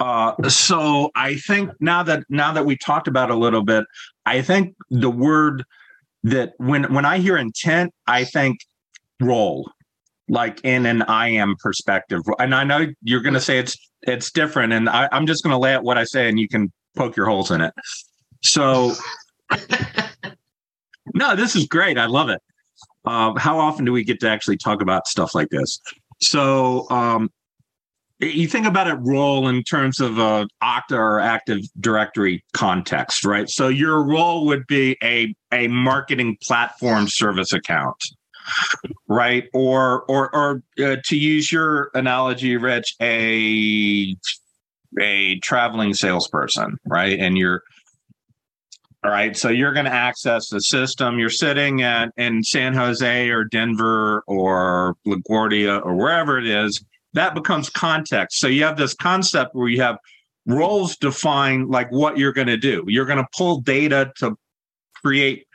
Uh, 0.00 0.48
so 0.48 1.10
I 1.14 1.36
think 1.36 1.70
now 1.80 2.02
that 2.04 2.24
now 2.28 2.52
that 2.52 2.64
we 2.66 2.76
talked 2.76 3.08
about 3.08 3.30
a 3.30 3.36
little 3.36 3.62
bit, 3.62 3.84
I 4.26 4.42
think 4.42 4.74
the 4.90 5.10
word 5.10 5.64
that 6.24 6.54
when 6.58 6.92
when 6.92 7.04
I 7.04 7.18
hear 7.18 7.36
intent, 7.36 7.92
I 8.06 8.24
think 8.24 8.58
role, 9.20 9.70
like 10.28 10.60
in 10.64 10.86
an 10.86 11.04
IAM 11.08 11.56
perspective. 11.58 12.22
And 12.38 12.54
I 12.54 12.64
know 12.64 12.86
you're 13.02 13.22
going 13.22 13.34
to 13.34 13.40
say 13.40 13.58
it's 13.58 13.76
it's 14.02 14.30
different, 14.30 14.72
and 14.72 14.88
I, 14.88 15.08
I'm 15.12 15.26
just 15.26 15.42
going 15.42 15.52
to 15.52 15.58
lay 15.58 15.74
out 15.74 15.84
what 15.84 15.98
I 15.98 16.04
say, 16.04 16.28
and 16.28 16.38
you 16.38 16.48
can 16.48 16.72
poke 16.96 17.16
your 17.16 17.26
holes 17.26 17.50
in 17.50 17.60
it. 17.60 17.72
So, 18.42 18.94
no, 21.14 21.34
this 21.34 21.56
is 21.56 21.66
great. 21.66 21.98
I 21.98 22.06
love 22.06 22.28
it. 22.28 22.40
Um, 23.08 23.36
how 23.36 23.58
often 23.58 23.84
do 23.84 23.92
we 23.92 24.04
get 24.04 24.20
to 24.20 24.28
actually 24.28 24.58
talk 24.58 24.82
about 24.82 25.06
stuff 25.06 25.34
like 25.34 25.48
this? 25.50 25.80
So, 26.20 26.88
um, 26.90 27.30
you 28.20 28.48
think 28.48 28.66
about 28.66 28.88
it 28.88 28.94
role 28.94 29.46
in 29.48 29.62
terms 29.62 30.00
of 30.00 30.18
a 30.18 30.48
Okta 30.62 30.96
or 30.96 31.20
Active 31.20 31.60
Directory 31.80 32.44
context, 32.52 33.24
right? 33.24 33.48
So 33.48 33.68
your 33.68 34.02
role 34.02 34.46
would 34.46 34.66
be 34.66 34.96
a 35.02 35.34
a 35.52 35.68
marketing 35.68 36.36
platform 36.42 37.06
service 37.06 37.52
account, 37.52 37.96
right? 39.06 39.48
Or 39.52 40.02
or 40.08 40.34
or 40.34 40.62
uh, 40.82 40.96
to 41.04 41.16
use 41.16 41.52
your 41.52 41.90
analogy, 41.94 42.56
Rich, 42.56 42.96
a 43.00 44.16
a 45.00 45.38
traveling 45.40 45.94
salesperson, 45.94 46.76
right? 46.86 47.18
And 47.20 47.38
you're 47.38 47.62
all 49.04 49.12
right. 49.12 49.36
So 49.36 49.48
you're 49.48 49.72
going 49.72 49.84
to 49.84 49.92
access 49.92 50.48
the 50.48 50.60
system. 50.60 51.18
You're 51.18 51.30
sitting 51.30 51.82
at 51.82 52.12
in 52.16 52.42
San 52.42 52.74
Jose 52.74 53.28
or 53.28 53.44
Denver 53.44 54.24
or 54.26 54.96
LaGuardia 55.06 55.84
or 55.84 55.94
wherever 55.94 56.36
it 56.38 56.46
is 56.46 56.84
that 57.14 57.34
becomes 57.34 57.70
context. 57.70 58.38
So 58.38 58.46
you 58.46 58.64
have 58.64 58.76
this 58.76 58.94
concept 58.94 59.54
where 59.54 59.68
you 59.68 59.80
have 59.82 59.98
roles 60.46 60.96
define 60.96 61.68
like 61.68 61.90
what 61.90 62.18
you're 62.18 62.32
going 62.32 62.48
to 62.48 62.56
do. 62.56 62.84
You're 62.86 63.06
going 63.06 63.18
to 63.18 63.28
pull 63.36 63.60
data 63.60 64.12
to 64.18 64.36
create 65.02 65.46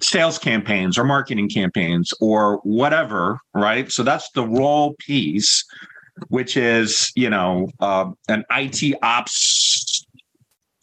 sales 0.00 0.38
campaigns 0.38 0.98
or 0.98 1.04
marketing 1.04 1.48
campaigns 1.48 2.12
or 2.20 2.58
whatever, 2.58 3.38
right? 3.54 3.90
So 3.90 4.02
that's 4.02 4.30
the 4.32 4.46
role 4.46 4.94
piece, 4.98 5.64
which 6.28 6.56
is 6.56 7.12
you 7.16 7.30
know 7.30 7.68
uh, 7.80 8.10
an 8.28 8.44
IT 8.50 8.96
ops 9.02 9.87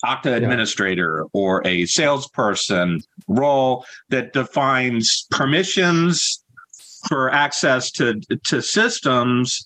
Okta 0.05 0.25
yeah. 0.25 0.37
administrator 0.37 1.25
or 1.33 1.65
a 1.65 1.85
salesperson 1.85 3.01
role 3.27 3.85
that 4.09 4.33
defines 4.33 5.27
permissions 5.31 6.43
for 7.07 7.31
access 7.31 7.91
to 7.91 8.19
to 8.45 8.61
systems 8.61 9.65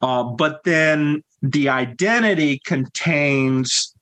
uh, 0.00 0.22
but 0.22 0.62
then 0.64 1.22
the 1.42 1.68
identity 1.68 2.60
contains 2.64 3.94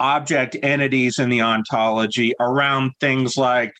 object 0.00 0.56
entities 0.62 1.18
in 1.18 1.28
the 1.28 1.40
ontology 1.40 2.34
around 2.40 2.90
things 3.00 3.36
like 3.36 3.72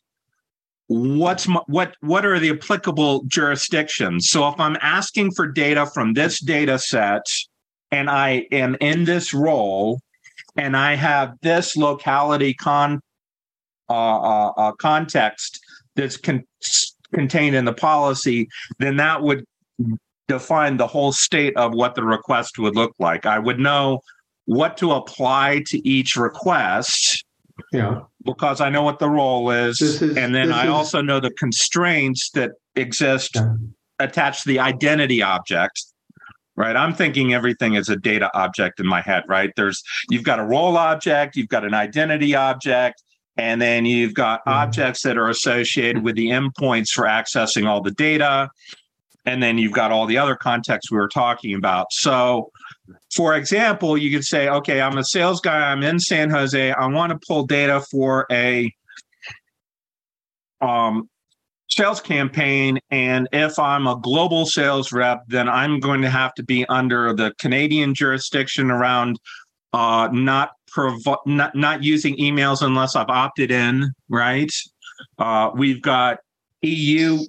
what's 0.88 1.48
my, 1.48 1.60
what 1.66 1.96
what 2.00 2.24
are 2.24 2.38
the 2.38 2.50
applicable 2.50 3.24
jurisdictions 3.26 4.28
so 4.28 4.46
if 4.48 4.58
i'm 4.60 4.76
asking 4.80 5.30
for 5.32 5.46
data 5.46 5.86
from 5.86 6.12
this 6.12 6.40
data 6.40 6.78
set 6.78 7.24
and 7.90 8.08
i 8.08 8.46
am 8.52 8.76
in 8.80 9.04
this 9.04 9.34
role 9.34 9.98
and 10.56 10.76
i 10.76 10.94
have 10.94 11.34
this 11.42 11.76
locality 11.76 12.54
con 12.54 13.00
uh, 13.88 13.92
uh, 13.92 14.52
uh, 14.56 14.72
context 14.72 15.60
that's 15.96 16.16
con- 16.16 16.44
contained 17.12 17.54
in 17.54 17.64
the 17.64 17.74
policy 17.74 18.48
then 18.78 18.96
that 18.96 19.22
would 19.22 19.44
define 20.32 20.76
the 20.76 20.86
whole 20.86 21.12
state 21.12 21.56
of 21.56 21.74
what 21.74 21.94
the 21.94 22.02
request 22.02 22.58
would 22.58 22.74
look 22.74 22.94
like. 22.98 23.26
I 23.26 23.38
would 23.38 23.58
know 23.58 24.00
what 24.46 24.76
to 24.78 24.92
apply 24.92 25.62
to 25.66 25.88
each 25.88 26.16
request. 26.16 27.24
Yeah. 27.72 28.00
Because 28.24 28.60
I 28.60 28.70
know 28.70 28.82
what 28.82 28.98
the 28.98 29.10
role 29.10 29.50
is. 29.50 29.80
is 29.80 30.00
and 30.16 30.34
then 30.34 30.52
I 30.52 30.64
is, 30.64 30.70
also 30.70 31.02
know 31.02 31.20
the 31.20 31.32
constraints 31.32 32.30
that 32.30 32.52
exist 32.76 33.32
yeah. 33.34 33.54
attached 33.98 34.44
to 34.44 34.48
the 34.48 34.58
identity 34.58 35.22
object. 35.22 35.84
Right. 36.54 36.76
I'm 36.76 36.92
thinking 36.92 37.32
everything 37.32 37.74
is 37.74 37.88
a 37.88 37.96
data 37.96 38.30
object 38.34 38.78
in 38.78 38.86
my 38.86 39.00
head, 39.00 39.24
right? 39.26 39.50
There's 39.56 39.82
you've 40.10 40.24
got 40.24 40.38
a 40.38 40.44
role 40.44 40.76
object, 40.76 41.34
you've 41.34 41.48
got 41.48 41.64
an 41.64 41.72
identity 41.72 42.34
object, 42.34 43.02
and 43.38 43.60
then 43.60 43.86
you've 43.86 44.12
got 44.12 44.40
mm-hmm. 44.40 44.50
objects 44.50 45.02
that 45.04 45.16
are 45.16 45.30
associated 45.30 46.04
with 46.04 46.14
the 46.14 46.28
endpoints 46.28 46.90
for 46.90 47.04
accessing 47.04 47.66
all 47.66 47.80
the 47.80 47.92
data 47.92 48.50
and 49.24 49.42
then 49.42 49.58
you've 49.58 49.72
got 49.72 49.92
all 49.92 50.06
the 50.06 50.18
other 50.18 50.34
contexts 50.34 50.90
we 50.90 50.98
were 50.98 51.08
talking 51.08 51.54
about. 51.54 51.92
So, 51.92 52.50
for 53.14 53.34
example, 53.36 53.96
you 53.96 54.10
could 54.10 54.24
say, 54.24 54.48
okay, 54.48 54.80
I'm 54.80 54.98
a 54.98 55.04
sales 55.04 55.40
guy, 55.40 55.70
I'm 55.70 55.82
in 55.82 56.00
San 56.00 56.30
Jose, 56.30 56.72
I 56.72 56.86
want 56.86 57.12
to 57.12 57.18
pull 57.26 57.46
data 57.46 57.84
for 57.90 58.26
a 58.30 58.72
um, 60.60 61.08
sales 61.68 62.00
campaign. 62.00 62.78
And 62.90 63.28
if 63.32 63.58
I'm 63.58 63.86
a 63.86 63.96
global 63.96 64.46
sales 64.46 64.92
rep, 64.92 65.22
then 65.28 65.48
I'm 65.48 65.80
going 65.80 66.02
to 66.02 66.10
have 66.10 66.34
to 66.34 66.42
be 66.42 66.66
under 66.66 67.12
the 67.12 67.32
Canadian 67.38 67.94
jurisdiction 67.94 68.70
around 68.70 69.18
uh, 69.72 70.08
not, 70.12 70.50
provo- 70.68 71.22
not 71.26 71.54
not 71.54 71.82
using 71.82 72.16
emails 72.16 72.62
unless 72.62 72.94
I've 72.94 73.08
opted 73.08 73.50
in, 73.50 73.92
right? 74.08 74.52
Uh, 75.18 75.50
we've 75.54 75.80
got 75.80 76.18
EU 76.60 77.20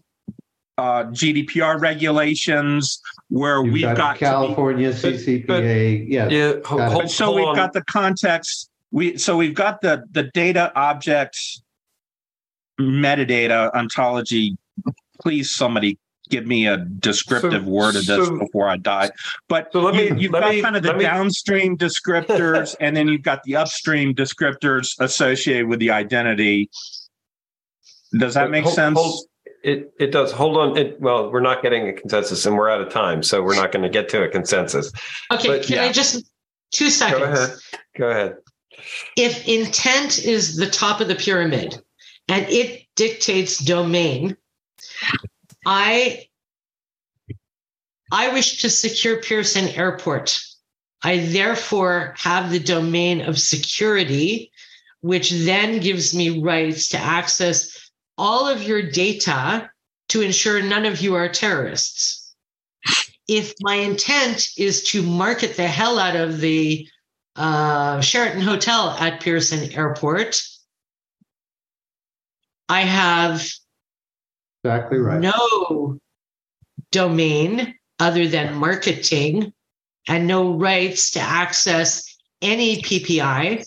uh, 0.77 1.05
GDPR 1.05 1.79
regulations 1.79 3.01
where 3.29 3.63
You've 3.63 3.73
we've 3.73 3.81
got, 3.83 3.97
got 3.97 4.17
California 4.17 4.89
be, 4.89 4.95
CCPA. 4.95 6.05
yeah. 6.07 6.29
yeah 6.29 6.53
hold, 6.65 7.09
so 7.09 7.25
hold 7.25 7.35
we've 7.37 7.47
on. 7.47 7.55
got 7.55 7.73
the 7.73 7.83
context. 7.85 8.69
We 8.91 9.17
so 9.17 9.37
we've 9.37 9.55
got 9.55 9.81
the 9.81 10.03
the 10.11 10.23
data 10.33 10.71
objects 10.75 11.62
metadata 12.79 13.73
ontology. 13.73 14.57
Please, 15.21 15.53
somebody 15.53 15.97
give 16.29 16.47
me 16.47 16.67
a 16.67 16.77
descriptive 16.77 17.63
so, 17.63 17.69
word 17.69 17.95
of 17.95 18.05
this 18.05 18.27
so, 18.27 18.39
before 18.39 18.67
I 18.67 18.77
die. 18.77 19.11
But 19.47 19.69
so 19.71 19.81
let 19.81 19.95
me, 19.95 20.19
you, 20.19 20.31
have 20.31 20.41
got 20.41 20.49
me, 20.49 20.61
kind 20.61 20.75
of 20.75 20.83
the 20.83 20.93
downstream 20.93 21.77
descriptors, 21.87 22.75
and 22.79 22.95
then 22.95 23.07
you've 23.07 23.21
got 23.21 23.43
the 23.43 23.55
upstream 23.55 24.15
descriptors 24.15 24.95
associated 24.99 25.67
with 25.67 25.79
the 25.79 25.91
identity. 25.91 26.69
Does 28.17 28.33
that 28.33 28.49
make 28.49 28.63
hold, 28.63 28.75
sense? 28.75 28.97
Hold, 28.97 29.25
it 29.63 29.93
it 29.99 30.11
does. 30.11 30.31
Hold 30.31 30.57
on. 30.57 30.77
It, 30.77 30.99
well, 30.99 31.31
we're 31.31 31.39
not 31.39 31.61
getting 31.61 31.87
a 31.87 31.93
consensus, 31.93 32.45
and 32.45 32.57
we're 32.57 32.69
out 32.69 32.81
of 32.81 32.91
time, 32.91 33.23
so 33.23 33.41
we're 33.41 33.55
not 33.55 33.71
going 33.71 33.83
to 33.83 33.89
get 33.89 34.09
to 34.09 34.23
a 34.23 34.29
consensus. 34.29 34.91
Okay, 35.31 35.47
but, 35.47 35.63
can 35.63 35.75
yeah. 35.77 35.83
I 35.83 35.91
just 35.91 36.23
two 36.71 36.89
seconds? 36.89 37.21
Go 37.21 37.33
ahead. 37.33 37.57
Go 37.97 38.09
ahead. 38.09 38.35
If 39.15 39.47
intent 39.47 40.19
is 40.19 40.55
the 40.55 40.69
top 40.69 40.99
of 40.99 41.07
the 41.07 41.15
pyramid, 41.15 41.81
and 42.27 42.45
it 42.49 42.85
dictates 42.95 43.57
domain, 43.57 44.37
I 45.65 46.27
I 48.11 48.29
wish 48.29 48.61
to 48.61 48.69
secure 48.69 49.21
Pearson 49.21 49.69
Airport. 49.69 50.39
I 51.01 51.17
therefore 51.17 52.13
have 52.17 52.51
the 52.51 52.59
domain 52.59 53.21
of 53.21 53.39
security, 53.39 54.51
which 55.01 55.31
then 55.31 55.79
gives 55.79 56.13
me 56.13 56.41
rights 56.41 56.89
to 56.89 56.97
access 56.97 57.91
all 58.17 58.47
of 58.47 58.61
your 58.63 58.81
data 58.81 59.69
to 60.09 60.21
ensure 60.21 60.61
none 60.61 60.85
of 60.85 61.01
you 61.01 61.15
are 61.15 61.27
terrorists. 61.27 62.35
If 63.27 63.53
my 63.61 63.75
intent 63.75 64.49
is 64.57 64.83
to 64.91 65.01
market 65.01 65.55
the 65.55 65.67
hell 65.67 65.97
out 65.97 66.15
of 66.15 66.39
the 66.39 66.87
uh, 67.35 67.99
Sheraton 68.01 68.41
Hotel 68.41 68.91
at 68.99 69.21
Pearson 69.21 69.71
Airport, 69.73 70.41
I 72.69 72.81
have 72.81 73.45
exactly 74.63 74.99
right. 74.99 75.19
No 75.19 75.99
domain 76.91 77.75
other 77.99 78.27
than 78.27 78.55
marketing 78.55 79.53
and 80.07 80.27
no 80.27 80.53
rights 80.53 81.11
to 81.11 81.19
access 81.19 82.17
any 82.41 82.81
PPI 82.81 83.63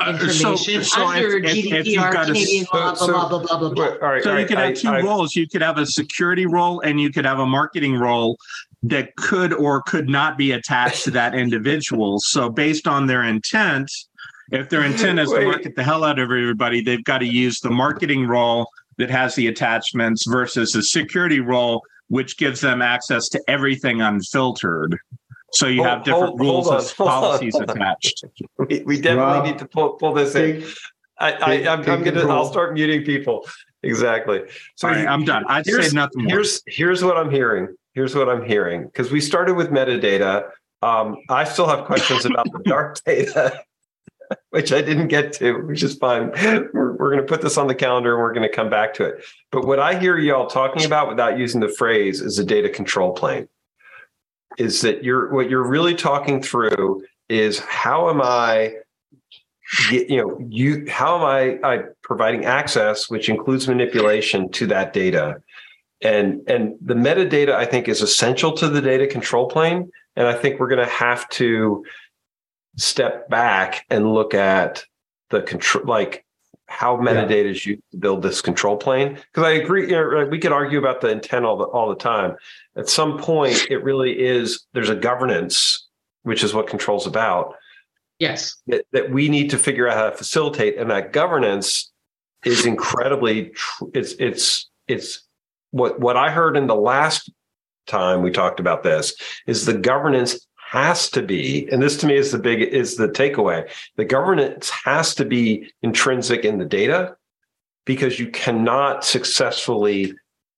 information 0.00 0.46
uh, 0.46 0.56
so, 0.56 0.82
so 0.82 1.06
under 1.06 1.38
if, 1.38 1.44
GDPR, 1.44 2.14
if 2.14 2.26
Canadian 2.26 2.66
law, 2.72 2.94
so, 2.94 3.06
blah, 3.06 3.28
blah, 3.28 3.38
blah, 3.38 3.58
blah, 3.58 3.70
blah, 3.70 3.86
All 3.86 4.12
right, 4.12 4.22
so 4.22 4.32
all 4.32 4.40
you 4.40 4.46
could 4.46 4.58
have 4.58 4.74
two 4.74 4.88
I, 4.88 5.00
roles. 5.00 5.34
You 5.34 5.48
could 5.48 5.62
have 5.62 5.78
a 5.78 5.86
security 5.86 6.46
role 6.46 6.80
and 6.80 7.00
you 7.00 7.10
could 7.10 7.24
have 7.24 7.38
a 7.38 7.46
marketing 7.46 7.96
role 7.96 8.36
that 8.82 9.16
could 9.16 9.52
or 9.52 9.82
could 9.82 10.08
not 10.08 10.36
be 10.36 10.52
attached 10.52 11.04
to 11.04 11.10
that 11.12 11.34
individual. 11.34 12.20
So 12.20 12.50
based 12.50 12.86
on 12.86 13.06
their 13.06 13.22
intent, 13.22 13.90
if 14.52 14.68
their 14.68 14.84
intent 14.84 15.18
is 15.18 15.30
to 15.30 15.40
market 15.44 15.74
the 15.74 15.82
hell 15.82 16.04
out 16.04 16.18
of 16.18 16.24
everybody, 16.24 16.80
they've 16.80 17.04
got 17.04 17.18
to 17.18 17.26
use 17.26 17.60
the 17.60 17.70
marketing 17.70 18.26
role 18.26 18.68
that 18.98 19.10
has 19.10 19.34
the 19.34 19.48
attachments 19.48 20.26
versus 20.26 20.72
the 20.72 20.82
security 20.82 21.40
role 21.40 21.82
which 22.08 22.36
gives 22.36 22.60
them 22.60 22.82
access 22.82 23.28
to 23.30 23.42
everything 23.48 24.00
unfiltered. 24.00 24.98
So 25.52 25.66
you 25.66 25.82
hold, 25.82 25.88
have 25.88 26.04
different 26.04 26.28
hold, 26.28 26.40
rules 26.40 26.68
hold 26.92 27.08
on, 27.08 27.20
policies 27.20 27.54
on, 27.54 27.64
attached. 27.64 28.24
We, 28.58 28.82
we 28.84 29.00
definitely 29.00 29.16
Rob, 29.16 29.44
need 29.44 29.58
to 29.58 29.66
pull, 29.66 29.90
pull 29.90 30.12
this 30.12 30.32
take, 30.32 30.56
in. 30.56 30.68
I, 31.18 31.32
I, 31.32 31.54
am 31.72 31.82
gonna. 31.82 32.28
I'll 32.28 32.50
start 32.50 32.74
muting 32.74 33.04
people. 33.04 33.48
Exactly. 33.82 34.42
So 34.74 34.88
right, 34.88 35.06
I'm 35.06 35.24
done. 35.24 35.44
I'd 35.48 35.64
say 35.64 35.88
nothing 35.92 36.24
more. 36.24 36.30
Here's 36.30 36.62
here's 36.66 37.02
what 37.02 37.16
I'm 37.16 37.30
hearing. 37.30 37.74
Here's 37.94 38.14
what 38.14 38.28
I'm 38.28 38.44
hearing 38.44 38.84
because 38.84 39.10
we 39.10 39.20
started 39.20 39.54
with 39.54 39.70
metadata. 39.70 40.50
Um, 40.82 41.16
I 41.30 41.44
still 41.44 41.66
have 41.68 41.86
questions 41.86 42.26
about 42.26 42.52
the 42.52 42.58
dark 42.64 43.02
data, 43.06 43.62
which 44.50 44.72
I 44.72 44.82
didn't 44.82 45.08
get 45.08 45.32
to, 45.34 45.60
which 45.62 45.82
is 45.82 45.96
fine. 45.96 46.30
We're, 46.72 46.92
we're 46.96 47.10
going 47.10 47.18
to 47.18 47.26
put 47.26 47.42
this 47.42 47.58
on 47.58 47.66
the 47.66 47.74
calendar 47.74 48.14
and 48.14 48.22
we're 48.22 48.32
going 48.32 48.48
to 48.48 48.54
come 48.54 48.70
back 48.70 48.94
to 48.94 49.04
it. 49.04 49.24
But 49.50 49.66
what 49.66 49.78
I 49.78 49.98
hear 49.98 50.18
y'all 50.18 50.46
talking 50.46 50.84
about 50.84 51.08
without 51.08 51.38
using 51.38 51.60
the 51.60 51.68
phrase 51.68 52.20
is 52.20 52.38
a 52.38 52.44
data 52.44 52.68
control 52.68 53.12
plane. 53.12 53.48
Is 54.58 54.80
that 54.80 55.04
you're 55.04 55.32
what 55.34 55.50
you're 55.50 55.66
really 55.66 55.94
talking 55.94 56.42
through 56.42 57.04
is 57.28 57.58
how 57.58 58.08
am 58.08 58.22
I 58.22 58.76
you 59.90 60.16
know 60.16 60.38
you 60.48 60.86
how 60.88 61.16
am 61.16 61.24
I, 61.24 61.68
I 61.68 61.82
providing 62.02 62.44
access 62.44 63.10
which 63.10 63.28
includes 63.28 63.66
manipulation 63.66 64.50
to 64.52 64.66
that 64.68 64.92
data 64.92 65.42
and 66.02 66.40
and 66.46 66.74
the 66.80 66.94
metadata 66.94 67.50
i 67.50 67.64
think 67.64 67.88
is 67.88 68.00
essential 68.00 68.52
to 68.52 68.68
the 68.68 68.80
data 68.80 69.06
control 69.06 69.48
plane 69.48 69.90
and 70.14 70.28
i 70.28 70.34
think 70.34 70.60
we're 70.60 70.68
going 70.68 70.84
to 70.84 70.92
have 70.92 71.28
to 71.30 71.84
step 72.76 73.28
back 73.28 73.84
and 73.90 74.12
look 74.12 74.34
at 74.34 74.84
the 75.30 75.42
control 75.42 75.84
like 75.86 76.24
how 76.68 76.96
metadata 76.96 77.44
yeah. 77.44 77.50
is 77.50 77.66
used 77.66 77.82
to 77.92 77.96
build 77.96 78.22
this 78.22 78.40
control 78.40 78.76
plane. 78.76 79.14
Because 79.14 79.44
i 79.44 79.52
agree 79.52 79.88
you 79.88 79.92
know, 79.92 80.26
we 80.30 80.38
could 80.38 80.52
argue 80.52 80.78
about 80.78 81.00
the 81.00 81.08
intent 81.08 81.44
all 81.44 81.56
the, 81.56 81.64
all 81.64 81.88
the 81.88 81.96
time. 81.96 82.36
At 82.76 82.88
some 82.88 83.18
point 83.18 83.66
it 83.70 83.82
really 83.82 84.18
is 84.18 84.66
there's 84.72 84.90
a 84.90 84.96
governance 84.96 85.86
which 86.22 86.42
is 86.42 86.52
what 86.52 86.66
control's 86.66 87.06
about 87.06 87.54
yes. 88.18 88.56
that, 88.66 88.84
that 88.92 89.10
we 89.10 89.28
need 89.28 89.50
to 89.50 89.58
figure 89.58 89.88
out 89.88 89.96
how 89.96 90.10
to 90.10 90.16
facilitate 90.16 90.76
and 90.76 90.90
that 90.90 91.12
governance 91.12 91.92
is 92.44 92.66
incredibly 92.66 93.50
tr- 93.50 93.84
it's 93.94 94.12
it's 94.18 94.70
it's 94.86 95.24
what 95.70 95.98
what 96.00 96.16
i 96.16 96.30
heard 96.30 96.56
in 96.56 96.66
the 96.66 96.74
last 96.74 97.30
time 97.86 98.22
we 98.22 98.30
talked 98.30 98.60
about 98.60 98.82
this 98.82 99.14
is 99.46 99.64
the 99.64 99.76
governance 99.76 100.46
has 100.76 101.08
to 101.08 101.22
be 101.22 101.66
and 101.72 101.82
this 101.82 101.96
to 101.96 102.06
me 102.06 102.14
is 102.14 102.32
the 102.32 102.38
big 102.38 102.60
is 102.60 102.96
the 102.96 103.08
takeaway 103.08 103.66
the 103.96 104.04
governance 104.04 104.68
has 104.68 105.14
to 105.14 105.24
be 105.24 105.72
intrinsic 105.82 106.44
in 106.44 106.58
the 106.58 106.66
data 106.66 107.16
because 107.86 108.20
you 108.20 108.28
cannot 108.28 109.02
successfully 109.02 110.12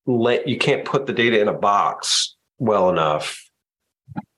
let 0.06 0.48
you 0.48 0.58
can't 0.58 0.84
put 0.84 1.06
the 1.06 1.12
data 1.12 1.40
in 1.40 1.46
a 1.46 1.52
box 1.52 2.34
well 2.58 2.90
enough 2.90 3.48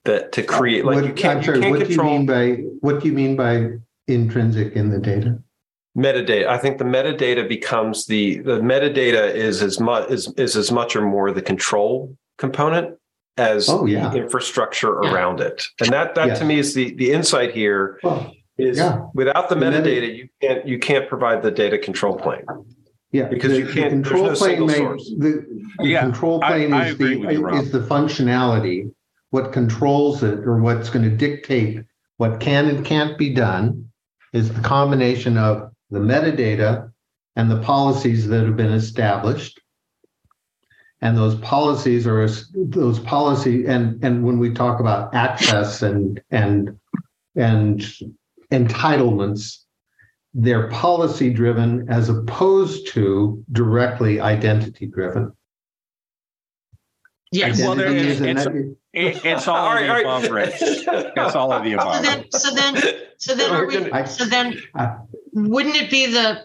that 0.04 0.32
to 0.32 0.42
create 0.42 0.84
like 0.84 0.96
what, 0.96 1.06
you 1.06 1.12
can't, 1.12 1.44
sorry, 1.44 1.58
you 1.58 1.62
can't 1.62 1.78
what 1.78 1.86
control 1.86 2.08
do 2.08 2.12
you 2.12 2.18
mean 2.18 2.26
by 2.26 2.62
what 2.80 3.00
do 3.00 3.08
you 3.08 3.14
mean 3.14 3.36
by 3.36 3.70
intrinsic 4.08 4.74
in 4.74 4.90
the 4.90 4.98
data? 4.98 5.38
Metadata. 5.96 6.46
I 6.46 6.58
think 6.58 6.78
the 6.78 6.84
metadata 6.84 7.48
becomes 7.48 8.06
the 8.06 8.38
the 8.38 8.60
metadata 8.60 9.34
is 9.34 9.62
as 9.62 9.80
much 9.80 10.10
is, 10.10 10.32
is 10.36 10.56
as 10.56 10.70
much 10.70 10.96
or 10.96 11.02
more 11.02 11.32
the 11.32 11.42
control 11.42 12.16
component 12.38 12.96
as 13.40 13.68
oh, 13.68 13.86
yeah. 13.86 14.08
the 14.10 14.18
infrastructure 14.18 14.98
yeah. 15.02 15.12
around 15.12 15.40
it. 15.40 15.64
And 15.80 15.90
that 15.90 16.14
that 16.14 16.28
yes. 16.28 16.38
to 16.38 16.44
me 16.44 16.58
is 16.58 16.74
the 16.74 16.94
the 16.94 17.10
insight 17.12 17.54
here 17.54 17.98
well, 18.02 18.32
is 18.58 18.78
yeah. 18.78 19.06
without 19.14 19.48
the, 19.48 19.54
the 19.54 19.64
metadata, 19.64 19.84
metadata, 19.84 20.16
you 20.16 20.28
can't 20.40 20.66
you 20.66 20.78
can't 20.78 21.08
provide 21.08 21.42
the 21.42 21.50
data 21.50 21.78
control 21.78 22.16
plane. 22.16 22.44
Yeah, 23.12 23.24
because 23.24 23.52
the, 23.52 23.58
you 23.58 23.66
can't. 23.66 24.04
The 24.04 24.10
control 24.10 24.26
no 24.26 24.34
plane 24.34 24.66
makes 24.66 25.04
the, 25.18 25.64
the 25.78 25.88
yeah, 25.88 26.02
control 26.02 26.40
plane 26.40 26.72
I, 26.72 26.88
is 26.88 26.94
I 26.94 26.96
the 26.96 27.48
is 27.54 27.72
the 27.72 27.80
functionality 27.80 28.92
what 29.30 29.52
controls 29.52 30.22
it 30.22 30.40
or 30.40 30.60
what's 30.60 30.90
going 30.90 31.08
to 31.08 31.16
dictate 31.16 31.84
what 32.16 32.40
can 32.40 32.66
and 32.66 32.84
can't 32.84 33.16
be 33.16 33.32
done 33.32 33.90
is 34.32 34.52
the 34.52 34.60
combination 34.60 35.38
of 35.38 35.70
the 35.90 35.98
metadata 35.98 36.92
and 37.36 37.50
the 37.50 37.60
policies 37.62 38.28
that 38.28 38.44
have 38.44 38.56
been 38.56 38.72
established 38.72 39.59
and 41.02 41.16
those 41.16 41.34
policies 41.36 42.06
are 42.06 42.28
those 42.54 42.98
policy 43.00 43.66
and 43.66 44.02
and 44.04 44.24
when 44.24 44.38
we 44.38 44.52
talk 44.52 44.80
about 44.80 45.14
access 45.14 45.82
and 45.82 46.20
and 46.30 46.78
and 47.36 47.92
entitlements 48.52 49.64
they're 50.34 50.68
policy 50.68 51.32
driven 51.32 51.88
as 51.88 52.08
opposed 52.08 52.86
to 52.88 53.42
directly 53.52 54.20
identity 54.20 54.86
driven 54.86 55.32
Yes. 57.32 57.60
Well, 57.60 57.76
there 57.76 57.94
is, 57.94 58.20
it's, 58.20 58.44
it, 58.92 59.24
it's 59.24 59.46
all, 59.46 59.56
all 59.56 59.76
of 59.76 59.82
right, 59.82 59.86
the 59.86 60.00
above, 60.00 60.30
right. 60.30 60.46
Rich. 60.46 60.54
It's 61.16 61.36
all 61.36 61.52
of 61.52 61.62
the 61.62 61.74
above. 61.74 61.94
So 61.94 62.02
then, 62.02 62.30
so 62.32 62.54
then, 62.54 62.94
so 63.18 63.34
then, 63.36 63.50
are 63.52 63.66
we, 63.66 64.06
so 64.06 64.24
then, 64.24 64.60
wouldn't 65.32 65.76
it 65.76 65.90
be 65.90 66.06
the, 66.06 66.44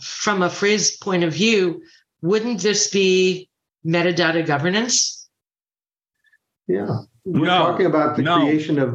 from 0.00 0.42
a 0.42 0.50
phrase 0.50 0.96
point 0.96 1.24
of 1.24 1.32
view, 1.32 1.82
wouldn't 2.22 2.60
this 2.60 2.88
be 2.88 3.48
metadata 3.84 4.46
governance? 4.46 5.28
Yeah, 6.68 6.86
we're 7.24 7.46
no, 7.46 7.58
talking 7.58 7.86
about 7.86 8.16
the 8.16 8.22
no. 8.22 8.40
creation 8.40 8.78
of. 8.78 8.94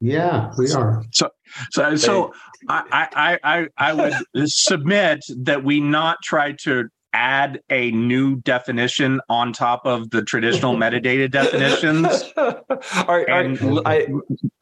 Yeah, 0.00 0.52
we 0.56 0.72
are. 0.72 1.02
So, 1.10 1.28
so, 1.72 1.96
so 1.96 2.32
I, 2.68 3.08
I, 3.12 3.38
I, 3.42 3.66
I 3.76 3.92
would 3.92 4.14
submit 4.48 5.24
that 5.38 5.64
we 5.64 5.80
not 5.80 6.18
try 6.22 6.52
to 6.62 6.88
add 7.12 7.60
a 7.70 7.90
new 7.90 8.36
definition 8.36 9.20
on 9.28 9.52
top 9.52 9.84
of 9.84 10.10
the 10.10 10.22
traditional 10.22 10.74
metadata 10.76 11.30
definitions. 11.30 12.32
all 12.36 12.64
right, 13.08 13.28
and, 13.28 13.60
all 13.60 13.82
right. 13.82 14.08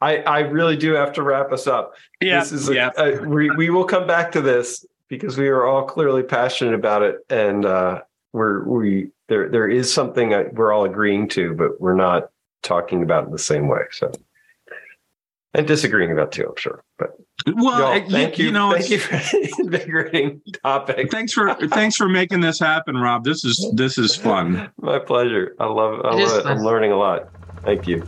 I, 0.01 0.13
I, 0.13 0.17
I 0.23 0.39
really 0.39 0.75
do 0.75 0.93
have 0.93 1.13
to 1.13 1.23
wrap 1.23 1.51
us 1.51 1.67
up. 1.67 1.93
Yeah, 2.21 2.39
this 2.39 2.51
is 2.51 2.69
a, 2.69 2.73
yeah. 2.73 2.89
A, 2.97 3.21
we 3.27 3.49
we 3.51 3.69
will 3.69 3.85
come 3.85 4.07
back 4.07 4.31
to 4.31 4.41
this 4.41 4.85
because 5.09 5.37
we 5.37 5.47
are 5.47 5.65
all 5.65 5.83
clearly 5.83 6.23
passionate 6.23 6.73
about 6.73 7.01
it, 7.01 7.17
and 7.29 7.65
uh, 7.65 8.01
we're 8.33 8.63
we 8.63 9.09
there 9.29 9.49
there 9.49 9.67
is 9.67 9.91
something 9.91 10.29
we're 10.53 10.71
all 10.71 10.85
agreeing 10.85 11.27
to, 11.29 11.53
but 11.53 11.79
we're 11.81 11.95
not 11.95 12.29
talking 12.63 13.03
about 13.03 13.25
it 13.25 13.31
the 13.31 13.39
same 13.39 13.67
way. 13.67 13.81
So 13.91 14.11
and 15.53 15.67
disagreeing 15.67 16.11
about 16.11 16.31
too, 16.31 16.47
I'm 16.49 16.55
sure. 16.55 16.83
But 16.97 17.11
well, 17.55 17.99
thank 18.09 18.37
you, 18.37 18.45
you 18.45 18.51
know, 18.51 18.73
thank 18.73 18.89
you 18.89 18.99
for 18.99 19.19
invigorating 19.59 20.41
topic. 20.63 21.11
Thanks 21.11 21.33
for 21.33 21.55
thanks 21.69 21.95
for 21.95 22.07
making 22.07 22.41
this 22.41 22.59
happen, 22.59 22.95
Rob. 22.97 23.23
This 23.23 23.43
is 23.43 23.71
this 23.73 23.97
is 23.97 24.15
fun. 24.15 24.69
My 24.79 24.99
pleasure. 24.99 25.55
I 25.59 25.65
love 25.65 26.01
I 26.05 26.17
it 26.17 26.23
love 26.23 26.39
it. 26.39 26.43
Fun. 26.43 26.57
I'm 26.57 26.63
learning 26.63 26.91
a 26.91 26.97
lot. 26.97 27.29
Thank 27.63 27.87
you. 27.87 28.05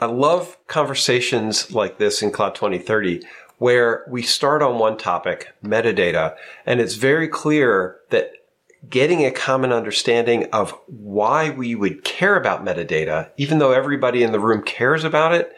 I 0.00 0.06
love 0.06 0.56
conversations 0.66 1.72
like 1.74 1.98
this 1.98 2.22
in 2.22 2.30
Cloud 2.30 2.54
2030 2.54 3.20
where 3.58 4.06
we 4.08 4.22
start 4.22 4.62
on 4.62 4.78
one 4.78 4.96
topic, 4.96 5.48
metadata, 5.62 6.34
and 6.64 6.80
it's 6.80 6.94
very 6.94 7.28
clear 7.28 7.98
that 8.08 8.32
getting 8.88 9.26
a 9.26 9.30
common 9.30 9.70
understanding 9.70 10.46
of 10.54 10.70
why 10.86 11.50
we 11.50 11.74
would 11.74 12.02
care 12.02 12.36
about 12.36 12.64
metadata, 12.64 13.28
even 13.36 13.58
though 13.58 13.72
everybody 13.72 14.22
in 14.22 14.32
the 14.32 14.40
room 14.40 14.62
cares 14.62 15.04
about 15.04 15.34
it, 15.34 15.52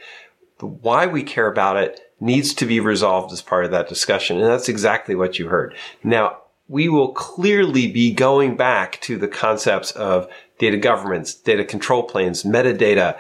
why 0.59 1.07
we 1.07 1.23
care 1.23 1.47
about 1.47 1.77
it 1.77 2.01
needs 2.19 2.53
to 2.55 2.67
be 2.67 2.81
resolved 2.81 3.33
as 3.33 3.41
part 3.41 3.65
of 3.65 3.71
that 3.71 3.89
discussion. 3.89 4.39
And 4.39 4.47
that's 4.47 4.69
exactly 4.69 5.15
what 5.15 5.39
you 5.39 5.47
heard. 5.47 5.77
Now, 6.03 6.39
we 6.67 6.89
will 6.89 7.13
clearly 7.13 7.91
be 7.91 8.13
going 8.13 8.57
back 8.57 9.01
to 9.03 9.19
the 9.19 9.29
concepts 9.29 9.93
of 9.93 10.29
data 10.59 10.77
governance, 10.77 11.35
data 11.35 11.65
control 11.65 12.03
planes, 12.05 12.45
metadata, 12.45 13.19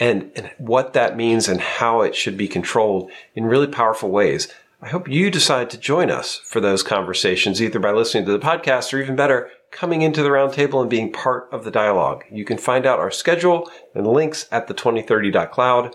and, 0.00 0.30
and 0.34 0.50
what 0.58 0.92
that 0.92 1.16
means 1.16 1.48
and 1.48 1.60
how 1.60 2.00
it 2.02 2.14
should 2.14 2.36
be 2.36 2.48
controlled 2.48 3.10
in 3.34 3.44
really 3.44 3.66
powerful 3.66 4.10
ways. 4.10 4.52
I 4.80 4.88
hope 4.88 5.08
you 5.08 5.30
decide 5.30 5.70
to 5.70 5.78
join 5.78 6.10
us 6.10 6.40
for 6.44 6.60
those 6.60 6.82
conversations, 6.82 7.62
either 7.62 7.78
by 7.78 7.92
listening 7.92 8.24
to 8.24 8.32
the 8.32 8.38
podcast 8.40 8.92
or 8.92 9.00
even 9.00 9.14
better, 9.14 9.48
coming 9.70 10.02
into 10.02 10.22
the 10.22 10.28
roundtable 10.28 10.80
and 10.80 10.90
being 10.90 11.12
part 11.12 11.48
of 11.52 11.64
the 11.64 11.70
dialogue. 11.70 12.24
You 12.32 12.44
can 12.44 12.58
find 12.58 12.84
out 12.84 12.98
our 12.98 13.12
schedule 13.12 13.70
and 13.94 14.06
links 14.06 14.48
at 14.50 14.66
the 14.66 14.74
2030.cloud, 14.74 15.94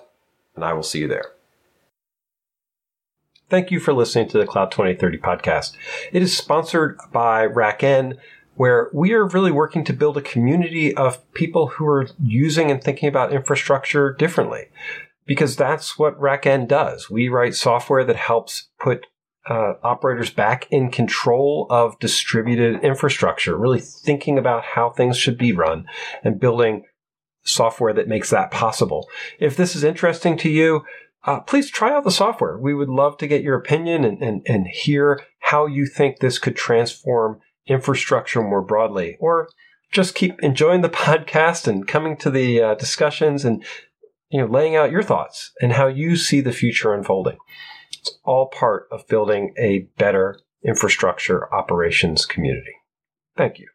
and 0.55 0.63
I 0.63 0.71
will 0.71 0.83
see 0.83 0.99
you 0.99 1.07
there. 1.07 1.33
Thank 3.49 3.71
you 3.71 3.79
for 3.79 3.93
listening 3.93 4.27
to 4.29 4.37
the 4.37 4.45
Cloud 4.45 4.71
2030 4.71 5.19
podcast. 5.19 5.73
It 6.11 6.21
is 6.21 6.35
sponsored 6.35 6.97
by 7.13 7.47
RackN, 7.47 8.17
where 8.57 8.89
we 8.91 9.13
are 9.13 9.27
really 9.27 9.51
working 9.51 9.83
to 9.85 9.93
build 9.93 10.17
a 10.17 10.21
community 10.21 10.93
of 10.95 11.31
people 11.33 11.67
who 11.67 11.85
are 11.85 12.07
using 12.21 12.71
and 12.71 12.83
thinking 12.83 13.07
about 13.07 13.31
infrastructure 13.31 14.13
differently 14.13 14.65
because 15.27 15.55
that's 15.55 15.99
what 15.99 16.19
RackN 16.19 16.67
does. 16.67 17.09
We 17.09 17.29
write 17.29 17.53
software 17.53 18.03
that 18.03 18.15
helps 18.15 18.69
put 18.79 19.05
uh, 19.47 19.73
operators 19.83 20.31
back 20.31 20.67
in 20.71 20.89
control 20.89 21.67
of 21.69 21.99
distributed 21.99 22.83
infrastructure, 22.83 23.55
really 23.55 23.79
thinking 23.79 24.39
about 24.39 24.63
how 24.63 24.89
things 24.89 25.17
should 25.17 25.37
be 25.37 25.53
run 25.53 25.85
and 26.23 26.39
building 26.39 26.83
software 27.43 27.93
that 27.93 28.07
makes 28.07 28.31
that 28.31 28.51
possible. 28.51 29.07
If 29.39 29.55
this 29.55 29.75
is 29.75 29.83
interesting 29.83 30.35
to 30.39 30.49
you, 30.49 30.83
uh, 31.23 31.41
please 31.41 31.69
try 31.69 31.93
out 31.93 32.03
the 32.03 32.11
software. 32.11 32.57
We 32.57 32.73
would 32.73 32.89
love 32.89 33.17
to 33.19 33.27
get 33.27 33.43
your 33.43 33.55
opinion 33.55 34.03
and, 34.03 34.21
and, 34.21 34.41
and 34.47 34.67
hear 34.67 35.21
how 35.39 35.65
you 35.65 35.85
think 35.85 36.19
this 36.19 36.39
could 36.39 36.55
transform 36.55 37.39
infrastructure 37.67 38.41
more 38.41 38.61
broadly, 38.61 39.17
or 39.19 39.49
just 39.91 40.15
keep 40.15 40.41
enjoying 40.41 40.81
the 40.81 40.89
podcast 41.07 41.67
and 41.67 41.87
coming 41.87 42.17
to 42.17 42.29
the 42.29 42.61
uh, 42.61 42.75
discussions 42.75 43.45
and 43.45 43.63
you 44.29 44.39
know 44.39 44.47
laying 44.47 44.75
out 44.75 44.91
your 44.91 45.03
thoughts 45.03 45.51
and 45.61 45.73
how 45.73 45.87
you 45.87 46.15
see 46.15 46.41
the 46.41 46.51
future 46.51 46.93
unfolding. 46.93 47.37
It's 47.93 48.17
all 48.23 48.47
part 48.47 48.87
of 48.91 49.07
building 49.07 49.53
a 49.57 49.87
better 49.97 50.39
infrastructure 50.63 51.53
operations 51.53 52.25
community. 52.25 52.75
Thank 53.35 53.59
you. 53.59 53.67